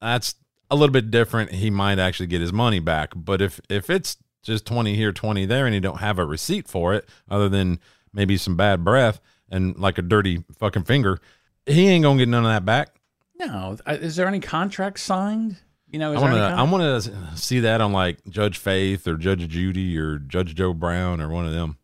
that's 0.00 0.36
a 0.70 0.76
little 0.76 0.92
bit 0.92 1.10
different. 1.10 1.50
He 1.54 1.70
might 1.70 1.98
actually 1.98 2.28
get 2.28 2.40
his 2.40 2.52
money 2.52 2.78
back. 2.78 3.10
But 3.16 3.42
if 3.42 3.60
if 3.68 3.90
it's 3.90 4.16
just 4.42 4.64
20 4.64 4.94
here, 4.94 5.12
20 5.12 5.44
there, 5.46 5.66
and 5.66 5.74
he 5.74 5.80
don't 5.80 5.98
have 6.00 6.18
a 6.18 6.24
receipt 6.24 6.66
for 6.68 6.94
it, 6.94 7.06
other 7.28 7.48
than 7.48 7.78
maybe 8.12 8.36
some 8.38 8.56
bad 8.56 8.82
breath 8.84 9.20
and 9.50 9.76
like 9.78 9.98
a 9.98 10.02
dirty 10.02 10.44
fucking 10.58 10.84
finger, 10.84 11.18
he 11.66 11.88
ain't 11.88 12.04
gonna 12.04 12.18
get 12.18 12.28
none 12.28 12.44
of 12.46 12.50
that 12.50 12.64
back. 12.64 12.94
No, 13.38 13.76
Uh, 13.86 13.92
is 14.00 14.16
there 14.16 14.26
any 14.28 14.40
contract 14.40 15.00
signed? 15.00 15.56
You 15.90 15.98
know, 15.98 16.12
is 16.12 16.18
I 16.18 16.20
want 16.22 16.34
to, 16.34 16.40
I 16.40 16.62
want 16.62 17.04
to 17.04 17.36
see 17.36 17.60
that 17.60 17.80
on 17.80 17.92
like 17.92 18.18
Judge 18.28 18.58
Faith 18.58 19.08
or 19.08 19.16
Judge 19.16 19.48
Judy 19.48 19.98
or 19.98 20.18
Judge 20.18 20.54
Joe 20.54 20.72
Brown 20.72 21.20
or 21.20 21.28
one 21.28 21.46
of 21.46 21.52
them. 21.52 21.78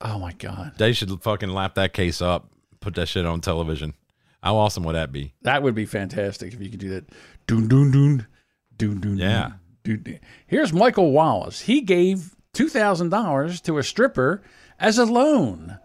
Oh 0.00 0.18
my 0.18 0.32
god, 0.32 0.74
They 0.78 0.92
should 0.92 1.10
fucking 1.22 1.48
lap 1.48 1.74
that 1.74 1.92
case 1.92 2.22
up, 2.22 2.52
put 2.78 2.94
that 2.94 3.06
shit 3.08 3.26
on 3.26 3.40
television. 3.40 3.94
How 4.42 4.56
awesome 4.56 4.84
would 4.84 4.94
that 4.94 5.10
be? 5.10 5.34
that 5.42 5.62
would 5.64 5.74
be 5.74 5.86
fantastic 5.86 6.54
if 6.54 6.60
you 6.62 6.70
could 6.70 6.78
do 6.78 6.90
that. 6.90 7.08
Doon 7.48 7.66
doon 7.66 7.90
doon, 7.90 8.26
doon 8.76 9.00
doon. 9.00 9.16
Yeah. 9.18 9.52
Doon, 9.82 10.02
doon. 10.02 10.20
Here's 10.46 10.72
Michael 10.72 11.10
Wallace. 11.10 11.62
He 11.62 11.80
gave 11.80 12.36
two 12.52 12.68
thousand 12.68 13.08
dollars 13.08 13.60
to 13.62 13.78
a 13.78 13.82
stripper 13.82 14.42
as 14.78 14.98
a 14.98 15.04
loan. 15.04 15.78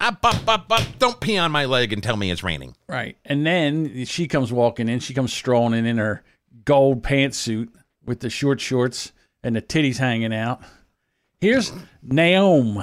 Up, 0.00 0.18
up, 0.24 0.48
up, 0.48 0.72
up. 0.72 0.82
Don't 0.98 1.20
pee 1.20 1.36
on 1.36 1.50
my 1.50 1.64
leg 1.66 1.92
and 1.92 2.02
tell 2.02 2.16
me 2.16 2.30
it's 2.30 2.42
raining. 2.44 2.74
Right. 2.88 3.16
And 3.24 3.44
then 3.44 4.04
she 4.06 4.28
comes 4.28 4.50
walking 4.52 4.88
in. 4.88 5.00
She 5.00 5.12
comes 5.12 5.32
strolling 5.32 5.74
in 5.76 5.86
in 5.86 5.98
her 5.98 6.22
gold 6.68 7.02
pantsuit 7.02 7.70
with 8.04 8.20
the 8.20 8.28
short 8.28 8.60
shorts 8.60 9.12
and 9.42 9.56
the 9.56 9.62
titties 9.62 9.96
hanging 9.96 10.34
out. 10.34 10.60
Here's 11.40 11.72
Naomi. 12.02 12.82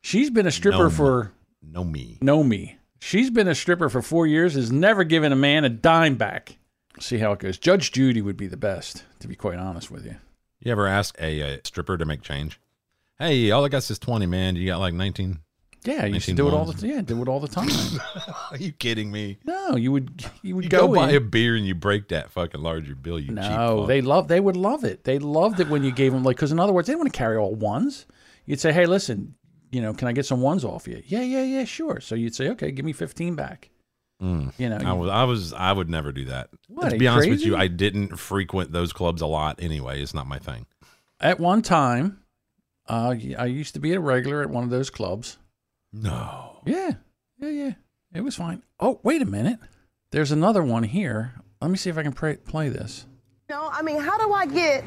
She's 0.00 0.30
been 0.30 0.46
a 0.46 0.52
stripper 0.52 0.76
Naomi. 0.78 0.94
for 0.94 1.32
No 1.60 1.82
me. 1.82 2.18
Nomi. 2.22 2.76
She's 3.00 3.28
been 3.28 3.48
a 3.48 3.54
stripper 3.56 3.88
for 3.88 4.00
four 4.00 4.28
years, 4.28 4.54
has 4.54 4.70
never 4.70 5.02
given 5.02 5.32
a 5.32 5.36
man 5.36 5.64
a 5.64 5.68
dime 5.68 6.14
back. 6.14 6.56
See 7.00 7.18
how 7.18 7.32
it 7.32 7.40
goes. 7.40 7.58
Judge 7.58 7.90
Judy 7.90 8.22
would 8.22 8.36
be 8.36 8.46
the 8.46 8.56
best, 8.56 9.02
to 9.18 9.26
be 9.26 9.34
quite 9.34 9.58
honest 9.58 9.90
with 9.90 10.04
you. 10.04 10.14
You 10.60 10.70
ever 10.70 10.86
ask 10.86 11.16
a, 11.20 11.54
uh 11.54 11.58
stripper 11.64 11.98
to 11.98 12.04
make 12.04 12.22
change? 12.22 12.60
Hey, 13.18 13.50
all 13.50 13.64
I 13.64 13.68
got 13.70 13.90
is 13.90 13.98
twenty, 13.98 14.26
man. 14.26 14.54
You 14.54 14.66
got 14.66 14.78
like 14.78 14.94
nineteen. 14.94 15.40
Yeah, 15.84 16.04
you 16.04 16.14
used 16.14 16.26
to 16.26 16.34
do 16.34 16.46
it 16.46 16.52
all 16.52 16.66
the 16.66 16.86
yeah, 16.86 17.00
do 17.00 17.22
it 17.22 17.28
all 17.28 17.40
the 17.40 17.48
time. 17.60 17.68
Are 18.50 18.56
you 18.58 18.72
kidding 18.72 19.10
me? 19.10 19.38
no, 19.44 19.76
you 19.76 19.92
would 19.92 20.24
you 20.42 20.54
would 20.56 20.64
You 20.64 20.70
go, 20.70 20.86
go, 20.88 20.94
buy 20.94 21.10
in. 21.10 21.16
a 21.16 21.20
beer 21.20 21.56
and 21.56 21.66
you 21.66 21.74
break 21.74 22.08
that 22.08 22.30
fucking 22.30 22.60
larger 22.60 22.94
bill. 22.94 23.18
You 23.18 23.28
cheap 23.28 23.36
No, 23.36 23.86
they 23.86 24.02
love. 24.02 24.28
They 24.28 24.40
would 24.40 24.56
love 24.56 24.84
it. 24.84 25.04
They 25.04 25.18
loved 25.18 25.58
it 25.60 25.68
when 25.68 25.82
you 25.82 25.90
gave 25.92 26.12
them 26.12 26.22
like 26.22 26.36
because 26.36 26.52
in 26.52 26.60
other 26.60 26.72
words, 26.72 26.86
they 26.86 26.92
didn't 26.92 27.00
want 27.00 27.12
to 27.14 27.18
carry 27.18 27.36
all 27.38 27.54
ones. 27.54 28.06
You'd 28.44 28.60
say, 28.60 28.72
"Hey, 28.72 28.84
listen, 28.86 29.34
you 29.70 29.80
know, 29.80 29.94
can 29.94 30.06
I 30.08 30.12
get 30.12 30.26
some 30.26 30.40
ones 30.42 30.64
off 30.64 30.86
you?" 30.86 31.02
Yeah, 31.06 31.22
yeah, 31.22 31.42
yeah, 31.44 31.64
sure. 31.64 32.00
So 32.00 32.14
you'd 32.14 32.34
say, 32.34 32.48
"Okay, 32.50 32.72
give 32.72 32.84
me 32.84 32.92
fifteen 32.92 33.34
back." 33.34 33.70
Mm. 34.22 34.52
You 34.58 34.68
know, 34.68 34.76
I 34.84 34.92
was, 34.92 35.08
I 35.10 35.24
was, 35.24 35.52
I 35.54 35.72
would 35.72 35.88
never 35.88 36.12
do 36.12 36.26
that. 36.26 36.50
What, 36.68 36.90
to 36.90 36.98
be 36.98 37.08
honest 37.08 37.30
with 37.30 37.40
you. 37.40 37.56
I 37.56 37.68
didn't 37.68 38.18
frequent 38.18 38.70
those 38.70 38.92
clubs 38.92 39.22
a 39.22 39.26
lot 39.26 39.62
anyway. 39.62 40.02
It's 40.02 40.12
not 40.12 40.26
my 40.26 40.38
thing. 40.38 40.66
At 41.20 41.40
one 41.40 41.62
time, 41.62 42.20
uh, 42.86 43.14
I 43.38 43.46
used 43.46 43.72
to 43.74 43.80
be 43.80 43.94
a 43.94 44.00
regular 44.00 44.42
at 44.42 44.50
one 44.50 44.62
of 44.64 44.68
those 44.68 44.90
clubs. 44.90 45.38
No. 45.92 46.60
Yeah, 46.66 46.92
yeah, 47.38 47.48
yeah. 47.48 47.72
It 48.14 48.22
was 48.22 48.36
fine. 48.36 48.62
Oh, 48.78 49.00
wait 49.02 49.22
a 49.22 49.26
minute. 49.26 49.58
There's 50.10 50.32
another 50.32 50.62
one 50.62 50.82
here. 50.82 51.34
Let 51.60 51.70
me 51.70 51.76
see 51.76 51.90
if 51.90 51.98
I 51.98 52.02
can 52.02 52.12
pray, 52.12 52.36
play 52.36 52.68
this. 52.68 53.06
No, 53.48 53.68
I 53.72 53.82
mean, 53.82 54.00
how 54.00 54.18
do 54.18 54.32
I 54.32 54.46
get 54.46 54.84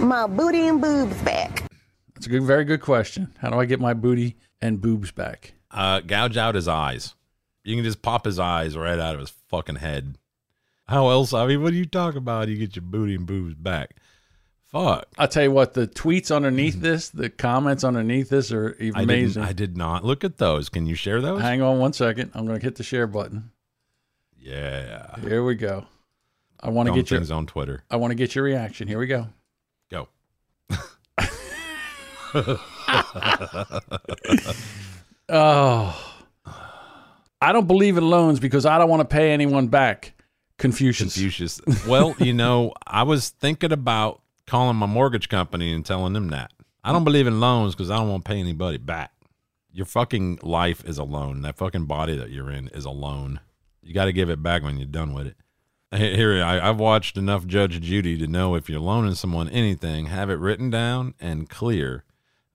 my 0.00 0.26
booty 0.26 0.68
and 0.68 0.80
boobs 0.80 1.20
back? 1.22 1.64
That's 2.14 2.26
a 2.26 2.30
good, 2.30 2.42
very 2.44 2.64
good 2.64 2.80
question. 2.80 3.32
How 3.38 3.50
do 3.50 3.58
I 3.58 3.64
get 3.64 3.80
my 3.80 3.94
booty 3.94 4.36
and 4.60 4.80
boobs 4.80 5.10
back? 5.10 5.54
Uh, 5.70 6.00
gouge 6.00 6.36
out 6.36 6.54
his 6.54 6.68
eyes. 6.68 7.14
You 7.64 7.74
can 7.74 7.84
just 7.84 8.02
pop 8.02 8.24
his 8.24 8.38
eyes 8.38 8.76
right 8.76 8.98
out 8.98 9.14
of 9.14 9.20
his 9.20 9.32
fucking 9.48 9.76
head. 9.76 10.18
How 10.86 11.08
else? 11.08 11.32
I 11.32 11.46
mean, 11.46 11.62
what 11.62 11.72
are 11.72 11.76
you 11.76 11.86
talking 11.86 12.18
about? 12.18 12.48
You 12.48 12.56
get 12.56 12.76
your 12.76 12.84
booty 12.84 13.14
and 13.14 13.26
boobs 13.26 13.54
back. 13.54 13.96
Fuck. 14.74 15.06
I'll 15.16 15.28
tell 15.28 15.44
you 15.44 15.52
what. 15.52 15.74
The 15.74 15.86
tweets 15.86 16.34
underneath 16.34 16.74
mm-hmm. 16.74 16.82
this, 16.82 17.08
the 17.10 17.30
comments 17.30 17.84
underneath 17.84 18.28
this 18.28 18.50
are 18.50 18.76
I 18.80 19.02
amazing. 19.02 19.40
didn't. 19.40 19.48
I 19.48 19.52
did 19.52 19.76
not 19.76 20.04
look 20.04 20.24
at 20.24 20.38
those. 20.38 20.68
Can 20.68 20.84
you 20.84 20.96
share 20.96 21.20
those? 21.20 21.40
Hang 21.40 21.62
on 21.62 21.78
one 21.78 21.92
second. 21.92 22.32
I'm 22.34 22.44
going 22.44 22.58
to 22.58 22.64
hit 22.64 22.74
the 22.74 22.82
share 22.82 23.06
button. 23.06 23.52
yeah. 24.36 25.14
Here 25.20 25.44
we 25.44 25.54
go. 25.54 25.86
I 26.58 26.70
want 26.70 26.88
to 26.88 26.94
get 26.94 27.08
your 27.08 27.22
on 27.32 27.46
Twitter. 27.46 27.84
I 27.88 27.96
want 27.96 28.10
to 28.10 28.16
get 28.16 28.34
your 28.34 28.42
reaction. 28.42 28.88
Here 28.88 28.98
we 28.98 29.06
go. 29.06 29.28
Go. 29.90 30.08
Oh. 35.26 36.14
I 37.40 37.52
don't 37.52 37.66
believe 37.66 37.96
in 37.96 38.10
loans 38.10 38.38
because 38.40 38.66
I 38.66 38.76
don't 38.76 38.90
want 38.90 39.00
to 39.00 39.06
pay 39.06 39.32
anyone 39.32 39.68
back. 39.68 40.12
Confucius. 40.58 41.14
Confucius. 41.14 41.62
Well, 41.86 42.14
you 42.18 42.34
know, 42.34 42.72
I 42.86 43.04
was 43.04 43.30
thinking 43.30 43.72
about 43.72 44.20
calling 44.46 44.76
my 44.76 44.86
mortgage 44.86 45.28
company 45.28 45.72
and 45.72 45.84
telling 45.84 46.12
them 46.12 46.28
that. 46.28 46.52
I 46.82 46.92
don't 46.92 47.04
believe 47.04 47.26
in 47.26 47.40
loans 47.40 47.74
because 47.74 47.90
I 47.90 47.96
don't 47.96 48.10
want 48.10 48.24
to 48.24 48.30
pay 48.30 48.38
anybody 48.38 48.78
back. 48.78 49.12
Your 49.72 49.86
fucking 49.86 50.40
life 50.42 50.84
is 50.84 50.98
a 50.98 51.04
loan. 51.04 51.42
That 51.42 51.56
fucking 51.56 51.86
body 51.86 52.16
that 52.16 52.30
you're 52.30 52.50
in 52.50 52.68
is 52.68 52.84
a 52.84 52.90
loan. 52.90 53.40
You 53.82 53.94
got 53.94 54.04
to 54.04 54.12
give 54.12 54.30
it 54.30 54.42
back 54.42 54.62
when 54.62 54.76
you're 54.76 54.86
done 54.86 55.14
with 55.14 55.26
it. 55.26 55.36
Here, 55.96 56.42
I, 56.42 56.68
I've 56.68 56.78
watched 56.78 57.16
enough 57.16 57.46
Judge 57.46 57.80
Judy 57.80 58.18
to 58.18 58.26
know 58.26 58.54
if 58.54 58.68
you're 58.68 58.80
loaning 58.80 59.14
someone 59.14 59.48
anything, 59.48 60.06
have 60.06 60.28
it 60.28 60.38
written 60.38 60.68
down 60.68 61.14
and 61.20 61.48
clear 61.48 62.04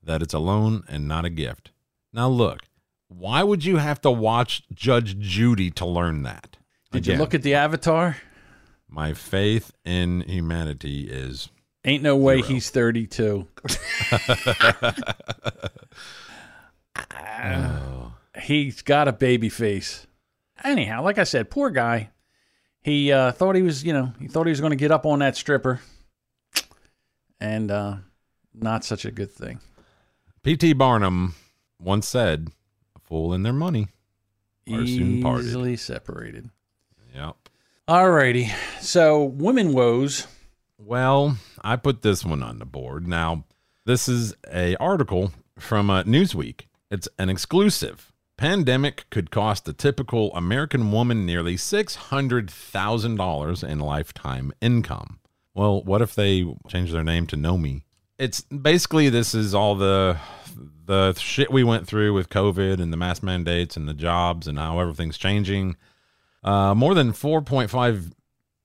that 0.02 0.22
it's 0.22 0.34
a 0.34 0.38
loan 0.38 0.84
and 0.88 1.08
not 1.08 1.24
a 1.24 1.30
gift. 1.30 1.70
Now, 2.12 2.28
look, 2.28 2.60
why 3.08 3.42
would 3.42 3.64
you 3.64 3.78
have 3.78 4.00
to 4.02 4.10
watch 4.10 4.62
Judge 4.72 5.18
Judy 5.18 5.70
to 5.72 5.86
learn 5.86 6.22
that? 6.22 6.56
Did 6.92 7.06
you 7.06 7.16
look 7.16 7.34
at 7.34 7.42
the 7.42 7.54
avatar? 7.54 8.16
My 8.88 9.14
faith 9.14 9.72
in 9.84 10.22
humanity 10.22 11.08
is 11.10 11.50
Ain't 11.84 12.02
no 12.02 12.16
way 12.16 12.36
Zero. 12.36 12.48
he's 12.48 12.70
32. 12.70 13.46
Oh. 17.42 18.12
He's 18.42 18.82
got 18.82 19.08
a 19.08 19.12
baby 19.12 19.48
face. 19.48 20.06
Anyhow, 20.62 21.02
like 21.02 21.18
I 21.18 21.24
said, 21.24 21.50
poor 21.50 21.70
guy. 21.70 22.10
He 22.82 23.12
uh, 23.12 23.32
thought 23.32 23.56
he 23.56 23.62
was, 23.62 23.84
you 23.84 23.92
know, 23.92 24.12
he 24.18 24.28
thought 24.28 24.46
he 24.46 24.50
was 24.50 24.60
going 24.60 24.70
to 24.70 24.76
get 24.76 24.90
up 24.90 25.04
on 25.04 25.18
that 25.18 25.36
stripper, 25.36 25.80
and 27.38 27.70
uh, 27.70 27.96
not 28.54 28.84
such 28.84 29.04
a 29.04 29.10
good 29.10 29.30
thing. 29.30 29.60
P.T. 30.42 30.72
Barnum 30.74 31.34
once 31.78 32.08
said, 32.08 32.48
"A 32.96 33.00
fool 33.00 33.34
and 33.34 33.44
their 33.44 33.52
money 33.52 33.88
are 34.72 34.86
soon 34.86 35.22
parted." 35.22 35.46
Easily 35.46 35.76
separated. 35.76 36.48
Yep. 37.14 37.36
Alrighty. 37.86 38.50
So, 38.80 39.24
women 39.24 39.74
woes. 39.74 40.26
Well, 40.82 41.36
I 41.62 41.76
put 41.76 42.02
this 42.02 42.24
one 42.24 42.42
on 42.42 42.58
the 42.58 42.64
board. 42.64 43.06
Now, 43.06 43.44
this 43.84 44.08
is 44.08 44.34
a 44.50 44.76
article 44.76 45.32
from 45.58 45.90
uh, 45.90 46.04
Newsweek. 46.04 46.62
It's 46.90 47.08
an 47.18 47.28
exclusive. 47.28 48.12
Pandemic 48.36 49.04
could 49.10 49.30
cost 49.30 49.66
the 49.66 49.74
typical 49.74 50.34
American 50.34 50.90
woman 50.90 51.26
nearly 51.26 51.58
six 51.58 51.94
hundred 51.94 52.50
thousand 52.50 53.16
dollars 53.16 53.62
in 53.62 53.78
lifetime 53.78 54.52
income. 54.62 55.20
Well, 55.54 55.82
what 55.82 56.00
if 56.00 56.14
they 56.14 56.46
change 56.66 56.92
their 56.92 57.04
name 57.04 57.26
to 57.28 57.36
Nomi? 57.36 57.82
It's 58.18 58.40
basically 58.40 59.10
this 59.10 59.34
is 59.34 59.54
all 59.54 59.74
the 59.74 60.18
the 60.86 61.12
shit 61.14 61.52
we 61.52 61.62
went 61.62 61.86
through 61.86 62.14
with 62.14 62.30
COVID 62.30 62.80
and 62.80 62.90
the 62.90 62.96
mask 62.96 63.22
mandates 63.22 63.76
and 63.76 63.86
the 63.86 63.94
jobs 63.94 64.48
and 64.48 64.58
how 64.58 64.80
everything's 64.80 65.18
changing. 65.18 65.76
Uh, 66.42 66.74
more 66.74 66.94
than 66.94 67.12
4.5 67.12 68.12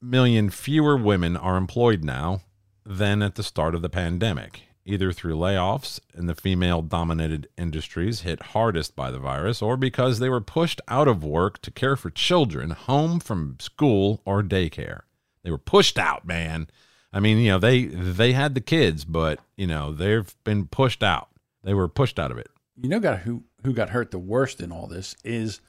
million 0.05 0.49
fewer 0.49 0.95
women 0.95 1.35
are 1.35 1.57
employed 1.57 2.03
now 2.03 2.41
than 2.85 3.21
at 3.21 3.35
the 3.35 3.43
start 3.43 3.73
of 3.73 3.81
the 3.81 3.89
pandemic, 3.89 4.63
either 4.85 5.11
through 5.11 5.35
layoffs 5.35 5.99
in 6.13 6.27
the 6.27 6.35
female 6.35 6.81
dominated 6.81 7.47
industries 7.57 8.21
hit 8.21 8.41
hardest 8.41 8.95
by 8.95 9.09
the 9.09 9.19
virus 9.19 9.61
or 9.61 9.75
because 9.75 10.19
they 10.19 10.29
were 10.29 10.41
pushed 10.41 10.79
out 10.87 11.07
of 11.07 11.23
work 11.23 11.61
to 11.61 11.71
care 11.71 11.95
for 11.95 12.09
children 12.09 12.71
home 12.71 13.19
from 13.19 13.57
school 13.59 14.21
or 14.25 14.43
daycare. 14.43 15.01
They 15.43 15.51
were 15.51 15.57
pushed 15.57 15.97
out, 15.97 16.25
man. 16.25 16.67
I 17.11 17.19
mean, 17.19 17.37
you 17.37 17.51
know, 17.51 17.59
they 17.59 17.85
they 17.85 18.33
had 18.33 18.55
the 18.55 18.61
kids, 18.61 19.05
but 19.05 19.39
you 19.55 19.67
know, 19.67 19.93
they've 19.93 20.35
been 20.43 20.67
pushed 20.67 21.01
out. 21.01 21.29
They 21.63 21.73
were 21.73 21.87
pushed 21.87 22.19
out 22.19 22.31
of 22.31 22.37
it. 22.37 22.49
You 22.81 22.89
know, 22.89 22.99
got 22.99 23.19
who 23.19 23.43
who 23.63 23.73
got 23.73 23.89
hurt 23.89 24.11
the 24.11 24.19
worst 24.19 24.59
in 24.59 24.71
all 24.71 24.87
this 24.87 25.15
is 25.23 25.61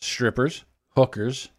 strippers, 0.00 0.64
hookers. 0.90 1.50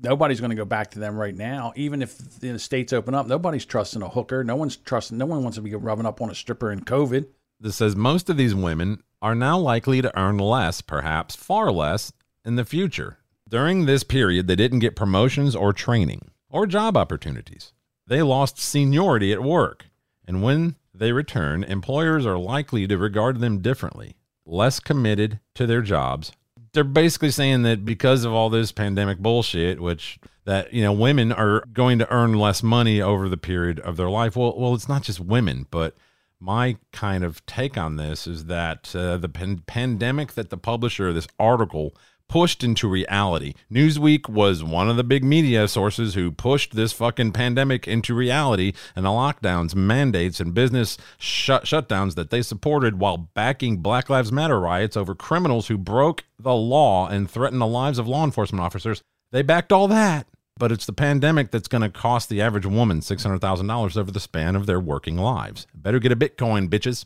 Nobody's 0.00 0.40
going 0.40 0.50
to 0.50 0.56
go 0.56 0.64
back 0.64 0.90
to 0.92 0.98
them 0.98 1.16
right 1.16 1.34
now. 1.34 1.72
Even 1.76 2.02
if 2.02 2.18
the 2.40 2.58
states 2.58 2.92
open 2.92 3.14
up, 3.14 3.26
nobody's 3.26 3.64
trusting 3.64 4.02
a 4.02 4.08
hooker. 4.08 4.42
No 4.42 4.56
one's 4.56 4.76
trusting. 4.76 5.16
No 5.18 5.26
one 5.26 5.42
wants 5.42 5.56
to 5.56 5.62
be 5.62 5.74
rubbing 5.74 6.06
up 6.06 6.20
on 6.20 6.30
a 6.30 6.34
stripper 6.34 6.72
in 6.72 6.80
COVID. 6.80 7.26
This 7.60 7.76
says 7.76 7.94
most 7.94 8.28
of 8.28 8.36
these 8.36 8.54
women 8.54 9.02
are 9.20 9.34
now 9.34 9.58
likely 9.58 10.02
to 10.02 10.18
earn 10.18 10.38
less, 10.38 10.80
perhaps 10.80 11.36
far 11.36 11.70
less, 11.70 12.12
in 12.44 12.56
the 12.56 12.64
future. 12.64 13.18
During 13.48 13.84
this 13.84 14.02
period, 14.02 14.48
they 14.48 14.56
didn't 14.56 14.80
get 14.80 14.96
promotions 14.96 15.54
or 15.54 15.72
training 15.72 16.30
or 16.50 16.66
job 16.66 16.96
opportunities. 16.96 17.72
They 18.06 18.22
lost 18.22 18.58
seniority 18.58 19.32
at 19.32 19.42
work. 19.42 19.86
And 20.26 20.42
when 20.42 20.76
they 20.94 21.12
return, 21.12 21.62
employers 21.64 22.26
are 22.26 22.38
likely 22.38 22.86
to 22.86 22.98
regard 22.98 23.40
them 23.40 23.60
differently, 23.60 24.16
less 24.44 24.80
committed 24.80 25.40
to 25.54 25.66
their 25.66 25.82
jobs. 25.82 26.32
They're 26.74 26.84
basically 26.84 27.30
saying 27.30 27.62
that 27.62 27.84
because 27.84 28.24
of 28.24 28.32
all 28.32 28.48
this 28.48 28.72
pandemic 28.72 29.18
bullshit, 29.18 29.80
which 29.80 30.18
that 30.44 30.72
you 30.72 30.82
know 30.82 30.92
women 30.92 31.32
are 31.32 31.64
going 31.72 31.98
to 31.98 32.10
earn 32.10 32.34
less 32.34 32.62
money 32.62 33.00
over 33.00 33.28
the 33.28 33.36
period 33.36 33.80
of 33.80 33.96
their 33.96 34.10
life. 34.10 34.36
Well, 34.36 34.54
well, 34.58 34.74
it's 34.74 34.88
not 34.88 35.02
just 35.02 35.20
women, 35.20 35.66
but 35.70 35.94
my 36.40 36.76
kind 36.92 37.22
of 37.22 37.44
take 37.46 37.78
on 37.78 37.96
this 37.96 38.26
is 38.26 38.46
that 38.46 38.94
uh, 38.96 39.16
the 39.16 39.28
pan- 39.28 39.62
pandemic 39.66 40.32
that 40.32 40.50
the 40.50 40.56
publisher 40.56 41.08
of 41.08 41.14
this 41.14 41.28
article 41.38 41.94
pushed 42.32 42.64
into 42.64 42.88
reality. 42.88 43.52
Newsweek 43.70 44.26
was 44.26 44.64
one 44.64 44.88
of 44.88 44.96
the 44.96 45.04
big 45.04 45.22
media 45.22 45.68
sources 45.68 46.14
who 46.14 46.32
pushed 46.32 46.74
this 46.74 46.90
fucking 46.90 47.30
pandemic 47.30 47.86
into 47.86 48.14
reality 48.14 48.72
and 48.96 49.04
the 49.04 49.10
lockdowns, 49.10 49.74
mandates, 49.74 50.40
and 50.40 50.54
business 50.54 50.96
shut- 51.18 51.66
shutdowns 51.66 52.14
that 52.14 52.30
they 52.30 52.40
supported 52.40 52.98
while 52.98 53.18
backing 53.18 53.82
Black 53.82 54.08
Lives 54.08 54.32
Matter 54.32 54.58
riots 54.58 54.96
over 54.96 55.14
criminals 55.14 55.68
who 55.68 55.76
broke 55.76 56.24
the 56.38 56.54
law 56.54 57.06
and 57.06 57.30
threatened 57.30 57.60
the 57.60 57.66
lives 57.66 57.98
of 57.98 58.08
law 58.08 58.24
enforcement 58.24 58.64
officers. 58.64 59.02
They 59.30 59.42
backed 59.42 59.70
all 59.70 59.86
that. 59.88 60.26
But 60.56 60.72
it's 60.72 60.86
the 60.86 60.94
pandemic 60.94 61.50
that's 61.50 61.68
going 61.68 61.82
to 61.82 61.90
cost 61.90 62.30
the 62.30 62.40
average 62.40 62.64
woman 62.64 63.00
$600,000 63.00 63.96
over 63.98 64.10
the 64.10 64.20
span 64.20 64.56
of 64.56 64.64
their 64.64 64.80
working 64.80 65.18
lives. 65.18 65.66
Better 65.74 65.98
get 65.98 66.12
a 66.12 66.16
Bitcoin, 66.16 66.70
bitches. 66.70 67.04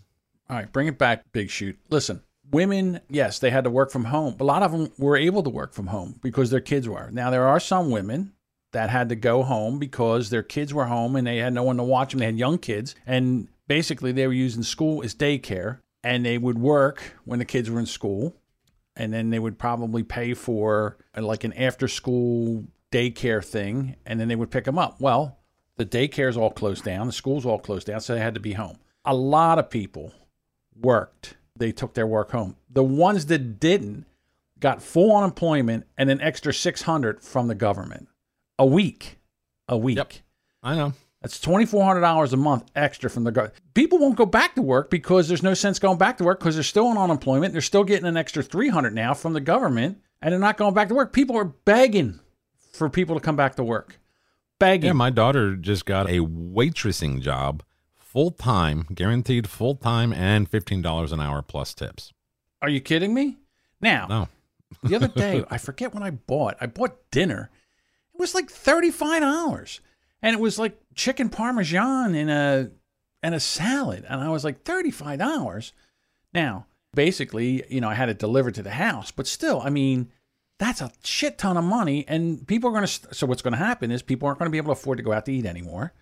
All 0.48 0.56
right, 0.56 0.70
bring 0.72 0.86
it 0.86 0.98
back, 0.98 1.24
Big 1.32 1.50
Shoot. 1.50 1.76
Listen, 1.90 2.22
women, 2.51 3.01
yes, 3.09 3.38
they 3.38 3.51
had 3.51 3.64
to 3.64 3.70
work 3.70 3.90
from 3.90 4.05
home. 4.05 4.36
A 4.40 4.44
lot 4.44 4.62
of 4.62 4.72
them 4.72 4.92
were 4.99 5.16
able 5.16 5.42
to 5.42 5.51
work 5.51 5.72
from 5.72 5.88
home 5.88 6.18
because 6.22 6.51
their 6.51 6.61
kids 6.61 6.88
were. 6.88 7.11
Now, 7.11 7.30
there 7.30 7.47
are 7.47 7.61
some 7.61 7.90
women 7.90 8.32
that 8.72 8.90
had 8.90 9.09
to 9.09 9.16
go 9.16 9.42
home 9.42 9.78
because 9.78 10.30
their 10.30 10.42
kids 10.42 10.74
were 10.74 10.86
home 10.86 11.16
and 11.16 11.26
they 11.26 11.38
had 11.38 11.55
no 11.55 11.62
one 11.62 11.76
to 11.76 11.82
watch 11.82 12.11
them. 12.11 12.20
They 12.20 12.26
had 12.26 12.38
young 12.38 12.59
kids. 12.59 12.94
And 13.07 13.49
basically 13.66 14.12
they 14.12 14.26
were 14.26 14.32
using 14.32 14.62
school 14.62 15.03
as 15.03 15.14
daycare 15.14 15.80
and 16.03 16.24
they 16.24 16.38
would 16.38 16.59
work 16.59 17.14
when 17.24 17.38
the 17.38 17.44
kids 17.44 17.70
were 17.70 17.80
in 17.80 17.86
school 17.86 18.34
and 18.97 19.12
then 19.12 19.30
they 19.30 19.38
would 19.38 19.59
probably 19.59 20.03
pay 20.03 20.34
for 20.34 20.97
uh, 21.16 21.22
like 21.22 21.44
an 21.44 21.53
after 21.55 21.88
school 21.88 22.64
daycare 22.92 23.44
thing 23.44 23.97
and 24.07 24.20
then 24.20 24.28
they 24.28 24.36
would 24.36 24.51
pick 24.51 24.64
them 24.64 24.78
up 24.78 25.01
well 25.01 25.38
the 25.76 25.84
daycare's 25.84 26.36
all 26.36 26.51
closed 26.51 26.84
down 26.84 27.07
the 27.07 27.12
school's 27.12 27.44
all 27.44 27.59
closed 27.59 27.86
down 27.86 28.01
so 28.01 28.14
they 28.14 28.20
had 28.20 28.34
to 28.34 28.40
be 28.40 28.53
home 28.53 28.78
a 29.05 29.14
lot 29.14 29.59
of 29.59 29.68
people 29.68 30.12
worked 30.80 31.36
they 31.59 31.72
took 31.72 31.94
their 31.94 32.07
work 32.07 32.30
home 32.32 32.57
the 32.70 32.82
ones 32.84 33.26
that 33.26 33.59
didn't 33.61 34.04
got 34.61 34.82
full 34.82 35.14
unemployment 35.16 35.86
and 35.98 36.11
an 36.11 36.20
extra 36.20 36.52
600 36.52 37.22
from 37.22 37.48
the 37.48 37.54
government 37.54 38.09
a 38.59 38.66
week 38.66 39.18
a 39.68 39.76
week 39.76 40.22
I 40.62 40.74
know. 40.76 40.92
that's 41.20 41.38
twenty 41.40 41.66
four 41.66 41.84
hundred 41.84 42.00
dollars 42.00 42.32
a 42.32 42.36
month 42.36 42.64
extra 42.74 43.09
from 43.11 43.24
the 43.24 43.30
government. 43.30 43.57
People 43.74 43.98
won't 43.98 44.16
go 44.16 44.26
back 44.26 44.54
to 44.54 44.62
work 44.62 44.90
because 44.90 45.28
there's 45.28 45.42
no 45.42 45.54
sense 45.54 45.78
going 45.78 45.98
back 45.98 46.18
to 46.18 46.24
work 46.24 46.38
because 46.40 46.54
they're 46.57 46.64
still 46.64 46.86
on 46.86 46.98
unemployment. 46.98 47.52
They're 47.52 47.61
still 47.62 47.84
getting 47.84 48.07
an 48.07 48.16
extra 48.16 48.42
three 48.42 48.68
hundred 48.68 48.94
now 48.94 49.12
from 49.14 49.32
the 49.32 49.40
government, 49.40 49.98
and 50.22 50.32
they're 50.32 50.40
not 50.40 50.57
going 50.57 50.74
back 50.74 50.88
to 50.88 50.94
work. 50.94 51.12
People 51.12 51.36
are 51.36 51.44
begging 51.44 52.18
for 52.72 52.88
people 52.88 53.14
to 53.14 53.20
come 53.20 53.36
back 53.36 53.54
to 53.57 53.64
work, 53.64 54.00
begging. 54.59 54.86
Yeah, 54.88 54.92
my 54.94 55.11
daughter 55.11 55.54
just 55.57 55.84
got 55.86 56.09
a 56.09 56.18
waitressing 56.20 57.20
job, 57.20 57.62
full 58.16 58.30
time, 58.30 58.86
guaranteed 58.94 59.46
full 59.46 59.74
time, 59.74 60.10
and 60.10 60.48
fifteen 60.48 60.80
dollars 60.80 61.12
an 61.12 61.20
hour 61.20 61.42
plus 61.42 61.74
tips. 61.74 62.14
Are 62.62 62.70
you 62.70 62.80
kidding 62.80 63.12
me? 63.12 63.36
Now, 63.78 64.06
No, 64.06 64.28
the 64.82 64.96
other 64.96 65.08
day, 65.08 65.44
I 65.50 65.58
forget 65.58 65.92
when 65.92 66.02
I 66.02 66.08
bought. 66.08 66.56
I 66.58 66.66
bought 66.66 66.96
dinner. 67.10 67.50
It 68.14 68.18
was 68.18 68.34
like 68.34 68.48
thirty 68.48 68.90
five 68.90 69.20
dollars, 69.20 69.82
and 70.22 70.32
it 70.32 70.40
was 70.40 70.58
like 70.58 70.78
chicken 70.94 71.28
parmesan 71.28 72.14
and 72.14 72.30
a 72.30 72.70
and 73.22 73.34
a 73.34 73.40
salad, 73.40 74.06
and 74.08 74.22
I 74.22 74.30
was 74.30 74.44
like 74.44 74.64
thirty 74.64 74.90
five 74.90 75.18
dollars. 75.18 75.74
Now, 76.32 76.64
basically, 76.94 77.64
you 77.68 77.82
know, 77.82 77.90
I 77.90 77.94
had 77.94 78.08
it 78.08 78.18
delivered 78.18 78.54
to 78.54 78.62
the 78.62 78.70
house, 78.70 79.10
but 79.10 79.26
still, 79.26 79.60
I 79.60 79.68
mean, 79.68 80.10
that's 80.58 80.80
a 80.80 80.90
shit 81.04 81.36
ton 81.36 81.58
of 81.58 81.64
money, 81.64 82.06
and 82.08 82.46
people 82.46 82.70
are 82.70 82.72
going 82.72 82.86
to. 82.86 83.14
So 83.14 83.26
what's 83.26 83.42
going 83.42 83.52
to 83.52 83.58
happen 83.58 83.90
is 83.90 84.00
people 84.00 84.26
aren't 84.26 84.38
going 84.38 84.46
to 84.46 84.52
be 84.52 84.56
able 84.56 84.74
to 84.74 84.80
afford 84.80 84.96
to 84.96 85.04
go 85.04 85.12
out 85.12 85.26
to 85.26 85.32
eat 85.34 85.44
anymore, 85.44 85.92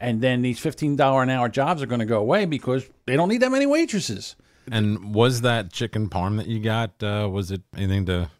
and 0.00 0.20
then 0.20 0.42
these 0.42 0.58
fifteen 0.58 0.96
dollar 0.96 1.22
an 1.22 1.30
hour 1.30 1.48
jobs 1.48 1.82
are 1.82 1.86
going 1.86 2.00
to 2.00 2.06
go 2.06 2.20
away 2.20 2.46
because 2.46 2.88
they 3.06 3.16
don't 3.16 3.28
need 3.28 3.42
that 3.42 3.50
many 3.50 3.66
waitresses. 3.66 4.36
and 4.70 5.14
was 5.14 5.40
that 5.42 5.72
chicken 5.72 6.08
parm 6.08 6.36
that 6.38 6.46
you 6.46 6.60
got? 6.60 7.02
Uh, 7.02 7.28
was 7.30 7.50
it 7.50 7.62
anything 7.76 8.06
to 8.06 8.30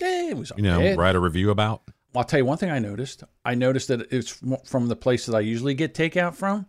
Yeah, 0.00 0.30
it 0.30 0.36
was 0.36 0.52
you 0.56 0.62
know 0.62 0.94
write 0.94 1.14
a 1.14 1.20
review 1.20 1.50
about? 1.50 1.82
I'll 2.14 2.24
tell 2.24 2.38
you 2.38 2.46
one 2.46 2.56
thing 2.58 2.70
I 2.70 2.78
noticed. 2.78 3.24
I 3.44 3.54
noticed 3.54 3.88
that 3.88 4.10
it's 4.10 4.40
from 4.64 4.88
the 4.88 4.96
place 4.96 5.26
that 5.26 5.34
I 5.36 5.40
usually 5.40 5.74
get 5.74 5.92
takeout 5.94 6.34
from. 6.34 6.66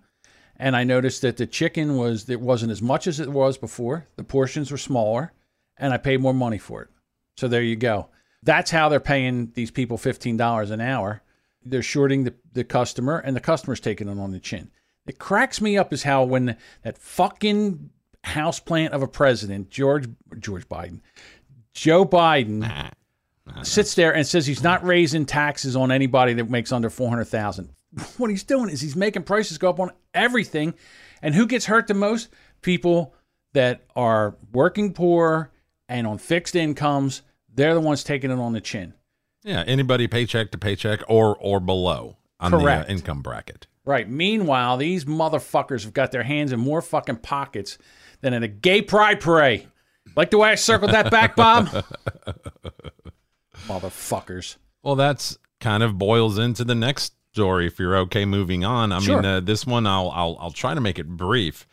And 0.59 0.75
I 0.75 0.83
noticed 0.83 1.21
that 1.21 1.37
the 1.37 1.45
chicken 1.45 1.97
was, 1.97 2.27
it 2.29 2.41
wasn't 2.41 2.71
as 2.71 2.81
much 2.81 3.05
as 3.07 3.19
it 3.19 3.29
was 3.31 3.57
before. 3.59 4.07
The 4.17 4.23
portions 4.23 4.71
were 4.71 4.77
smaller 4.77 5.31
and 5.77 5.93
I 5.93 5.97
paid 5.97 6.19
more 6.19 6.33
money 6.33 6.57
for 6.57 6.81
it. 6.81 6.89
So 7.37 7.47
there 7.47 7.61
you 7.61 7.75
go. 7.75 8.09
That's 8.43 8.71
how 8.71 8.89
they're 8.89 8.99
paying 8.99 9.51
these 9.53 9.71
people 9.71 9.97
$15 9.97 10.71
an 10.71 10.81
hour. 10.81 11.21
They're 11.69 11.81
shorting 11.81 12.23
the, 12.23 12.33
the 12.53 12.63
customer 12.63 13.17
and 13.19 13.35
the 13.35 13.41
customer's 13.41 13.79
taking 13.79 14.07
it 14.07 14.19
on 14.19 14.31
the 14.31 14.39
chin. 14.39 14.71
It 15.05 15.19
cracks 15.19 15.61
me 15.61 15.77
up 15.77 15.93
is 15.93 16.03
how 16.03 16.23
when 16.23 16.57
that 16.83 16.97
fucking 16.97 17.89
houseplant 18.25 18.89
of 18.89 19.01
a 19.01 19.07
president, 19.07 19.69
George, 19.69 20.09
George 20.39 20.67
Biden, 20.67 21.01
Joe 21.73 22.05
Biden, 22.05 22.91
sits 23.63 23.95
there 23.95 24.13
and 24.13 24.27
says 24.27 24.45
he's 24.45 24.63
not 24.63 24.83
raising 24.83 25.25
taxes 25.25 25.75
on 25.75 25.91
anybody 25.91 26.33
that 26.33 26.49
makes 26.49 26.71
under 26.71 26.89
400,000. 26.89 27.69
What 28.17 28.29
he's 28.29 28.43
doing 28.43 28.69
is 28.69 28.81
he's 28.81 28.95
making 28.97 29.23
prices 29.23 29.57
go 29.57 29.69
up 29.69 29.79
on 29.79 29.91
everything. 30.13 30.73
And 31.21 31.33
who 31.33 31.47
gets 31.47 31.65
hurt 31.65 31.87
the 31.87 31.93
most? 31.93 32.29
People 32.61 33.15
that 33.53 33.85
are 33.95 34.35
working 34.51 34.93
poor 34.93 35.51
and 35.87 36.05
on 36.05 36.17
fixed 36.17 36.55
incomes. 36.55 37.21
They're 37.53 37.73
the 37.73 37.79
ones 37.81 38.03
taking 38.03 38.29
it 38.29 38.37
on 38.37 38.53
the 38.53 38.61
chin. 38.61 38.93
Yeah, 39.47 39.63
anybody 39.65 40.07
paycheck 40.07 40.51
to 40.51 40.57
paycheck 40.57 40.99
or 41.07 41.37
or 41.37 41.61
below 41.61 42.17
on 42.39 42.51
Correct. 42.51 42.87
the 42.87 42.93
uh, 42.93 42.95
income 42.97 43.21
bracket. 43.21 43.65
Right. 43.85 44.09
Meanwhile, 44.09 44.75
these 44.77 45.05
motherfuckers 45.05 45.85
have 45.85 45.93
got 45.93 46.11
their 46.11 46.23
hands 46.23 46.51
in 46.51 46.59
more 46.59 46.81
fucking 46.81 47.17
pockets 47.17 47.77
than 48.19 48.33
in 48.33 48.43
a 48.43 48.47
gay 48.49 48.81
pride 48.81 49.21
parade. 49.21 49.65
Like 50.17 50.31
the 50.31 50.37
way 50.37 50.49
I 50.49 50.55
circled 50.55 50.91
that 50.91 51.09
back, 51.09 51.37
Bob? 51.37 51.67
motherfuckers. 53.67 54.57
Well, 54.83 54.95
that's 54.95 55.37
kind 55.61 55.81
of 55.83 55.97
boils 55.97 56.37
into 56.37 56.63
the 56.65 56.75
next 56.75 57.13
story. 57.31 57.67
If 57.67 57.79
you're 57.79 57.95
okay, 57.99 58.25
moving 58.25 58.65
on. 58.65 58.91
I 58.91 58.99
Sure. 58.99 59.15
mean, 59.17 59.25
uh, 59.25 59.39
this 59.39 59.65
one 59.65 59.87
I'll 59.87 60.09
I'll 60.09 60.37
I'll 60.41 60.51
try 60.51 60.73
to 60.73 60.81
make 60.81 60.99
it 60.99 61.07
brief. 61.07 61.67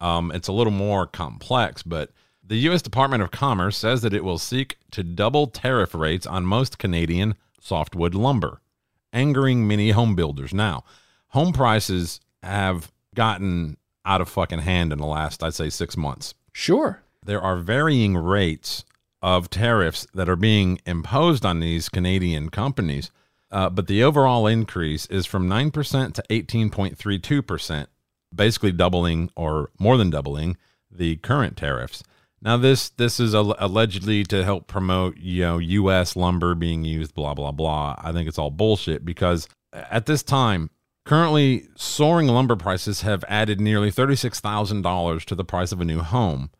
Um, 0.00 0.30
it's 0.32 0.48
a 0.48 0.52
little 0.52 0.72
more 0.72 1.06
complex, 1.06 1.82
but 1.82 2.10
the 2.48 2.56
U.S. 2.60 2.82
Department 2.82 3.22
of 3.22 3.30
Commerce 3.30 3.76
says 3.76 4.02
that 4.02 4.14
it 4.14 4.24
will 4.24 4.38
seek 4.38 4.78
to 4.90 5.02
double 5.04 5.46
tariff 5.46 5.94
rates 5.94 6.26
on 6.26 6.44
most 6.44 6.78
Canadian 6.78 7.34
softwood 7.60 8.14
lumber, 8.14 8.60
angering 9.12 9.66
many 9.68 9.90
home 9.90 10.14
builders. 10.16 10.54
Now, 10.54 10.84
home 11.28 11.52
prices 11.52 12.20
have 12.42 12.90
gotten 13.14 13.76
out 14.06 14.20
of 14.22 14.28
fucking 14.28 14.60
hand 14.60 14.92
in 14.92 14.98
the 14.98 15.06
last, 15.06 15.42
I'd 15.42 15.54
say, 15.54 15.68
six 15.68 15.96
months 15.96 16.34
Sure. 16.52 17.02
there 17.24 17.40
are 17.42 17.56
varying 17.56 18.16
rates 18.16 18.84
of 19.20 19.50
tariffs 19.50 20.06
that 20.14 20.28
are 20.28 20.36
being 20.36 20.80
imposed 20.86 21.44
on 21.44 21.60
these 21.60 21.88
Canadian 21.88 22.48
companies, 22.48 23.10
uh, 23.50 23.68
but 23.68 23.86
the 23.88 24.02
overall 24.02 24.46
increase 24.46 25.04
is 25.06 25.26
from 25.26 25.48
9% 25.48 26.14
to 26.14 26.22
18.32%, 26.30 27.86
basically 28.34 28.72
doubling 28.72 29.30
or 29.36 29.70
more 29.78 29.96
than 29.98 30.08
doubling 30.10 30.56
the 30.90 31.16
current 31.16 31.56
tariffs. 31.56 32.02
Now, 32.40 32.56
this 32.56 32.90
this 32.90 33.18
is 33.18 33.34
al- 33.34 33.56
allegedly 33.58 34.24
to 34.24 34.44
help 34.44 34.66
promote 34.66 35.16
you 35.16 35.42
know 35.42 35.58
U.S. 35.58 36.14
lumber 36.14 36.54
being 36.54 36.84
used, 36.84 37.14
blah 37.14 37.34
blah 37.34 37.52
blah. 37.52 37.96
I 37.98 38.12
think 38.12 38.28
it's 38.28 38.38
all 38.38 38.50
bullshit 38.50 39.04
because 39.04 39.48
at 39.72 40.06
this 40.06 40.22
time, 40.22 40.70
currently 41.04 41.68
soaring 41.74 42.28
lumber 42.28 42.56
prices 42.56 43.02
have 43.02 43.24
added 43.28 43.60
nearly 43.60 43.90
thirty-six 43.90 44.40
thousand 44.40 44.82
dollars 44.82 45.24
to 45.26 45.34
the 45.34 45.44
price 45.44 45.72
of 45.72 45.80
a 45.80 45.84
new 45.84 46.00
home, 46.00 46.50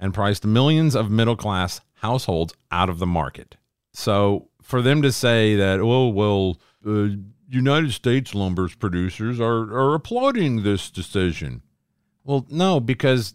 and 0.00 0.12
priced 0.12 0.44
millions 0.44 0.96
of 0.96 1.10
middle 1.10 1.36
class 1.36 1.80
households 1.94 2.54
out 2.70 2.88
of 2.90 2.98
the 2.98 3.06
market. 3.06 3.56
So 3.92 4.48
for 4.62 4.82
them 4.82 5.02
to 5.02 5.12
say 5.12 5.54
that, 5.54 5.78
oh 5.80 6.08
well, 6.08 6.58
uh, 6.86 7.16
United 7.48 7.92
States 7.92 8.34
lumber 8.34 8.68
producers 8.78 9.40
are 9.40 9.72
are 9.72 9.94
applauding 9.94 10.62
this 10.62 10.90
decision. 10.90 11.62
Well, 12.24 12.44
no, 12.50 12.78
because 12.80 13.34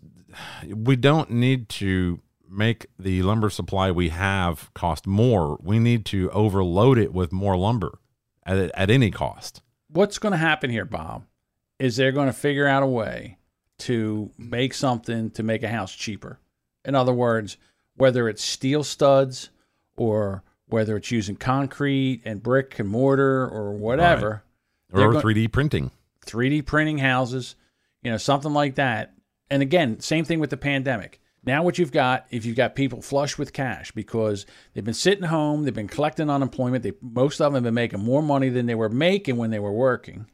we 0.68 0.96
don't 0.96 1.30
need 1.32 1.70
to 1.70 2.20
make 2.50 2.86
the 3.00 3.24
lumber 3.24 3.50
supply 3.50 3.90
we 3.92 4.10
have 4.10 4.72
cost 4.74 5.08
more. 5.08 5.58
We 5.62 5.80
need 5.80 6.06
to 6.06 6.30
overload 6.32 6.98
it 6.98 7.14
with 7.14 7.32
more 7.32 7.58
lumber 7.58 8.00
at, 8.46 8.58
at 8.76 8.90
any 8.90 9.10
cost. 9.12 9.62
What's 9.90 10.20
going 10.20 10.32
to 10.34 10.38
happen 10.38 10.70
here, 10.70 10.86
Bob, 10.86 11.26
is 11.80 11.96
they're 11.96 12.12
going 12.12 12.28
to 12.28 12.34
figure 12.34 12.68
out 12.68 12.84
a 12.84 12.88
way 12.88 13.38
to 13.80 14.32
make 14.38 14.74
something 14.74 15.32
to 15.32 15.44
make 15.44 15.64
a 15.64 15.68
house 15.70 15.94
cheaper. 15.96 16.40
In 16.86 16.96
other 16.96 17.14
words, 17.14 17.58
whether 17.96 18.30
it's 18.30 18.44
steel 18.44 18.84
studs 18.84 19.50
or 19.98 20.44
whether 20.68 20.96
it's 20.98 21.12
using 21.12 21.36
concrete 21.36 22.22
and 22.26 22.42
brick 22.42 22.80
and 22.80 22.90
mortar 22.90 23.48
or 23.48 23.74
whatever, 23.74 24.44
they're 24.92 25.10
Or 25.10 25.14
go- 25.14 25.22
3D 25.22 25.52
printing. 25.52 25.92
3D 26.26 26.66
printing 26.66 27.00
houses, 27.00 27.56
you 28.02 28.12
know, 28.12 28.18
something 28.18 28.54
like 28.54 28.76
that. 28.76 29.13
And 29.54 29.62
again, 29.62 30.00
same 30.00 30.26
thing 30.26 30.40
with 30.40 30.50
the 30.50 30.58
pandemic. 30.58 31.22
Now, 31.46 31.62
what 31.62 31.78
you've 31.78 31.92
got, 31.92 32.26
if 32.32 32.44
you've 32.44 32.56
got 32.56 32.74
people 32.74 33.04
flush 33.04 33.38
with 33.38 33.54
cash 33.54 33.92
because 33.92 34.48
they've 34.74 34.84
been 34.84 34.96
sitting 34.96 35.26
home, 35.26 35.62
they've 35.62 35.72
been 35.72 35.88
collecting 35.88 36.28
unemployment, 36.28 36.82
they, 36.82 36.94
most 37.04 37.40
of 37.40 37.46
them 37.46 37.54
have 37.54 37.64
been 37.64 37.76
making 37.76 38.00
more 38.00 38.24
money 38.24 38.50
than 38.50 38.66
they 38.66 38.74
were 38.74 38.90
making 38.90 39.38
when 39.38 39.52
they 39.52 39.60
were 39.60 39.72
working. 39.72 40.26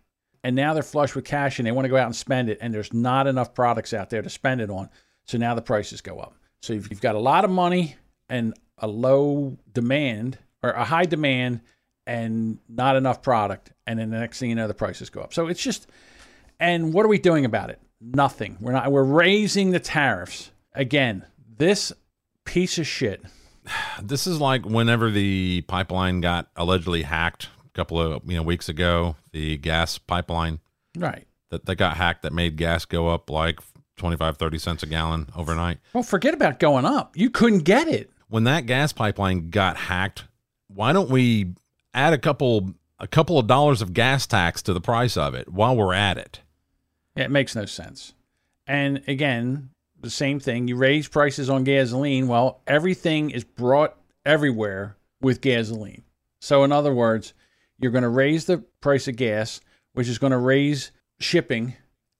And 0.41 0.55
now 0.55 0.73
they're 0.73 0.83
flush 0.83 1.15
with 1.15 1.25
cash 1.25 1.59
and 1.59 1.67
they 1.67 1.73
want 1.73 1.83
to 1.83 1.89
go 1.89 1.97
out 1.97 2.05
and 2.05 2.15
spend 2.15 2.49
it. 2.49 2.59
And 2.61 2.73
there's 2.73 2.93
not 2.93 3.27
enough 3.27 3.53
products 3.53 3.93
out 3.93 4.09
there 4.09 4.21
to 4.21 4.29
spend 4.29 4.61
it 4.61 4.69
on. 4.69 4.89
So 5.25 5.37
now 5.37 5.53
the 5.53 5.61
prices 5.61 5.99
go 5.99 6.19
up. 6.19 6.35
So 6.61 6.71
if 6.71 6.89
you've 6.89 7.01
got 7.01 7.15
a 7.15 7.19
lot 7.19 7.43
of 7.43 7.51
money 7.51 7.97
and 8.29 8.53
a 8.77 8.87
low 8.87 9.57
demand 9.73 10.37
or 10.63 10.69
a 10.69 10.85
high 10.85 11.03
demand 11.03 11.59
and 12.07 12.59
not 12.69 12.95
enough 12.95 13.21
product. 13.21 13.73
And 13.85 13.99
then 13.99 14.11
the 14.11 14.19
next 14.19 14.39
thing 14.39 14.47
you 14.47 14.55
know, 14.55 14.69
the 14.69 14.73
prices 14.73 15.09
go 15.09 15.19
up. 15.19 15.33
So 15.33 15.47
it's 15.47 15.61
just, 15.61 15.87
and 16.59 16.93
what 16.93 17.05
are 17.05 17.09
we 17.09 17.19
doing 17.19 17.45
about 17.45 17.69
it? 17.69 17.79
Nothing. 18.01 18.57
We're 18.59 18.71
not, 18.71 18.91
we're 18.91 19.03
raising 19.03 19.71
the 19.71 19.79
tariffs. 19.79 20.51
Again, 20.73 21.25
this 21.57 21.91
piece 22.45 22.77
of 22.77 22.87
shit. 22.87 23.21
This 24.01 24.25
is 24.25 24.39
like 24.39 24.65
whenever 24.65 25.11
the 25.11 25.61
pipeline 25.67 26.21
got 26.21 26.47
allegedly 26.55 27.03
hacked 27.03 27.49
a 27.65 27.69
couple 27.71 27.99
of 28.01 28.21
you 28.25 28.35
know 28.37 28.41
weeks 28.43 28.67
ago, 28.69 29.15
the 29.31 29.57
gas 29.57 29.97
pipeline 29.97 30.59
Right. 30.97 31.27
that, 31.51 31.65
that 31.65 31.75
got 31.75 31.97
hacked 31.97 32.23
that 32.23 32.33
made 32.33 32.55
gas 32.57 32.85
go 32.85 33.09
up 33.09 33.29
like 33.29 33.59
25 33.97 34.37
30 34.37 34.57
cents 34.57 34.83
a 34.83 34.87
gallon 34.87 35.27
overnight. 35.35 35.77
Well, 35.93 36.01
forget 36.03 36.33
about 36.33 36.57
going 36.59 36.85
up. 36.85 37.15
You 37.17 37.29
couldn't 37.29 37.59
get 37.59 37.87
it. 37.87 38.09
when 38.29 38.45
that 38.45 38.65
gas 38.65 38.91
pipeline 38.93 39.49
got 39.49 39.75
hacked, 39.77 40.23
why 40.67 40.93
don't 40.93 41.09
we 41.09 41.53
add 41.93 42.13
a 42.13 42.17
couple 42.17 42.73
a 42.97 43.07
couple 43.07 43.37
of 43.37 43.45
dollars 43.47 43.81
of 43.83 43.93
gas 43.93 44.25
tax 44.25 44.61
to 44.63 44.73
the 44.73 44.81
price 44.81 45.15
of 45.17 45.33
it 45.35 45.47
while 45.51 45.75
we're 45.75 45.93
at 45.93 46.17
it? 46.17 46.39
It 47.19 47.31
makes 47.31 47.55
no 47.55 47.65
sense. 47.65 48.13
And 48.67 49.01
again, 49.07 49.71
the 49.99 50.09
same 50.09 50.39
thing. 50.39 50.67
You 50.67 50.75
raise 50.75 51.07
prices 51.07 51.49
on 51.49 51.63
gasoline. 51.63 52.27
Well, 52.27 52.61
everything 52.67 53.31
is 53.31 53.43
brought 53.43 53.97
everywhere 54.25 54.97
with 55.21 55.41
gasoline. 55.41 56.03
So, 56.41 56.63
in 56.63 56.71
other 56.71 56.93
words, 56.93 57.33
you're 57.79 57.91
going 57.91 58.03
to 58.03 58.09
raise 58.09 58.45
the 58.45 58.59
price 58.81 59.07
of 59.07 59.15
gas, 59.15 59.59
which 59.93 60.07
is 60.07 60.17
going 60.17 60.31
to 60.31 60.37
raise 60.37 60.91
shipping. 61.19 61.75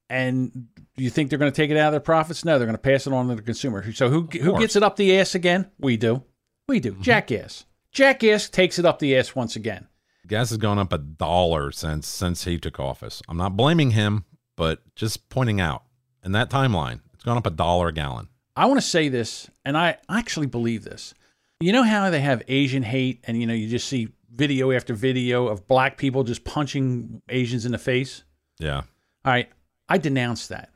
And 0.09 0.67
you 0.97 1.09
think 1.09 1.29
they're 1.29 1.39
going 1.39 1.51
to 1.51 1.55
take 1.55 1.69
it 1.69 1.77
out 1.77 1.87
of 1.87 1.93
their 1.93 1.99
profits? 1.99 2.43
No, 2.43 2.57
they're 2.57 2.65
going 2.65 2.73
to 2.73 2.79
pass 2.79 3.07
it 3.07 3.13
on 3.13 3.27
to 3.29 3.35
the 3.35 3.41
consumer. 3.41 3.91
So, 3.93 4.09
who, 4.09 4.23
who 4.23 4.59
gets 4.59 4.75
it 4.75 4.83
up 4.83 4.95
the 4.95 5.17
ass 5.19 5.35
again? 5.35 5.69
We 5.79 5.97
do. 5.97 6.23
We 6.67 6.79
do. 6.79 6.93
Mm-hmm. 6.93 7.01
Jackass. 7.03 7.65
Jackass 7.91 8.49
takes 8.49 8.79
it 8.79 8.85
up 8.85 8.99
the 8.99 9.15
ass 9.15 9.35
once 9.35 9.55
again. 9.55 9.87
Gas 10.27 10.49
has 10.49 10.57
gone 10.57 10.77
up 10.77 10.93
a 10.93 10.99
dollar 10.99 11.71
since 11.71 12.07
since 12.07 12.43
he 12.43 12.59
took 12.59 12.79
office. 12.79 13.21
I'm 13.27 13.37
not 13.37 13.57
blaming 13.57 13.91
him, 13.91 14.25
but 14.59 14.81
just 14.93 15.29
pointing 15.29 15.61
out 15.61 15.83
in 16.21 16.33
that 16.33 16.49
timeline, 16.49 16.99
it's 17.13 17.23
gone 17.23 17.37
up 17.37 17.47
a 17.47 17.49
dollar 17.49 17.87
a 17.87 17.93
gallon. 17.93 18.27
I 18.57 18.65
want 18.65 18.77
to 18.77 18.85
say 18.85 19.07
this, 19.07 19.49
and 19.63 19.77
I 19.77 19.95
actually 20.09 20.47
believe 20.47 20.83
this. 20.83 21.13
You 21.61 21.71
know 21.71 21.83
how 21.83 22.09
they 22.09 22.19
have 22.19 22.43
Asian 22.49 22.83
hate, 22.83 23.21
and 23.23 23.39
you 23.39 23.47
know 23.47 23.53
you 23.53 23.69
just 23.69 23.87
see 23.87 24.09
video 24.35 24.73
after 24.73 24.93
video 24.93 25.47
of 25.47 25.65
black 25.65 25.97
people 25.97 26.25
just 26.25 26.43
punching 26.43 27.21
Asians 27.29 27.65
in 27.65 27.71
the 27.71 27.77
face. 27.77 28.25
Yeah. 28.59 28.81
All 29.23 29.31
right, 29.31 29.49
I 29.87 29.97
denounce 29.97 30.47
that. 30.47 30.71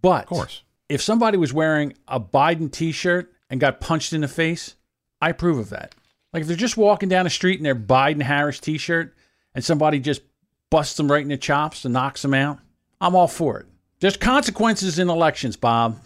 But 0.00 0.22
Of 0.22 0.28
course. 0.30 0.62
if 0.88 1.02
somebody 1.02 1.36
was 1.36 1.52
wearing 1.52 1.92
a 2.08 2.18
Biden 2.18 2.72
T-shirt 2.72 3.30
and 3.50 3.60
got 3.60 3.82
punched 3.82 4.14
in 4.14 4.22
the 4.22 4.28
face, 4.28 4.76
I 5.20 5.28
approve 5.28 5.58
of 5.58 5.68
that. 5.70 5.94
Like 6.32 6.40
if 6.40 6.46
they're 6.48 6.56
just 6.56 6.78
walking 6.78 7.10
down 7.10 7.24
the 7.24 7.30
street 7.30 7.58
in 7.58 7.64
their 7.64 7.74
Biden 7.74 8.22
Harris 8.22 8.60
T-shirt 8.60 9.14
and 9.54 9.62
somebody 9.62 10.00
just 10.00 10.22
busts 10.70 10.96
them 10.96 11.12
right 11.12 11.22
in 11.22 11.28
the 11.28 11.36
chops 11.36 11.84
and 11.84 11.92
knocks 11.92 12.22
them 12.22 12.32
out, 12.32 12.60
I'm 13.04 13.14
all 13.14 13.28
for 13.28 13.60
it. 13.60 13.66
There's 14.00 14.16
consequences 14.16 14.98
in 14.98 15.10
elections, 15.10 15.56
Bob. 15.56 16.00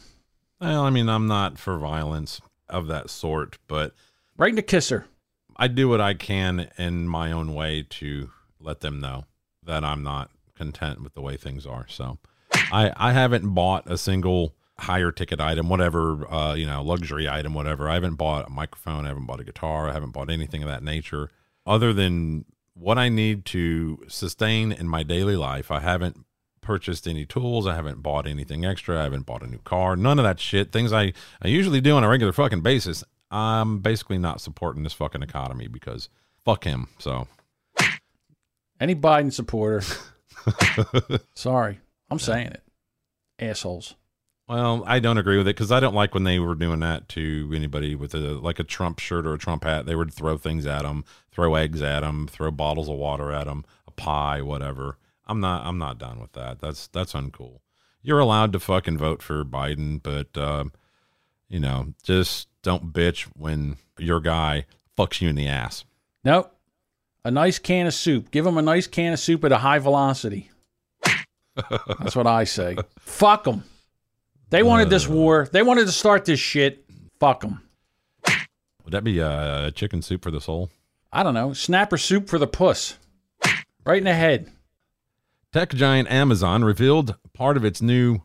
Well, 0.61 0.83
I 0.83 0.91
mean, 0.91 1.09
I'm 1.09 1.29
not 1.29 1.57
for 1.57 1.79
violence 1.79 2.41
of 2.69 2.89
that 2.89 3.09
sort, 3.09 3.57
but 3.69 3.95
Right 4.37 4.51
in 4.51 4.57
the 4.57 4.63
kisser. 4.63 5.07
I 5.57 5.69
do 5.69 5.89
what 5.89 6.01
I 6.01 6.15
can 6.15 6.71
in 6.77 7.09
my 7.09 7.33
own 7.33 7.55
way 7.55 7.85
to 7.91 8.31
let 8.61 8.81
them 8.81 9.01
know 9.01 9.25
that 9.65 9.85
I'm 9.85 10.03
not 10.03 10.31
content 10.57 11.03
with 11.03 11.15
the 11.15 11.21
way 11.21 11.37
things 11.37 11.67
are. 11.67 11.87
So 11.89 12.19
I 12.53 12.93
I 12.97 13.13
haven't 13.13 13.49
bought 13.55 13.91
a 13.91 13.97
single 13.97 14.55
higher 14.79 15.11
ticket 15.11 15.41
item, 15.41 15.69
whatever, 15.69 16.33
uh, 16.33 16.55
you 16.55 16.67
know, 16.67 16.83
luxury 16.83 17.29
item, 17.29 17.55
whatever. 17.55 17.89
I 17.89 17.95
haven't 17.95 18.15
bought 18.15 18.47
a 18.47 18.51
microphone, 18.51 19.05
I 19.05 19.09
haven't 19.09 19.27
bought 19.27 19.41
a 19.41 19.45
guitar, 19.45 19.89
I 19.89 19.93
haven't 19.93 20.13
bought 20.13 20.31
anything 20.31 20.63
of 20.63 20.69
that 20.69 20.85
nature 20.85 21.31
other 21.67 21.93
than 21.93 22.45
what 22.75 22.99
I 22.99 23.09
need 23.09 23.45
to 23.47 24.05
sustain 24.07 24.71
in 24.71 24.89
my 24.89 25.03
daily 25.03 25.37
life. 25.37 25.73
I 25.73 25.81
haven't 25.81 26.25
purchased 26.69 27.09
any 27.09 27.25
tools. 27.25 27.67
I 27.67 27.75
haven't 27.75 28.03
bought 28.03 28.27
anything 28.27 28.67
extra. 28.67 29.01
I 29.01 29.05
haven't 29.05 29.25
bought 29.25 29.43
a 29.43 29.47
new 29.47 29.61
car. 29.65 29.97
None 29.97 30.19
of 30.19 30.25
that 30.25 30.39
shit. 30.39 30.71
Things 30.71 30.93
I, 30.93 31.15
I 31.41 31.49
usually 31.49 31.81
do 31.81 31.97
on 31.97 32.05
a 32.05 32.09
regular 32.11 32.31
fucking 32.31 32.61
basis. 32.61 33.03
I'm 33.31 33.79
basically 33.79 34.19
not 34.19 34.43
supporting 34.43 34.83
this 34.83 34.93
fucking 34.93 35.23
economy 35.23 35.67
because 35.67 36.11
fuck 36.45 36.65
him. 36.65 36.89
So 36.99 37.27
Any 38.79 38.95
Biden 38.95 39.33
supporter, 39.33 39.83
sorry, 41.35 41.81
I'm 42.11 42.19
saying 42.19 42.49
it. 42.49 42.63
Assholes. 43.39 43.95
Well, 44.47 44.85
I 44.87 44.99
don't 44.99 45.17
agree 45.17 45.39
with 45.39 45.49
it 45.49 45.57
because 45.57 45.73
I 45.73 45.81
don't 45.81 45.95
like 45.95 46.13
when 46.13 46.25
they 46.25 46.39
were 46.39 46.55
doing 46.55 46.81
that 46.81 47.09
to 47.11 47.51
anybody 47.55 47.95
with 47.95 48.15
a 48.15 48.19
like 48.19 48.59
a 48.59 48.65
Trump 48.65 48.99
shirt 48.99 49.27
or 49.27 49.33
a 49.33 49.39
Trump 49.39 49.65
hat. 49.65 49.87
They 49.87 49.97
would 49.97 50.13
throw 50.13 50.37
things 50.37 50.67
at 50.67 50.83
them, 50.83 51.07
throw 51.33 51.55
eggs 51.55 51.81
at 51.81 52.01
them, 52.01 52.29
throw 52.29 52.51
bottles 52.51 52.91
of 52.91 52.97
water 52.97 53.33
at 53.33 53.47
them, 53.47 53.65
a 53.87 53.91
pie, 53.91 54.43
whatever. 54.43 54.99
I'm 55.29 55.41
not. 55.41 55.67
I'm 55.67 55.79
not 55.79 55.99
done 55.99 56.21
with 56.21 56.33
that. 56.33 56.61
That's 56.61 56.89
that's 56.89 57.13
uncool. 57.13 57.61
You're 58.03 58.19
allowed 58.19 58.53
to 58.53 58.61
fucking 58.61 58.99
vote 58.99 59.23
for 59.23 59.45
Biden, 59.45 60.03
but 60.03 60.37
um, 60.37 60.73
you 61.49 61.61
know, 61.61 61.95
just 62.03 62.49
don't 62.63 62.93
bitch 62.93 63.25
when 63.37 63.77
your 63.99 64.21
guy 64.21 64.67
fucks 64.97 65.21
you 65.21 65.29
in 65.29 65.37
the 65.37 65.49
ass. 65.49 65.85
Nope. 66.25 66.55
A 67.25 67.31
nice 67.31 67.59
can 67.59 67.87
of 67.87 67.95
soup. 67.95 68.31
Give 68.31 68.45
them 68.45 68.57
a 68.57 68.63
nice 68.63 68.87
can 68.87 69.13
of 69.13 69.19
soup 69.19 69.45
at 69.45 69.53
a 69.53 69.59
high 69.59 69.79
velocity. 69.79 70.51
That's 71.99 72.17
what 72.17 72.27
I 72.27 72.45
say. 72.45 72.77
Fuck 73.01 73.45
them. 73.45 73.65
They 74.51 74.63
wanted 74.63 74.89
this 74.89 75.07
war. 75.07 75.49
They 75.53 75.63
wanted 75.63 75.87
to 75.87 75.93
start 75.93 76.25
this 76.25 76.41
shit. 76.41 76.85
Fuck 77.21 77.41
them. 77.41 77.61
Would 78.85 78.93
that 78.93 79.05
be 79.05 79.21
uh, 79.21 79.71
chicken 79.73 80.01
soup 80.01 80.23
for 80.23 80.31
the 80.31 80.41
soul? 80.41 80.71
I 81.13 81.23
don't 81.23 81.35
know. 81.35 81.53
Snapper 81.53 81.99
soup 81.99 82.29
for 82.29 82.39
the 82.39 82.47
puss. 82.47 82.97
Right 83.85 83.99
in 83.99 84.05
the 84.05 84.15
head. 84.15 84.51
Tech 85.51 85.71
giant 85.71 86.11
Amazon 86.11 86.63
revealed 86.63 87.17
part 87.33 87.57
of 87.57 87.65
its 87.65 87.81
new 87.81 88.21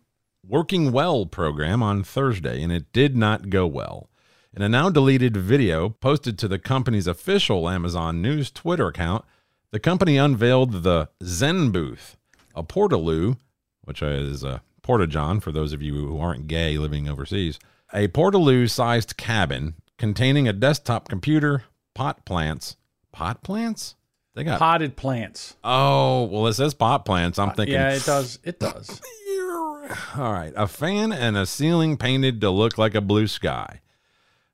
Working 0.45 0.91
Well 0.91 1.25
program 1.25 1.81
on 1.81 2.03
Thursday, 2.03 2.61
and 2.61 2.69
it 2.69 2.91
did 2.91 3.15
not 3.15 3.49
go 3.49 3.65
well. 3.65 4.09
In 4.53 4.61
a 4.61 4.67
now 4.67 4.89
deleted 4.89 5.37
video 5.37 5.87
posted 5.87 6.37
to 6.39 6.49
the 6.49 6.59
company's 6.59 7.07
official 7.07 7.69
Amazon 7.69 8.21
News 8.21 8.51
Twitter 8.51 8.87
account, 8.87 9.23
the 9.71 9.79
company 9.79 10.17
unveiled 10.17 10.83
the 10.83 11.07
Zen 11.23 11.71
booth, 11.71 12.17
a 12.53 12.61
portaloo, 12.61 13.37
which 13.85 14.01
is 14.01 14.43
a 14.43 14.61
porta-john 14.81 15.39
for 15.39 15.53
those 15.53 15.71
of 15.71 15.81
you 15.81 15.93
who 15.93 16.19
aren't 16.19 16.47
gay 16.47 16.77
living 16.77 17.07
overseas, 17.07 17.57
a 17.93 18.09
portaloo 18.09 18.69
sized 18.69 19.15
cabin 19.15 19.75
containing 19.97 20.49
a 20.49 20.53
desktop 20.53 21.07
computer, 21.07 21.63
pot 21.95 22.25
plants. 22.25 22.75
Pot 23.13 23.43
plants? 23.43 23.95
They 24.35 24.43
got 24.43 24.59
Potted 24.59 24.95
plants. 24.95 25.55
Oh, 25.63 26.23
well, 26.23 26.47
it 26.47 26.53
says 26.53 26.73
pot 26.73 27.05
plants. 27.05 27.37
I'm 27.37 27.49
uh, 27.49 27.53
thinking. 27.53 27.75
Yeah, 27.75 27.93
it 27.93 28.03
does. 28.03 28.39
It 28.43 28.59
does. 28.59 28.99
All 30.17 30.33
right. 30.33 30.53
A 30.55 30.67
fan 30.67 31.11
and 31.11 31.37
a 31.37 31.45
ceiling 31.45 31.97
painted 31.97 32.41
to 32.41 32.49
look 32.49 32.77
like 32.77 32.95
a 32.95 33.01
blue 33.01 33.27
sky. 33.27 33.81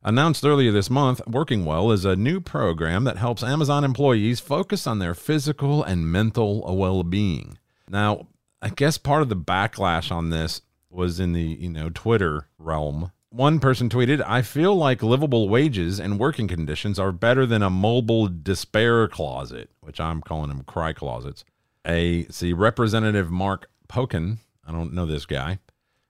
Announced 0.03 0.45
earlier 0.45 0.71
this 0.71 0.89
month, 0.89 1.21
Working 1.27 1.65
Well 1.65 1.91
is 1.91 2.05
a 2.05 2.15
new 2.15 2.39
program 2.39 3.03
that 3.03 3.17
helps 3.17 3.43
Amazon 3.43 3.83
employees 3.83 4.39
focus 4.39 4.87
on 4.87 4.99
their 4.99 5.13
physical 5.13 5.83
and 5.83 6.09
mental 6.09 6.63
well 6.75 7.03
being. 7.03 7.57
Now, 7.89 8.27
I 8.61 8.69
guess 8.69 8.97
part 8.97 9.21
of 9.21 9.29
the 9.29 9.35
backlash 9.35 10.11
on 10.11 10.29
this 10.29 10.61
was 10.89 11.19
in 11.19 11.33
the, 11.33 11.41
you 11.41 11.69
know, 11.69 11.89
Twitter 11.89 12.47
realm. 12.57 13.11
One 13.31 13.59
person 13.59 13.89
tweeted, 13.89 14.23
I 14.25 14.41
feel 14.41 14.75
like 14.75 15.03
livable 15.03 15.49
wages 15.49 15.99
and 15.99 16.17
working 16.17 16.47
conditions 16.47 16.97
are 16.97 17.11
better 17.11 17.45
than 17.45 17.61
a 17.61 17.69
mobile 17.69 18.27
despair 18.27 19.07
closet, 19.07 19.69
which 19.81 19.99
I'm 19.99 20.21
calling 20.21 20.49
them 20.49 20.63
cry 20.63 20.93
closets. 20.93 21.45
A 21.85 22.25
see 22.31 22.53
Representative 22.53 23.29
Mark 23.29 23.69
Pocan, 23.87 24.39
I 24.65 24.71
don't 24.71 24.93
know 24.93 25.05
this 25.05 25.27
guy. 25.27 25.59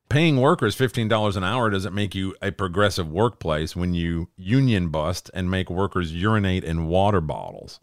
Paying 0.07 0.39
workers 0.39 0.77
$15 0.77 1.35
an 1.35 1.43
hour 1.43 1.69
doesn't 1.69 1.93
make 1.93 2.15
you 2.15 2.35
a 2.41 2.53
progressive 2.53 3.11
workplace 3.11 3.75
when 3.75 3.93
you 3.93 4.29
union 4.37 4.87
bust 4.87 5.29
and 5.33 5.51
make 5.51 5.69
workers 5.69 6.13
urinate 6.13 6.63
in 6.63 6.87
water 6.87 7.19
bottles. 7.19 7.81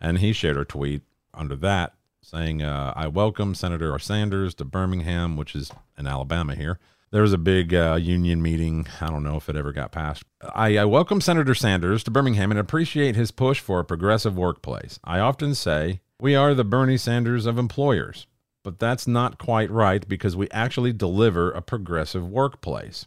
And 0.00 0.18
he 0.18 0.32
shared 0.32 0.56
a 0.56 0.64
tweet 0.64 1.02
under 1.32 1.54
that 1.56 1.94
saying, 2.20 2.62
uh, 2.62 2.92
I 2.96 3.06
welcome 3.06 3.54
Senator 3.54 3.96
Sanders 4.00 4.54
to 4.56 4.64
Birmingham, 4.64 5.36
which 5.36 5.54
is 5.54 5.70
in 5.96 6.08
Alabama 6.08 6.56
here. 6.56 6.80
There 7.12 7.20
was 7.20 7.34
a 7.34 7.38
big 7.38 7.74
uh, 7.74 7.98
union 8.00 8.40
meeting. 8.40 8.86
I 9.02 9.08
don't 9.08 9.22
know 9.22 9.36
if 9.36 9.50
it 9.50 9.54
ever 9.54 9.70
got 9.70 9.92
passed. 9.92 10.24
I, 10.40 10.78
I 10.78 10.86
welcome 10.86 11.20
Senator 11.20 11.54
Sanders 11.54 12.02
to 12.04 12.10
Birmingham 12.10 12.50
and 12.50 12.58
appreciate 12.58 13.16
his 13.16 13.30
push 13.30 13.60
for 13.60 13.78
a 13.78 13.84
progressive 13.84 14.34
workplace. 14.34 14.98
I 15.04 15.18
often 15.18 15.54
say, 15.54 16.00
we 16.18 16.34
are 16.34 16.54
the 16.54 16.64
Bernie 16.64 16.96
Sanders 16.96 17.44
of 17.44 17.58
employers, 17.58 18.26
but 18.64 18.78
that's 18.78 19.06
not 19.06 19.36
quite 19.36 19.70
right 19.70 20.08
because 20.08 20.36
we 20.36 20.48
actually 20.52 20.94
deliver 20.94 21.50
a 21.50 21.60
progressive 21.60 22.26
workplace. 22.26 23.04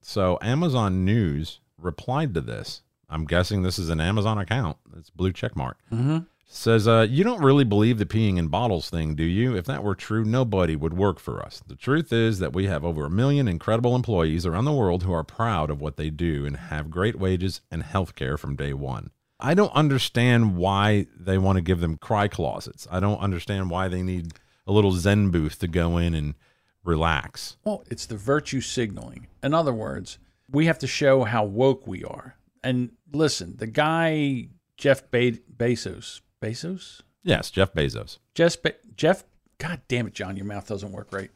So 0.00 0.40
Amazon 0.42 1.04
News 1.04 1.60
replied 1.80 2.34
to 2.34 2.40
this. 2.40 2.82
I'm 3.08 3.24
guessing 3.24 3.62
this 3.62 3.78
is 3.78 3.88
an 3.88 4.00
Amazon 4.00 4.38
account. 4.38 4.78
It's 4.96 5.10
blue 5.10 5.32
check 5.32 5.54
mark. 5.54 5.78
Mm-hmm. 5.92 6.18
Says, 6.50 6.88
uh, 6.88 7.06
you 7.08 7.24
don't 7.24 7.42
really 7.42 7.64
believe 7.64 7.98
the 7.98 8.06
peeing 8.06 8.38
in 8.38 8.48
bottles 8.48 8.88
thing, 8.88 9.14
do 9.14 9.22
you? 9.22 9.54
If 9.54 9.66
that 9.66 9.84
were 9.84 9.94
true, 9.94 10.24
nobody 10.24 10.76
would 10.76 10.94
work 10.94 11.20
for 11.20 11.42
us. 11.42 11.62
The 11.66 11.76
truth 11.76 12.10
is 12.10 12.38
that 12.38 12.54
we 12.54 12.66
have 12.66 12.86
over 12.86 13.04
a 13.04 13.10
million 13.10 13.46
incredible 13.46 13.94
employees 13.94 14.46
around 14.46 14.64
the 14.64 14.72
world 14.72 15.02
who 15.02 15.12
are 15.12 15.22
proud 15.22 15.70
of 15.70 15.82
what 15.82 15.96
they 15.98 16.08
do 16.08 16.46
and 16.46 16.56
have 16.56 16.90
great 16.90 17.18
wages 17.18 17.60
and 17.70 17.82
health 17.82 18.14
care 18.14 18.38
from 18.38 18.56
day 18.56 18.72
one. 18.72 19.10
I 19.38 19.52
don't 19.52 19.72
understand 19.74 20.56
why 20.56 21.06
they 21.14 21.36
want 21.36 21.56
to 21.56 21.62
give 21.62 21.80
them 21.80 21.98
cry 21.98 22.28
closets. 22.28 22.88
I 22.90 22.98
don't 22.98 23.20
understand 23.20 23.68
why 23.68 23.88
they 23.88 24.02
need 24.02 24.32
a 24.66 24.72
little 24.72 24.92
Zen 24.92 25.28
booth 25.30 25.58
to 25.58 25.68
go 25.68 25.98
in 25.98 26.14
and 26.14 26.34
relax. 26.82 27.58
Well, 27.62 27.84
it's 27.90 28.06
the 28.06 28.16
virtue 28.16 28.62
signaling. 28.62 29.26
In 29.42 29.52
other 29.52 29.74
words, 29.74 30.18
we 30.50 30.64
have 30.64 30.78
to 30.78 30.86
show 30.86 31.24
how 31.24 31.44
woke 31.44 31.86
we 31.86 32.04
are. 32.04 32.36
And 32.64 32.92
listen, 33.12 33.56
the 33.58 33.66
guy 33.66 34.48
Jeff 34.78 35.10
Be- 35.10 35.40
Bezos, 35.54 36.20
Bezos, 36.40 37.00
Yes, 37.24 37.50
Jeff 37.50 37.72
Bezos. 37.74 38.18
Jeff, 38.34 38.62
Be- 38.62 38.72
Jeff, 38.96 39.24
God 39.58 39.80
damn 39.88 40.06
it, 40.06 40.14
John, 40.14 40.36
your 40.36 40.46
mouth 40.46 40.66
doesn't 40.68 40.92
work 40.92 41.12
right. 41.12 41.30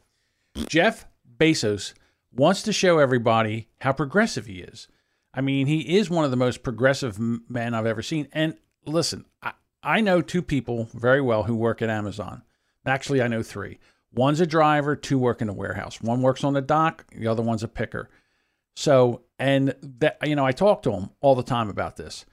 Jeff 0.67 1.05
Bezos 1.37 1.93
wants 2.31 2.63
to 2.63 2.73
show 2.73 2.99
everybody 2.99 3.67
how 3.81 3.91
progressive 3.91 4.45
he 4.45 4.59
is. 4.59 4.87
I 5.33 5.41
mean, 5.41 5.67
he 5.67 5.97
is 5.97 6.09
one 6.09 6.25
of 6.25 6.31
the 6.31 6.37
most 6.37 6.63
progressive 6.63 7.19
men 7.19 7.73
I've 7.73 7.85
ever 7.85 8.01
seen. 8.01 8.27
And 8.31 8.55
listen, 8.85 9.25
I, 9.41 9.53
I 9.83 10.01
know 10.01 10.21
two 10.21 10.41
people 10.41 10.89
very 10.93 11.21
well 11.21 11.43
who 11.43 11.55
work 11.55 11.81
at 11.81 11.89
Amazon. 11.89 12.43
Actually, 12.85 13.21
I 13.21 13.27
know 13.27 13.43
three. 13.43 13.79
One's 14.13 14.39
a 14.39 14.45
driver, 14.47 14.95
two 14.95 15.17
work 15.17 15.41
in 15.41 15.47
the 15.47 15.53
warehouse. 15.53 16.01
One 16.01 16.21
works 16.21 16.43
on 16.43 16.53
the 16.53 16.61
dock, 16.61 17.05
the 17.15 17.27
other 17.27 17.41
one's 17.41 17.63
a 17.63 17.67
picker. 17.67 18.09
So, 18.75 19.21
and 19.39 19.75
that 19.99 20.17
you 20.23 20.35
know, 20.35 20.45
I 20.45 20.51
talk 20.51 20.83
to 20.83 20.91
them 20.91 21.09
all 21.21 21.35
the 21.35 21.43
time 21.43 21.69
about 21.69 21.97
this, 21.97 22.25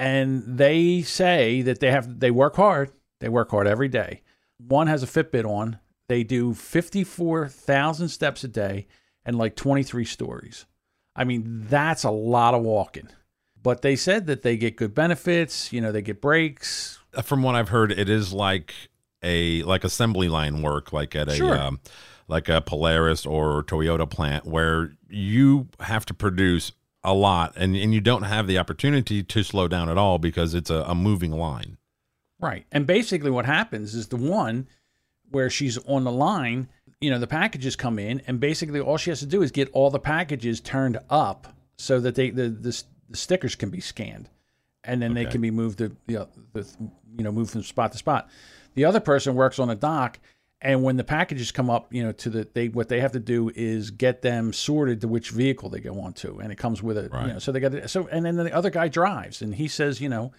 and 0.00 0.42
they 0.58 1.02
say 1.02 1.62
that 1.62 1.78
they 1.78 1.90
have 1.92 2.18
they 2.18 2.30
work 2.30 2.56
hard. 2.56 2.90
They 3.20 3.28
work 3.28 3.50
hard 3.50 3.66
every 3.68 3.88
day. 3.88 4.22
One 4.58 4.86
has 4.88 5.02
a 5.02 5.06
Fitbit 5.06 5.44
on. 5.44 5.78
They 6.08 6.24
do 6.24 6.54
fifty 6.54 7.04
four 7.04 7.46
thousand 7.48 8.08
steps 8.08 8.42
a 8.42 8.48
day 8.48 8.86
and 9.24 9.36
like 9.38 9.54
twenty 9.54 9.82
three 9.84 10.04
stories. 10.06 10.66
I 11.14 11.24
mean, 11.24 11.66
that's 11.68 12.02
a 12.04 12.10
lot 12.10 12.54
of 12.54 12.62
walking. 12.62 13.08
But 13.62 13.82
they 13.82 13.94
said 13.94 14.26
that 14.26 14.40
they 14.42 14.56
get 14.56 14.76
good 14.76 14.94
benefits. 14.94 15.70
You 15.72 15.82
know, 15.82 15.92
they 15.92 16.02
get 16.02 16.20
breaks. 16.22 16.98
From 17.22 17.42
what 17.42 17.54
I've 17.54 17.68
heard, 17.68 17.92
it 17.92 18.08
is 18.08 18.32
like 18.32 18.72
a 19.22 19.62
like 19.64 19.84
assembly 19.84 20.28
line 20.28 20.62
work, 20.62 20.92
like 20.94 21.14
at 21.14 21.28
a 21.28 21.34
Sure. 21.36 21.58
um, 21.58 21.80
like 22.26 22.48
a 22.48 22.60
Polaris 22.62 23.26
or 23.26 23.62
Toyota 23.64 24.08
plant, 24.08 24.46
where 24.46 24.92
you 25.10 25.68
have 25.80 26.06
to 26.06 26.14
produce 26.14 26.72
a 27.02 27.14
lot, 27.14 27.54
and 27.56 27.74
and 27.76 27.94
you 27.94 28.00
don't 28.00 28.22
have 28.22 28.46
the 28.46 28.58
opportunity 28.58 29.22
to 29.22 29.42
slow 29.42 29.68
down 29.68 29.88
at 29.88 29.98
all 29.98 30.18
because 30.18 30.54
it's 30.54 30.70
a, 30.70 30.82
a 30.86 30.94
moving 30.94 31.32
line. 31.32 31.78
Right. 32.38 32.66
And 32.72 32.86
basically, 32.86 33.30
what 33.30 33.46
happens 33.46 33.94
is 33.94 34.08
the 34.08 34.16
one 34.16 34.66
where 35.30 35.50
she's 35.50 35.78
on 35.86 36.04
the 36.04 36.12
line, 36.12 36.68
you 37.00 37.10
know, 37.10 37.18
the 37.18 37.26
packages 37.26 37.76
come 37.76 37.98
in, 37.98 38.22
and 38.26 38.40
basically 38.40 38.80
all 38.80 38.96
she 38.96 39.10
has 39.10 39.20
to 39.20 39.26
do 39.26 39.42
is 39.42 39.50
get 39.50 39.70
all 39.72 39.90
the 39.90 40.00
packages 40.00 40.60
turned 40.60 40.98
up 41.08 41.54
so 41.76 42.00
that 42.00 42.14
they 42.14 42.30
the 42.30 42.48
the, 42.48 42.82
the 43.08 43.16
stickers 43.16 43.54
can 43.54 43.70
be 43.70 43.80
scanned, 43.80 44.28
and 44.84 45.00
then 45.00 45.14
they 45.14 45.24
can 45.24 45.40
be 45.40 45.50
moved 45.50 45.78
to 45.78 45.96
you 46.06 46.18
know, 46.18 46.28
the, 46.52 46.66
you 47.16 47.24
know 47.24 47.32
moved 47.32 47.52
from 47.52 47.62
spot 47.62 47.92
to 47.92 47.98
spot. 47.98 48.28
The 48.74 48.84
other 48.84 49.00
person 49.00 49.34
works 49.34 49.58
on 49.58 49.70
a 49.70 49.74
dock. 49.74 50.18
And 50.62 50.82
when 50.82 50.96
the 50.96 51.04
packages 51.04 51.52
come 51.52 51.70
up, 51.70 51.92
you 51.92 52.02
know, 52.02 52.12
to 52.12 52.28
the 52.28 52.48
they 52.52 52.68
what 52.68 52.88
they 52.88 53.00
have 53.00 53.12
to 53.12 53.20
do 53.20 53.50
is 53.54 53.90
get 53.90 54.20
them 54.20 54.52
sorted 54.52 55.00
to 55.00 55.08
which 55.08 55.30
vehicle 55.30 55.70
they 55.70 55.80
go 55.80 55.98
onto, 56.00 56.38
and 56.38 56.52
it 56.52 56.56
comes 56.56 56.82
with 56.82 56.98
it. 56.98 57.12
Right. 57.12 57.28
You 57.28 57.32
know, 57.34 57.38
so 57.38 57.50
they 57.50 57.60
got 57.60 57.72
to, 57.72 57.88
so 57.88 58.08
and 58.08 58.26
then 58.26 58.36
the 58.36 58.52
other 58.52 58.68
guy 58.68 58.88
drives, 58.88 59.40
and 59.40 59.54
he 59.54 59.68
says, 59.68 60.02
you 60.02 60.10
know, 60.10 60.32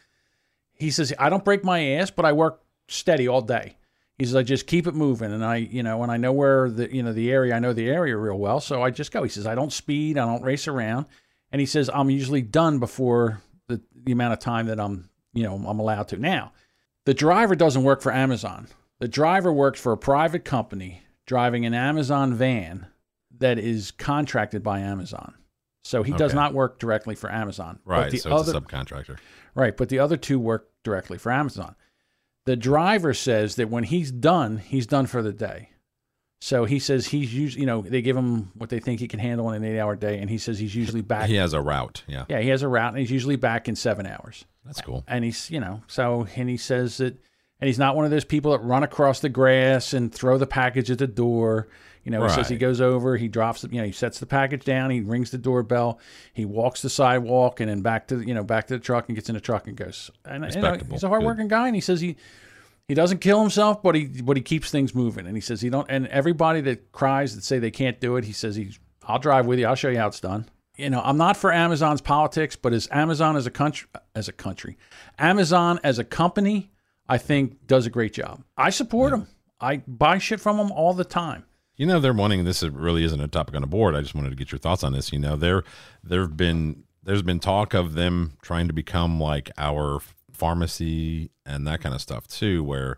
he 0.75 0.91
says 0.91 1.11
I 1.17 1.29
don't 1.29 1.43
break 1.43 1.63
my 1.63 1.83
ass, 1.93 2.11
but 2.11 2.25
I 2.25 2.33
work 2.33 2.61
steady 2.87 3.27
all 3.27 3.41
day. 3.41 3.77
He 4.19 4.25
says 4.25 4.35
I 4.35 4.43
just 4.43 4.67
keep 4.67 4.85
it 4.85 4.93
moving, 4.93 5.33
and 5.33 5.43
I 5.43 5.55
you 5.55 5.81
know 5.81 5.97
when 5.97 6.11
I 6.11 6.17
know 6.17 6.33
where 6.33 6.69
the 6.69 6.93
you 6.93 7.01
know 7.01 7.13
the 7.13 7.31
area 7.31 7.55
I 7.55 7.59
know 7.59 7.73
the 7.73 7.89
area 7.89 8.15
real 8.15 8.37
well, 8.37 8.59
so 8.59 8.83
I 8.83 8.91
just 8.91 9.11
go. 9.11 9.23
He 9.23 9.29
says 9.29 9.47
I 9.47 9.55
don't 9.55 9.73
speed, 9.73 10.19
I 10.19 10.25
don't 10.25 10.43
race 10.43 10.67
around, 10.67 11.07
and 11.51 11.59
he 11.59 11.65
says 11.65 11.89
I'm 11.91 12.11
usually 12.11 12.43
done 12.43 12.77
before 12.77 13.41
the 13.67 13.81
the 14.03 14.11
amount 14.11 14.33
of 14.33 14.39
time 14.39 14.67
that 14.67 14.79
I'm 14.79 15.09
you 15.33 15.41
know 15.41 15.55
I'm 15.55 15.79
allowed 15.79 16.09
to. 16.09 16.17
Now, 16.17 16.51
the 17.05 17.15
driver 17.15 17.55
doesn't 17.55 17.83
work 17.83 18.01
for 18.01 18.13
Amazon. 18.13 18.67
The 19.01 19.07
driver 19.07 19.51
works 19.51 19.79
for 19.79 19.91
a 19.91 19.97
private 19.97 20.45
company 20.45 21.01
driving 21.25 21.65
an 21.65 21.73
Amazon 21.73 22.35
van 22.35 22.85
that 23.39 23.57
is 23.57 23.89
contracted 23.89 24.61
by 24.61 24.79
Amazon. 24.79 25.33
So 25.83 26.03
he 26.03 26.13
does 26.13 26.35
not 26.35 26.53
work 26.53 26.77
directly 26.77 27.15
for 27.15 27.31
Amazon. 27.31 27.79
But 27.83 27.91
Right. 27.91 28.21
So 28.21 28.37
it's 28.37 28.49
a 28.49 28.53
subcontractor. 28.53 29.17
Right, 29.55 29.75
but 29.75 29.89
the 29.89 29.97
other 29.97 30.17
two 30.17 30.39
work 30.39 30.69
directly 30.83 31.17
for 31.17 31.31
Amazon. 31.31 31.75
The 32.45 32.55
driver 32.55 33.15
says 33.15 33.55
that 33.55 33.71
when 33.71 33.85
he's 33.85 34.11
done, 34.11 34.59
he's 34.59 34.85
done 34.85 35.07
for 35.07 35.23
the 35.23 35.33
day. 35.33 35.69
So 36.39 36.65
he 36.65 36.77
says 36.77 37.07
he's 37.07 37.33
usually, 37.33 37.61
you 37.61 37.65
know, 37.65 37.81
they 37.81 38.03
give 38.03 38.15
him 38.15 38.51
what 38.53 38.69
they 38.69 38.79
think 38.79 38.99
he 38.99 39.07
can 39.07 39.19
handle 39.19 39.49
in 39.49 39.63
an 39.63 39.71
eight-hour 39.71 39.95
day, 39.95 40.19
and 40.19 40.29
he 40.29 40.37
says 40.37 40.59
he's 40.59 40.75
usually 40.75 41.01
back. 41.01 41.27
He 41.27 41.35
has 41.35 41.53
a 41.53 41.61
route. 41.61 42.03
Yeah. 42.07 42.25
yeah, 42.29 42.39
he 42.39 42.49
has 42.49 42.61
a 42.61 42.67
route, 42.67 42.89
and 42.89 42.99
he's 42.99 43.11
usually 43.11 43.35
back 43.35 43.67
in 43.67 43.75
seven 43.75 44.05
hours. 44.05 44.45
That's 44.63 44.81
cool. 44.81 45.03
And 45.07 45.23
he's, 45.23 45.49
you 45.49 45.59
know, 45.59 45.81
so 45.87 46.27
and 46.35 46.49
he 46.49 46.57
says 46.57 46.97
that, 46.97 47.17
and 47.61 47.67
he's 47.67 47.79
not 47.79 47.95
one 47.95 48.05
of 48.05 48.11
those 48.11 48.25
people 48.25 48.51
that 48.51 48.63
run 48.63 48.83
across 48.83 49.19
the 49.19 49.29
grass 49.29 49.93
and 49.93 50.13
throw 50.13 50.37
the 50.37 50.47
package 50.47 50.89
at 50.89 50.97
the 50.97 51.07
door. 51.07 51.69
You 52.03 52.11
know, 52.11 52.23
he 52.23 52.29
says 52.29 52.49
he 52.49 52.57
goes 52.57 52.81
over, 52.81 53.15
he 53.15 53.27
drops, 53.27 53.61
the, 53.61 53.69
you 53.69 53.79
know, 53.79 53.85
he 53.85 53.91
sets 53.91 54.19
the 54.19 54.25
package 54.25 54.65
down, 54.65 54.89
he 54.89 55.01
rings 55.01 55.29
the 55.29 55.37
doorbell, 55.37 55.99
he 56.33 56.45
walks 56.45 56.81
the 56.81 56.89
sidewalk, 56.89 57.59
and 57.59 57.69
then 57.69 57.81
back 57.81 58.07
to, 58.07 58.21
you 58.21 58.33
know, 58.33 58.43
back 58.43 58.65
to 58.67 58.73
the 58.73 58.79
truck 58.79 59.07
and 59.07 59.15
gets 59.15 59.29
in 59.29 59.35
the 59.35 59.41
truck 59.41 59.67
and 59.67 59.77
goes. 59.77 60.09
And 60.25 60.43
you 60.55 60.61
know, 60.61 60.79
he's 60.89 61.03
a 61.03 61.09
hardworking 61.09 61.47
guy, 61.47 61.67
and 61.67 61.75
he 61.75 61.81
says 61.81 62.01
he 62.01 62.15
he 62.87 62.95
doesn't 62.95 63.19
kill 63.19 63.39
himself, 63.39 63.83
but 63.83 63.93
he 63.93 64.05
but 64.05 64.35
he 64.35 64.41
keeps 64.41 64.71
things 64.71 64.95
moving. 64.95 65.27
And 65.27 65.37
he 65.37 65.41
says 65.41 65.61
he 65.61 65.69
don't. 65.69 65.85
And 65.89 66.07
everybody 66.07 66.61
that 66.61 66.91
cries 66.91 67.35
that 67.35 67.43
say 67.43 67.59
they 67.59 67.69
can't 67.69 67.99
do 67.99 68.17
it, 68.17 68.25
he 68.25 68.33
says 68.33 68.55
he's. 68.55 68.79
I'll 69.03 69.19
drive 69.19 69.45
with 69.45 69.59
you. 69.59 69.67
I'll 69.67 69.75
show 69.75 69.89
you 69.89 69.99
how 69.99 70.07
it's 70.07 70.19
done. 70.19 70.49
You 70.77 70.89
know, 70.89 71.01
I'm 71.03 71.17
not 71.17 71.37
for 71.37 71.53
Amazon's 71.53 72.01
politics, 72.01 72.55
but 72.55 72.73
as 72.73 72.87
Amazon 72.91 73.35
as 73.35 73.45
a 73.45 73.51
country, 73.51 73.87
as 74.15 74.27
a 74.27 74.31
country, 74.31 74.77
Amazon 75.19 75.79
as 75.83 75.99
a 75.99 76.03
company, 76.03 76.70
I 77.11 77.17
think 77.17 77.67
does 77.67 77.85
a 77.85 77.89
great 77.89 78.13
job. 78.13 78.41
I 78.55 78.69
support 78.69 79.11
them. 79.11 79.27
I 79.59 79.83
buy 79.85 80.17
shit 80.17 80.39
from 80.39 80.55
them 80.55 80.71
all 80.71 80.93
the 80.93 81.03
time. 81.03 81.43
You 81.75 81.85
know, 81.85 81.99
they're 81.99 82.13
wanting 82.13 82.45
this. 82.45 82.63
Really 82.63 83.03
isn't 83.03 83.19
a 83.19 83.27
topic 83.27 83.53
on 83.53 83.61
the 83.61 83.67
board. 83.67 83.95
I 83.95 84.01
just 84.01 84.15
wanted 84.15 84.29
to 84.29 84.37
get 84.37 84.49
your 84.49 84.59
thoughts 84.59 84.81
on 84.81 84.93
this. 84.93 85.11
You 85.11 85.19
know, 85.19 85.35
there 85.35 85.65
there've 86.01 86.37
been 86.37 86.85
there's 87.03 87.21
been 87.21 87.41
talk 87.41 87.73
of 87.73 87.95
them 87.95 88.37
trying 88.41 88.67
to 88.67 88.73
become 88.73 89.19
like 89.19 89.51
our 89.57 89.99
pharmacy 90.31 91.31
and 91.45 91.67
that 91.67 91.81
kind 91.81 91.93
of 91.93 91.99
stuff 91.99 92.29
too. 92.29 92.63
Where 92.63 92.97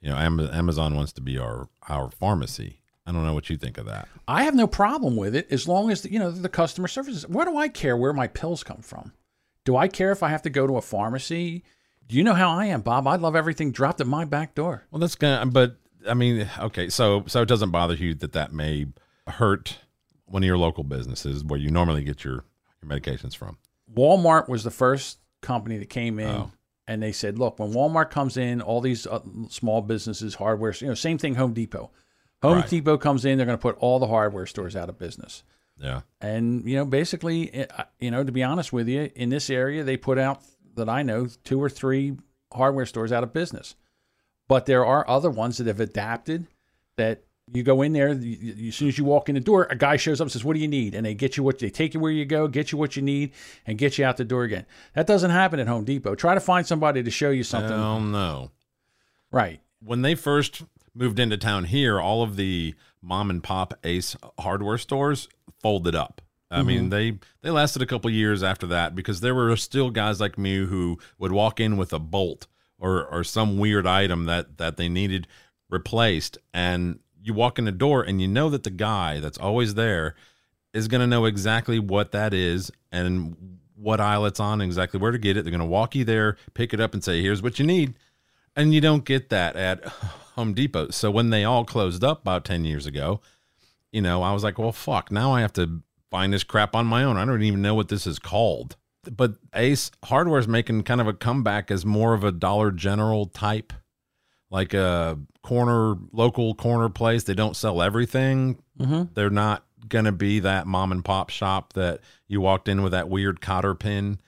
you 0.00 0.10
know, 0.10 0.16
Amazon 0.16 0.96
wants 0.96 1.12
to 1.12 1.20
be 1.20 1.38
our 1.38 1.68
our 1.88 2.10
pharmacy. 2.10 2.80
I 3.06 3.12
don't 3.12 3.24
know 3.24 3.34
what 3.34 3.48
you 3.48 3.56
think 3.56 3.78
of 3.78 3.86
that. 3.86 4.08
I 4.26 4.42
have 4.42 4.56
no 4.56 4.66
problem 4.66 5.14
with 5.14 5.36
it 5.36 5.46
as 5.52 5.68
long 5.68 5.92
as 5.92 6.04
you 6.04 6.18
know 6.18 6.32
the 6.32 6.48
customer 6.48 6.88
services. 6.88 7.28
What 7.28 7.44
do 7.44 7.56
I 7.56 7.68
care 7.68 7.96
where 7.96 8.12
my 8.12 8.26
pills 8.26 8.64
come 8.64 8.82
from? 8.82 9.12
Do 9.64 9.76
I 9.76 9.86
care 9.86 10.10
if 10.10 10.24
I 10.24 10.30
have 10.30 10.42
to 10.42 10.50
go 10.50 10.66
to 10.66 10.78
a 10.78 10.82
pharmacy? 10.82 11.62
Do 12.08 12.16
you 12.16 12.22
know 12.22 12.34
how 12.34 12.50
I 12.50 12.66
am, 12.66 12.82
Bob? 12.82 13.06
I'd 13.06 13.20
love 13.20 13.34
everything 13.34 13.72
dropped 13.72 14.00
at 14.00 14.06
my 14.06 14.24
back 14.24 14.54
door. 14.54 14.84
Well, 14.90 15.00
that's 15.00 15.16
gonna. 15.16 15.46
But 15.46 15.76
I 16.08 16.14
mean, 16.14 16.48
okay, 16.58 16.88
so 16.88 17.24
so 17.26 17.42
it 17.42 17.48
doesn't 17.48 17.70
bother 17.70 17.94
you 17.94 18.14
that 18.14 18.32
that 18.32 18.52
may 18.52 18.86
hurt 19.26 19.78
one 20.26 20.42
of 20.42 20.46
your 20.46 20.58
local 20.58 20.84
businesses 20.84 21.44
where 21.44 21.58
you 21.58 21.70
normally 21.70 22.04
get 22.04 22.24
your 22.24 22.44
your 22.82 22.90
medications 22.90 23.36
from. 23.36 23.58
Walmart 23.92 24.48
was 24.48 24.62
the 24.64 24.70
first 24.70 25.18
company 25.40 25.78
that 25.78 25.90
came 25.90 26.18
in, 26.18 26.28
Oh. 26.28 26.50
and 26.86 27.02
they 27.02 27.12
said, 27.12 27.38
"Look, 27.38 27.58
when 27.58 27.72
Walmart 27.72 28.10
comes 28.10 28.36
in, 28.36 28.60
all 28.60 28.80
these 28.80 29.06
uh, 29.06 29.20
small 29.48 29.82
businesses, 29.82 30.34
hardware, 30.36 30.74
you 30.80 30.86
know, 30.88 30.94
same 30.94 31.18
thing. 31.18 31.34
Home 31.36 31.52
Depot, 31.54 31.90
Home 32.42 32.58
Right. 32.58 32.68
Depot 32.68 32.98
comes 32.98 33.24
in, 33.24 33.36
they're 33.36 33.46
going 33.46 33.58
to 33.58 33.62
put 33.62 33.76
all 33.78 33.98
the 33.98 34.06
hardware 34.08 34.46
stores 34.46 34.76
out 34.76 34.88
of 34.88 34.98
business." 34.98 35.42
Yeah. 35.78 36.02
And 36.20 36.64
you 36.68 36.76
know, 36.76 36.84
basically, 36.84 37.68
uh, 37.68 37.84
you 37.98 38.10
know, 38.10 38.22
to 38.24 38.32
be 38.32 38.42
honest 38.42 38.72
with 38.72 38.88
you, 38.88 39.10
in 39.14 39.28
this 39.28 39.50
area, 39.50 39.82
they 39.84 39.96
put 39.96 40.18
out 40.18 40.40
that 40.76 40.88
I 40.88 41.02
know 41.02 41.26
two 41.44 41.62
or 41.62 41.68
three 41.68 42.16
hardware 42.52 42.86
stores 42.86 43.12
out 43.12 43.22
of 43.22 43.32
business. 43.32 43.74
But 44.48 44.66
there 44.66 44.86
are 44.86 45.08
other 45.08 45.30
ones 45.30 45.58
that 45.58 45.66
have 45.66 45.80
adapted. 45.80 46.46
That 46.96 47.24
you 47.52 47.62
go 47.62 47.82
in 47.82 47.92
there, 47.92 48.12
you, 48.12 48.36
you- 48.54 48.68
as 48.68 48.76
soon 48.76 48.88
as 48.88 48.96
you 48.98 49.04
walk 49.04 49.28
in 49.28 49.34
the 49.34 49.40
door, 49.40 49.66
a 49.70 49.76
guy 49.76 49.96
shows 49.96 50.20
up 50.20 50.26
and 50.26 50.32
says, 50.32 50.44
"What 50.44 50.54
do 50.54 50.60
you 50.60 50.68
need?" 50.68 50.94
And 50.94 51.04
they 51.04 51.14
get 51.14 51.36
you 51.36 51.42
what 51.42 51.58
they 51.58 51.68
take 51.70 51.94
you 51.94 52.00
where 52.00 52.10
you 52.12 52.24
go, 52.24 52.48
get 52.48 52.72
you 52.72 52.78
what 52.78 52.96
you 52.96 53.02
need, 53.02 53.32
and 53.66 53.76
get 53.76 53.98
you 53.98 54.04
out 54.04 54.16
the 54.16 54.24
door 54.24 54.44
again. 54.44 54.64
That 54.94 55.06
doesn't 55.06 55.30
happen 55.30 55.60
at 55.60 55.66
Home 55.68 55.84
Depot. 55.84 56.14
Try 56.14 56.34
to 56.34 56.40
find 56.40 56.66
somebody 56.66 57.02
to 57.02 57.10
show 57.10 57.30
you 57.30 57.42
something. 57.44 57.72
Oh 57.72 58.00
no. 58.00 58.50
Right. 59.32 59.60
When 59.80 60.02
they 60.02 60.14
first 60.14 60.62
moved 60.94 61.18
into 61.18 61.36
town 61.36 61.64
here, 61.64 62.00
all 62.00 62.22
of 62.22 62.36
the 62.36 62.74
mom 63.02 63.30
and 63.30 63.42
pop 63.42 63.74
Ace 63.84 64.16
hardware 64.38 64.78
stores 64.78 65.28
folded 65.60 65.94
up. 65.94 66.22
I 66.50 66.62
mean, 66.62 66.82
mm-hmm. 66.82 66.88
they 66.90 67.18
they 67.42 67.50
lasted 67.50 67.82
a 67.82 67.86
couple 67.86 68.10
years 68.10 68.42
after 68.42 68.66
that 68.68 68.94
because 68.94 69.20
there 69.20 69.34
were 69.34 69.56
still 69.56 69.90
guys 69.90 70.20
like 70.20 70.38
me 70.38 70.58
who 70.58 70.98
would 71.18 71.32
walk 71.32 71.58
in 71.58 71.76
with 71.76 71.92
a 71.92 71.98
bolt 71.98 72.46
or 72.78 73.04
or 73.04 73.24
some 73.24 73.58
weird 73.58 73.86
item 73.86 74.26
that 74.26 74.58
that 74.58 74.76
they 74.76 74.88
needed 74.88 75.26
replaced, 75.68 76.38
and 76.54 77.00
you 77.22 77.34
walk 77.34 77.58
in 77.58 77.64
the 77.64 77.72
door 77.72 78.02
and 78.02 78.20
you 78.20 78.28
know 78.28 78.48
that 78.50 78.62
the 78.62 78.70
guy 78.70 79.18
that's 79.18 79.38
always 79.38 79.74
there 79.74 80.14
is 80.72 80.86
going 80.86 81.00
to 81.00 81.06
know 81.06 81.24
exactly 81.24 81.80
what 81.80 82.12
that 82.12 82.32
is 82.32 82.70
and 82.92 83.58
what 83.74 84.00
aisle 84.00 84.24
it's 84.26 84.38
on, 84.38 84.60
exactly 84.60 85.00
where 85.00 85.10
to 85.10 85.18
get 85.18 85.36
it. 85.36 85.42
They're 85.42 85.50
going 85.50 85.58
to 85.58 85.66
walk 85.66 85.96
you 85.96 86.04
there, 86.04 86.36
pick 86.54 86.72
it 86.72 86.80
up, 86.80 86.94
and 86.94 87.02
say, 87.02 87.20
"Here's 87.22 87.42
what 87.42 87.58
you 87.58 87.66
need." 87.66 87.94
And 88.54 88.72
you 88.72 88.80
don't 88.80 89.04
get 89.04 89.28
that 89.30 89.56
at 89.56 89.84
Home 90.36 90.54
Depot. 90.54 90.90
So 90.90 91.10
when 91.10 91.30
they 91.30 91.44
all 91.44 91.64
closed 91.64 92.04
up 92.04 92.20
about 92.22 92.44
10 92.44 92.64
years 92.64 92.86
ago, 92.86 93.20
you 93.92 94.00
know, 94.00 94.22
I 94.22 94.32
was 94.32 94.42
like, 94.44 94.58
well, 94.58 94.72
fuck, 94.72 95.10
now 95.10 95.32
I 95.32 95.40
have 95.40 95.52
to 95.54 95.82
find 96.10 96.32
this 96.32 96.44
crap 96.44 96.74
on 96.74 96.86
my 96.86 97.04
own. 97.04 97.16
I 97.16 97.24
don't 97.24 97.42
even 97.42 97.62
know 97.62 97.74
what 97.74 97.88
this 97.88 98.06
is 98.06 98.18
called. 98.18 98.76
But 99.04 99.34
Ace 99.54 99.90
Hardware 100.04 100.40
is 100.40 100.48
making 100.48 100.82
kind 100.82 101.00
of 101.00 101.06
a 101.06 101.12
comeback 101.12 101.70
as 101.70 101.86
more 101.86 102.12
of 102.12 102.24
a 102.24 102.32
Dollar 102.32 102.72
General 102.72 103.26
type, 103.26 103.72
like 104.50 104.74
a 104.74 105.18
corner, 105.42 105.94
local 106.12 106.54
corner 106.54 106.88
place. 106.88 107.22
They 107.22 107.34
don't 107.34 107.56
sell 107.56 107.80
everything. 107.80 108.62
Mm-hmm. 108.80 109.14
They're 109.14 109.30
not 109.30 109.64
going 109.88 110.06
to 110.06 110.12
be 110.12 110.40
that 110.40 110.66
mom 110.66 110.90
and 110.90 111.04
pop 111.04 111.30
shop 111.30 111.74
that 111.74 112.00
you 112.26 112.40
walked 112.40 112.68
in 112.68 112.82
with 112.82 112.92
that 112.92 113.08
weird 113.08 113.40
cotter 113.40 113.74
pin 113.74 114.18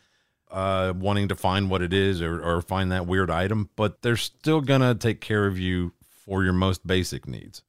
uh, 0.51 0.93
wanting 0.97 1.29
to 1.29 1.35
find 1.35 1.71
what 1.71 1.83
it 1.83 1.93
is 1.93 2.23
or, 2.23 2.41
or 2.41 2.63
find 2.63 2.93
that 2.93 3.07
weird 3.07 3.31
item, 3.31 3.71
but 3.77 4.03
they're 4.03 4.17
still 4.17 4.61
going 4.61 4.81
to 4.81 4.95
take 4.95 5.21
care 5.21 5.47
of 5.47 5.59
you 5.59 5.93
for 6.01 6.45
your 6.45 6.53
most 6.53 6.87
basic 6.87 7.27
needs, 7.27 7.63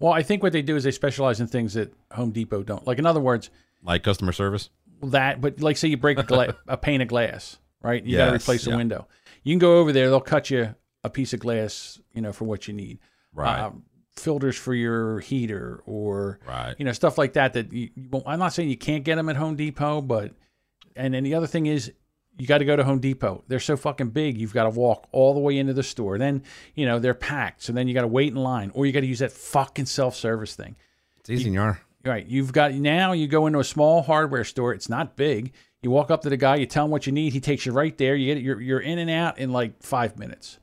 Well, 0.00 0.12
I 0.12 0.22
think 0.22 0.42
what 0.42 0.52
they 0.52 0.62
do 0.62 0.74
is 0.76 0.82
they 0.84 0.90
specialize 0.90 1.40
in 1.40 1.46
things 1.46 1.74
that 1.74 1.92
Home 2.12 2.32
Depot 2.32 2.62
don't. 2.64 2.84
Like 2.86 2.98
in 2.98 3.06
other 3.06 3.20
words, 3.20 3.50
like 3.82 4.02
customer 4.02 4.32
service. 4.32 4.70
that, 5.02 5.40
but 5.40 5.60
like 5.60 5.76
say 5.76 5.88
you 5.88 5.96
break 5.96 6.18
a, 6.18 6.22
gla- 6.24 6.56
a 6.68 6.76
pane 6.76 7.00
of 7.02 7.08
glass, 7.08 7.58
right? 7.82 8.02
You 8.04 8.16
got 8.16 8.26
to 8.26 8.32
Yes, 8.32 8.42
replace 8.42 8.66
a 8.66 8.70
yeah. 8.70 8.76
window. 8.76 9.06
You 9.44 9.52
can 9.54 9.58
go 9.60 9.78
over 9.78 9.92
there; 9.92 10.08
they'll 10.10 10.20
cut 10.20 10.50
you 10.50 10.74
a 11.04 11.10
piece 11.10 11.32
of 11.32 11.40
glass, 11.40 12.00
you 12.12 12.20
know, 12.22 12.32
for 12.32 12.44
what 12.46 12.66
you 12.66 12.74
need. 12.74 12.98
Right. 13.32 13.60
Uh, 13.60 13.70
filters 14.16 14.56
for 14.56 14.74
your 14.74 15.20
heater 15.20 15.82
or 15.86 16.40
Right. 16.46 16.74
you 16.78 16.84
know 16.84 16.92
stuff 16.92 17.16
like 17.16 17.34
that. 17.34 17.52
That 17.54 17.72
you, 17.72 17.90
you 17.94 18.22
I'm 18.26 18.38
not 18.38 18.52
saying 18.52 18.68
you 18.68 18.76
can't 18.76 19.04
get 19.04 19.16
them 19.16 19.28
at 19.28 19.36
Home 19.36 19.54
Depot, 19.56 20.00
but 20.02 20.32
and 20.96 21.14
then 21.14 21.24
the 21.24 21.34
other 21.34 21.46
thing 21.46 21.66
is 21.66 21.92
you 22.38 22.46
got 22.46 22.58
to 22.58 22.64
go 22.64 22.76
to 22.76 22.84
Home 22.84 23.00
Depot. 23.00 23.44
They're 23.48 23.60
so 23.60 23.76
fucking 23.76 24.10
big. 24.10 24.38
You've 24.38 24.54
got 24.54 24.64
to 24.64 24.70
walk 24.70 25.08
all 25.12 25.34
the 25.34 25.40
way 25.40 25.58
into 25.58 25.72
the 25.72 25.82
store. 25.82 26.18
Then 26.18 26.42
you 26.74 26.86
know 26.86 26.98
they're 26.98 27.14
packed, 27.14 27.62
so 27.62 27.72
then 27.72 27.88
you 27.88 27.94
got 27.94 28.02
to 28.02 28.08
wait 28.08 28.28
in 28.28 28.36
line, 28.36 28.70
or 28.74 28.86
you 28.86 28.92
got 28.92 29.00
to 29.00 29.06
use 29.06 29.18
that 29.18 29.32
fucking 29.32 29.86
self 29.86 30.14
service 30.14 30.54
thing. 30.54 30.76
It's 31.20 31.30
easy, 31.30 31.48
in 31.48 31.54
your. 31.54 31.80
Right. 32.04 32.26
You've 32.26 32.52
got 32.52 32.72
now 32.72 33.12
you 33.12 33.26
go 33.28 33.46
into 33.46 33.58
a 33.58 33.64
small 33.64 34.02
hardware 34.02 34.44
store. 34.44 34.72
It's 34.72 34.88
not 34.88 35.16
big. 35.16 35.52
You 35.82 35.90
walk 35.90 36.10
up 36.10 36.22
to 36.22 36.30
the 36.30 36.36
guy, 36.36 36.56
you 36.56 36.66
tell 36.66 36.84
him 36.84 36.90
what 36.90 37.06
you 37.06 37.12
need. 37.12 37.32
He 37.32 37.40
takes 37.40 37.64
you 37.66 37.72
right 37.72 37.96
there. 37.96 38.14
You 38.14 38.26
get 38.26 38.38
it. 38.38 38.42
You're, 38.42 38.60
you're 38.60 38.80
in 38.80 38.98
and 38.98 39.10
out 39.10 39.38
in 39.38 39.50
like 39.50 39.82
five 39.82 40.18
minutes. 40.18 40.58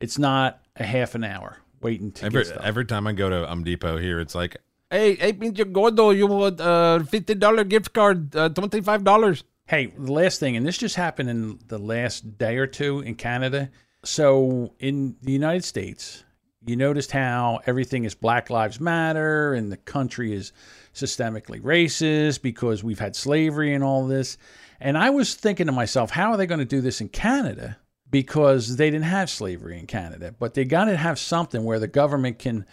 It's 0.00 0.18
not 0.18 0.62
a 0.76 0.84
half 0.84 1.14
an 1.14 1.24
hour 1.24 1.58
waiting 1.80 2.12
to 2.12 2.26
Every 2.26 2.42
get 2.42 2.52
stuff. 2.52 2.62
every 2.64 2.84
time 2.84 3.06
I 3.06 3.12
go 3.12 3.28
to 3.28 3.46
Home 3.46 3.64
Depot 3.64 3.98
here, 3.98 4.20
it's 4.20 4.34
like, 4.34 4.56
hey, 4.90 5.14
hey, 5.16 5.32
Pinche 5.32 5.70
Gordo, 5.72 6.10
you 6.10 6.26
want 6.26 6.60
a 6.60 7.04
fifty 7.08 7.34
dollar 7.34 7.64
gift 7.64 7.92
card, 7.92 8.34
uh, 8.34 8.48
twenty 8.48 8.80
five 8.80 9.04
dollars. 9.04 9.44
Hey, 9.70 9.86
the 9.86 10.12
last 10.12 10.40
thing, 10.40 10.56
and 10.56 10.66
this 10.66 10.78
just 10.78 10.96
happened 10.96 11.30
in 11.30 11.60
the 11.68 11.78
last 11.78 12.36
day 12.38 12.56
or 12.56 12.66
two 12.66 13.02
in 13.02 13.14
Canada. 13.14 13.70
So 14.02 14.74
in 14.80 15.14
the 15.22 15.30
United 15.30 15.64
States, 15.64 16.24
you 16.66 16.74
noticed 16.74 17.12
how 17.12 17.60
everything 17.66 18.02
is 18.02 18.16
Black 18.16 18.50
Lives 18.50 18.80
Matter 18.80 19.54
and 19.54 19.70
the 19.70 19.76
country 19.76 20.32
is 20.32 20.52
systemically 20.92 21.62
racist 21.62 22.42
because 22.42 22.82
we've 22.82 22.98
had 22.98 23.14
slavery 23.14 23.72
and 23.72 23.84
all 23.84 24.08
this. 24.08 24.38
And 24.80 24.98
I 24.98 25.10
was 25.10 25.36
thinking 25.36 25.66
to 25.66 25.72
myself, 25.72 26.10
how 26.10 26.32
are 26.32 26.36
they 26.36 26.48
going 26.48 26.58
to 26.58 26.64
do 26.64 26.80
this 26.80 27.00
in 27.00 27.08
Canada? 27.08 27.76
Because 28.10 28.76
they 28.76 28.90
didn't 28.90 29.04
have 29.04 29.30
slavery 29.30 29.78
in 29.78 29.86
Canada, 29.86 30.34
but 30.36 30.54
they 30.54 30.64
got 30.64 30.86
to 30.86 30.96
have 30.96 31.16
something 31.16 31.62
where 31.62 31.78
the 31.78 31.86
government 31.86 32.40
can 32.40 32.66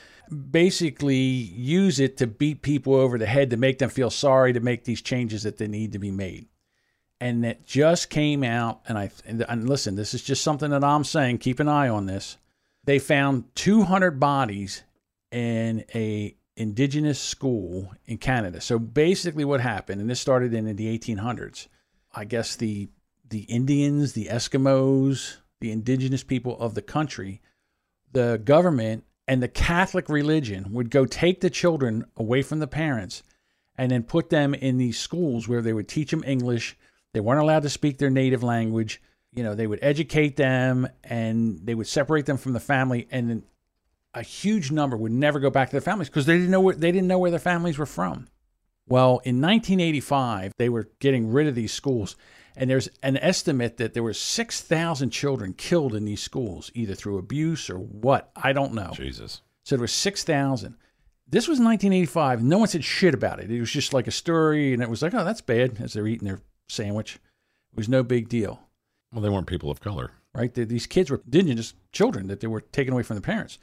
basically 0.49 1.15
use 1.15 1.99
it 1.99 2.17
to 2.17 2.25
beat 2.25 2.63
people 2.63 2.95
over 2.95 3.19
the 3.19 3.27
head 3.27 3.51
to 3.51 3.57
make 3.57 3.77
them 3.77 3.91
feel 3.91 4.09
sorry 4.09 4.51
to 4.51 4.61
make 4.61 4.85
these 4.85 5.03
changes 5.03 5.43
that 5.43 5.57
they 5.57 5.67
need 5.67 5.91
to 5.91 5.99
be 5.99 6.09
made 6.09 6.47
and 7.19 7.45
it 7.45 7.65
just 7.65 8.09
came 8.09 8.43
out 8.43 8.81
and 8.87 8.97
I 8.97 9.11
and, 9.25 9.45
and 9.47 9.67
listen, 9.67 9.95
this 9.95 10.13
is 10.13 10.21
just 10.21 10.43
something 10.43 10.71
that 10.71 10.83
I'm 10.83 11.03
saying, 11.03 11.39
keep 11.39 11.59
an 11.59 11.67
eye 11.67 11.89
on 11.89 12.05
this. 12.05 12.37
They 12.85 12.99
found 12.99 13.43
200 13.55 14.19
bodies 14.19 14.83
in 15.31 15.83
a 15.93 16.35
indigenous 16.55 17.19
school 17.19 17.91
in 18.05 18.17
Canada. 18.17 18.61
So 18.61 18.79
basically 18.79 19.45
what 19.45 19.61
happened 19.61 20.01
and 20.01 20.09
this 20.09 20.21
started 20.21 20.53
in, 20.53 20.67
in 20.67 20.75
the 20.75 20.97
1800s. 20.97 21.67
I 22.13 22.25
guess 22.25 22.55
the 22.55 22.89
the 23.29 23.41
Indians, 23.41 24.13
the 24.13 24.25
Eskimos, 24.25 25.37
the 25.59 25.71
indigenous 25.71 26.23
people 26.23 26.57
of 26.59 26.75
the 26.75 26.81
country, 26.81 27.41
the 28.11 28.41
government 28.43 29.03
and 29.27 29.43
the 29.43 29.47
Catholic 29.47 30.07
religion 30.07 30.71
would 30.71 30.89
go 30.89 31.05
take 31.05 31.41
the 31.41 31.49
children 31.49 32.05
away 32.15 32.41
from 32.41 32.59
the 32.59 32.67
parents 32.67 33.23
and 33.77 33.91
then 33.91 34.03
put 34.03 34.29
them 34.29 34.53
in 34.53 34.77
these 34.77 34.97
schools 34.97 35.47
where 35.47 35.61
they 35.61 35.73
would 35.73 35.87
teach 35.87 36.11
them 36.11 36.23
English. 36.25 36.77
They 37.13 37.19
weren't 37.19 37.41
allowed 37.41 37.63
to 37.63 37.69
speak 37.69 37.97
their 37.97 38.09
native 38.09 38.43
language. 38.43 39.01
You 39.33 39.43
know, 39.43 39.55
they 39.55 39.67
would 39.67 39.79
educate 39.81 40.35
them 40.35 40.87
and 41.03 41.59
they 41.63 41.75
would 41.75 41.87
separate 41.87 42.25
them 42.25 42.37
from 42.37 42.53
the 42.53 42.59
family 42.59 43.07
and 43.11 43.43
a 44.13 44.21
huge 44.21 44.71
number 44.71 44.97
would 44.97 45.11
never 45.11 45.39
go 45.39 45.49
back 45.49 45.69
to 45.69 45.73
their 45.73 45.81
families 45.81 46.09
because 46.09 46.25
they 46.25 46.35
didn't 46.37 46.49
know 46.49 46.61
where 46.61 46.75
they 46.75 46.91
didn't 46.91 47.07
know 47.07 47.19
where 47.19 47.31
their 47.31 47.39
families 47.39 47.77
were 47.77 47.85
from. 47.85 48.27
Well, 48.87 49.19
in 49.25 49.41
1985, 49.41 50.53
they 50.57 50.69
were 50.69 50.89
getting 50.99 51.31
rid 51.31 51.47
of 51.47 51.55
these 51.55 51.73
schools 51.73 52.15
and 52.57 52.69
there's 52.69 52.89
an 53.03 53.17
estimate 53.17 53.77
that 53.77 53.93
there 53.93 54.01
were 54.01 54.13
6,000 54.13 55.11
children 55.11 55.53
killed 55.53 55.93
in 55.93 56.05
these 56.05 56.21
schools 56.21 56.71
either 56.73 56.95
through 56.95 57.19
abuse 57.19 57.69
or 57.69 57.77
what, 57.77 58.31
I 58.35 58.51
don't 58.51 58.73
know. 58.73 58.91
Jesus. 58.93 59.41
So 59.63 59.75
there 59.75 59.81
was 59.81 59.93
6,000. 59.93 60.75
This 61.29 61.47
was 61.47 61.59
1985. 61.59 62.43
No 62.43 62.57
one 62.57 62.67
said 62.67 62.83
shit 62.83 63.13
about 63.13 63.39
it. 63.39 63.51
It 63.51 63.59
was 63.59 63.69
just 63.69 63.93
like 63.93 64.07
a 64.07 64.11
story, 64.11 64.73
and 64.73 64.81
it 64.81 64.89
was 64.89 65.01
like, 65.01 65.13
oh, 65.13 65.23
that's 65.23 65.41
bad 65.41 65.79
as 65.81 65.93
they're 65.93 66.07
eating 66.07 66.27
their 66.27 66.41
sandwich. 66.67 67.15
It 67.15 67.77
was 67.77 67.89
no 67.89 68.03
big 68.03 68.29
deal, 68.29 68.61
Well, 69.11 69.21
they 69.21 69.29
weren't 69.29 69.47
people 69.47 69.69
of 69.71 69.79
color. 69.79 70.11
right? 70.33 70.53
They- 70.53 70.63
These 70.65 70.87
kids 70.87 71.09
were 71.09 71.21
indigenous 71.25 71.73
children 71.91 72.27
that 72.27 72.39
they 72.39 72.47
were 72.47 72.61
taken 72.61 72.93
away 72.93 73.03
from 73.03 73.15
their 73.15 73.21
parents. 73.21 73.57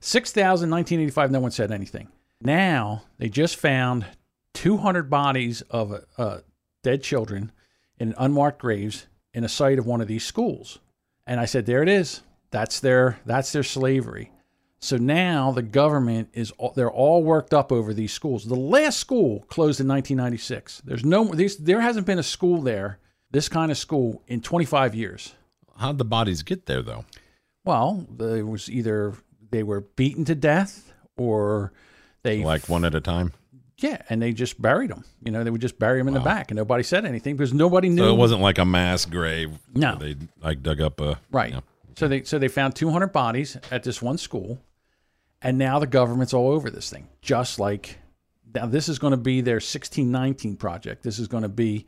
6,000, 0.00 0.70
1985, 0.70 1.30
no 1.30 1.40
one 1.40 1.50
said 1.50 1.72
anything. 1.72 2.08
Now 2.40 3.02
they 3.18 3.28
just 3.28 3.56
found 3.56 4.06
200 4.54 5.10
bodies 5.10 5.60
of 5.70 6.04
uh, 6.16 6.38
dead 6.84 7.02
children 7.02 7.50
in 7.98 8.14
unmarked 8.16 8.60
graves 8.60 9.06
in 9.34 9.42
a 9.44 9.48
site 9.48 9.78
of 9.78 9.86
one 9.86 10.00
of 10.00 10.08
these 10.08 10.24
schools. 10.24 10.78
And 11.26 11.40
I 11.40 11.44
said, 11.46 11.66
there 11.66 11.82
it 11.82 11.88
is. 11.88 12.22
That's 12.50 12.80
their 12.80 13.18
that's 13.26 13.52
their 13.52 13.62
slavery. 13.64 14.30
So 14.80 14.96
now 14.96 15.50
the 15.50 15.62
government 15.62 16.28
is 16.34 16.52
they're 16.76 16.90
all 16.90 17.22
worked 17.24 17.52
up 17.52 17.72
over 17.72 17.92
these 17.92 18.12
schools. 18.12 18.44
The 18.44 18.54
last 18.54 18.98
school 18.98 19.40
closed 19.48 19.80
in 19.80 19.88
1996. 19.88 20.82
There's 20.84 21.04
no 21.04 21.24
these, 21.24 21.56
there 21.56 21.80
hasn't 21.80 22.06
been 22.06 22.18
a 22.18 22.22
school 22.22 22.62
there, 22.62 22.98
this 23.30 23.48
kind 23.48 23.72
of 23.72 23.78
school 23.78 24.22
in 24.28 24.40
25 24.40 24.94
years. 24.94 25.34
How'd 25.76 25.98
the 25.98 26.04
bodies 26.04 26.42
get 26.42 26.66
there 26.66 26.82
though? 26.82 27.04
Well, 27.64 28.06
there 28.10 28.46
was 28.46 28.70
either 28.70 29.14
they 29.50 29.62
were 29.62 29.80
beaten 29.80 30.24
to 30.26 30.34
death 30.34 30.92
or 31.16 31.72
they 32.22 32.44
Like 32.44 32.68
one 32.68 32.84
at 32.84 32.94
a 32.94 33.00
time. 33.00 33.32
yeah, 33.78 34.02
and 34.08 34.22
they 34.22 34.32
just 34.32 34.60
buried 34.62 34.90
them. 34.90 35.04
You 35.24 35.32
know, 35.32 35.42
they 35.44 35.50
would 35.50 35.60
just 35.60 35.78
bury 35.78 35.98
them 35.98 36.08
in 36.08 36.14
the 36.14 36.20
back, 36.20 36.50
and 36.50 36.56
nobody 36.56 36.82
said 36.82 37.04
anything 37.04 37.36
because 37.36 37.52
nobody 37.52 37.88
knew. 37.88 38.02
So 38.02 38.14
it 38.14 38.16
wasn't 38.16 38.42
like 38.42 38.58
a 38.58 38.64
mass 38.64 39.04
grave. 39.04 39.50
No. 39.74 39.96
They 39.96 40.16
like 40.40 40.62
dug 40.62 40.80
up 40.80 41.00
a 41.00 41.18
Right. 41.32 41.54
So 41.96 42.06
they 42.06 42.22
so 42.22 42.38
they 42.38 42.46
found 42.48 42.76
200 42.76 43.08
bodies 43.08 43.56
at 43.72 43.82
this 43.82 44.00
one 44.00 44.18
school, 44.18 44.58
and 45.42 45.58
now 45.58 45.78
the 45.78 45.86
government's 45.86 46.34
all 46.34 46.50
over 46.50 46.70
this 46.70 46.90
thing. 46.90 47.08
Just 47.22 47.58
like 47.58 47.98
now, 48.54 48.66
this 48.66 48.88
is 48.88 48.98
going 48.98 49.12
to 49.12 49.16
be 49.16 49.40
their 49.40 49.56
1619 49.56 50.56
project. 50.56 51.02
This 51.02 51.18
is 51.18 51.28
going 51.28 51.42
to 51.42 51.48
be 51.48 51.86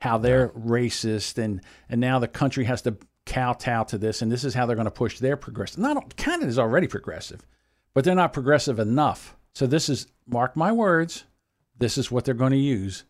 how 0.00 0.18
they're 0.18 0.48
racist, 0.50 1.38
and 1.38 1.60
and 1.88 2.00
now 2.00 2.18
the 2.18 2.28
country 2.28 2.64
has 2.64 2.82
to 2.82 2.96
kowtow 3.24 3.84
to 3.84 3.98
this, 3.98 4.22
and 4.22 4.30
this 4.30 4.44
is 4.44 4.54
how 4.54 4.66
they're 4.66 4.76
going 4.76 4.84
to 4.84 4.90
push 4.90 5.18
their 5.18 5.36
progressive. 5.36 5.78
Not 5.78 6.16
Canada's 6.16 6.58
already 6.58 6.86
progressive, 6.86 7.40
but 7.94 8.04
they're 8.04 8.14
not 8.14 8.32
progressive 8.32 8.78
enough. 8.78 9.36
So 9.54 9.66
this 9.66 9.88
is 9.88 10.06
mark 10.26 10.56
my 10.56 10.72
words. 10.72 11.24
This 11.78 11.98
is 11.98 12.10
what 12.10 12.24
they're 12.24 12.34
going 12.34 12.52
to 12.52 12.58
use 12.58 13.04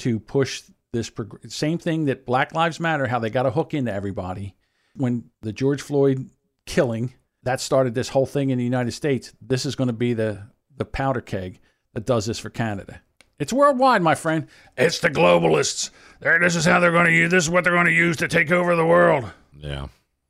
to 0.00 0.18
push 0.18 0.62
this 0.92 1.10
prog- 1.10 1.50
same 1.50 1.78
thing 1.78 2.06
that 2.06 2.26
Black 2.26 2.54
Lives 2.54 2.80
Matter, 2.80 3.06
how 3.06 3.18
they 3.18 3.30
got 3.30 3.42
to 3.44 3.50
hook 3.50 3.74
into 3.74 3.92
everybody. 3.92 4.54
When 4.96 5.30
the 5.42 5.52
George 5.52 5.82
Floyd 5.82 6.30
killing 6.66 7.14
that 7.44 7.60
started 7.60 7.94
this 7.94 8.08
whole 8.08 8.26
thing 8.26 8.50
in 8.50 8.58
the 8.58 8.64
United 8.64 8.92
States, 8.92 9.32
this 9.40 9.64
is 9.64 9.76
going 9.76 9.88
to 9.88 9.94
be 9.94 10.14
the 10.14 10.42
the 10.76 10.84
powder 10.84 11.20
keg 11.20 11.60
that 11.92 12.04
does 12.04 12.26
this 12.26 12.38
for 12.38 12.50
Canada. 12.50 13.00
It's 13.38 13.52
worldwide, 13.52 14.02
my 14.02 14.14
friend. 14.14 14.48
It's 14.76 14.98
the 14.98 15.10
globalists. 15.10 15.90
There, 16.20 16.38
this 16.38 16.56
is 16.56 16.64
how 16.64 16.80
they're 16.80 16.92
going 16.92 17.06
to 17.06 17.12
use. 17.12 17.30
This 17.30 17.44
is 17.44 17.50
what 17.50 17.64
they're 17.64 17.72
going 17.72 17.86
to 17.86 17.92
use 17.92 18.16
to 18.18 18.28
take 18.28 18.50
over 18.50 18.76
the 18.76 18.86
world. 18.86 19.30
Yeah. 19.56 19.86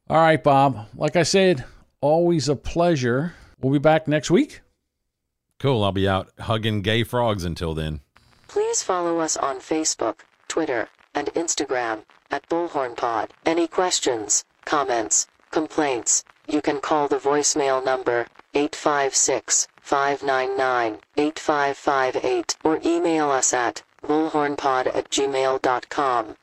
All 0.09 0.17
right, 0.17 0.43
Bob. 0.43 0.87
Like 0.95 1.17
I 1.17 1.23
said, 1.23 1.65
always 2.01 2.49
a 2.49 2.57
pleasure. 2.57 3.35
We'll 3.61 3.73
be 3.73 3.79
back 3.79 4.09
next 4.09 4.31
week. 4.31 4.61
Cool. 5.59 5.85
I'll 5.85 5.93
be 5.93 6.09
out 6.09 6.31
hugging 6.41 6.83
gay 6.83 7.05
frogs 7.05 7.45
until 7.45 7.75
then. 7.75 8.01
Please 8.49 8.83
follow 8.83 9.21
us 9.21 9.37
on 9.37 9.59
Facebook, 9.59 10.21
Twitter, 10.49 10.89
and 11.15 11.29
Instagram 11.29 12.05
at 12.31 12.49
Bullhorn 12.49 12.97
Pod. 12.97 13.33
Any 13.47 13.67
questions, 13.67 14.45
comments, 14.65 15.27
complaints, 15.51 16.25
you 16.47 16.61
can 16.61 16.81
call 16.81 17.09
the 17.09 17.19
voicemail 17.19 17.85
number 17.85 18.27
856 18.55 19.69
599 19.81 20.99
8558 21.17 22.57
or 22.65 22.81
email 22.85 23.31
us 23.31 23.53
at 23.53 23.83
bullhornpod 24.07 24.87
at 24.95 25.11
gmail.com. 25.11 26.37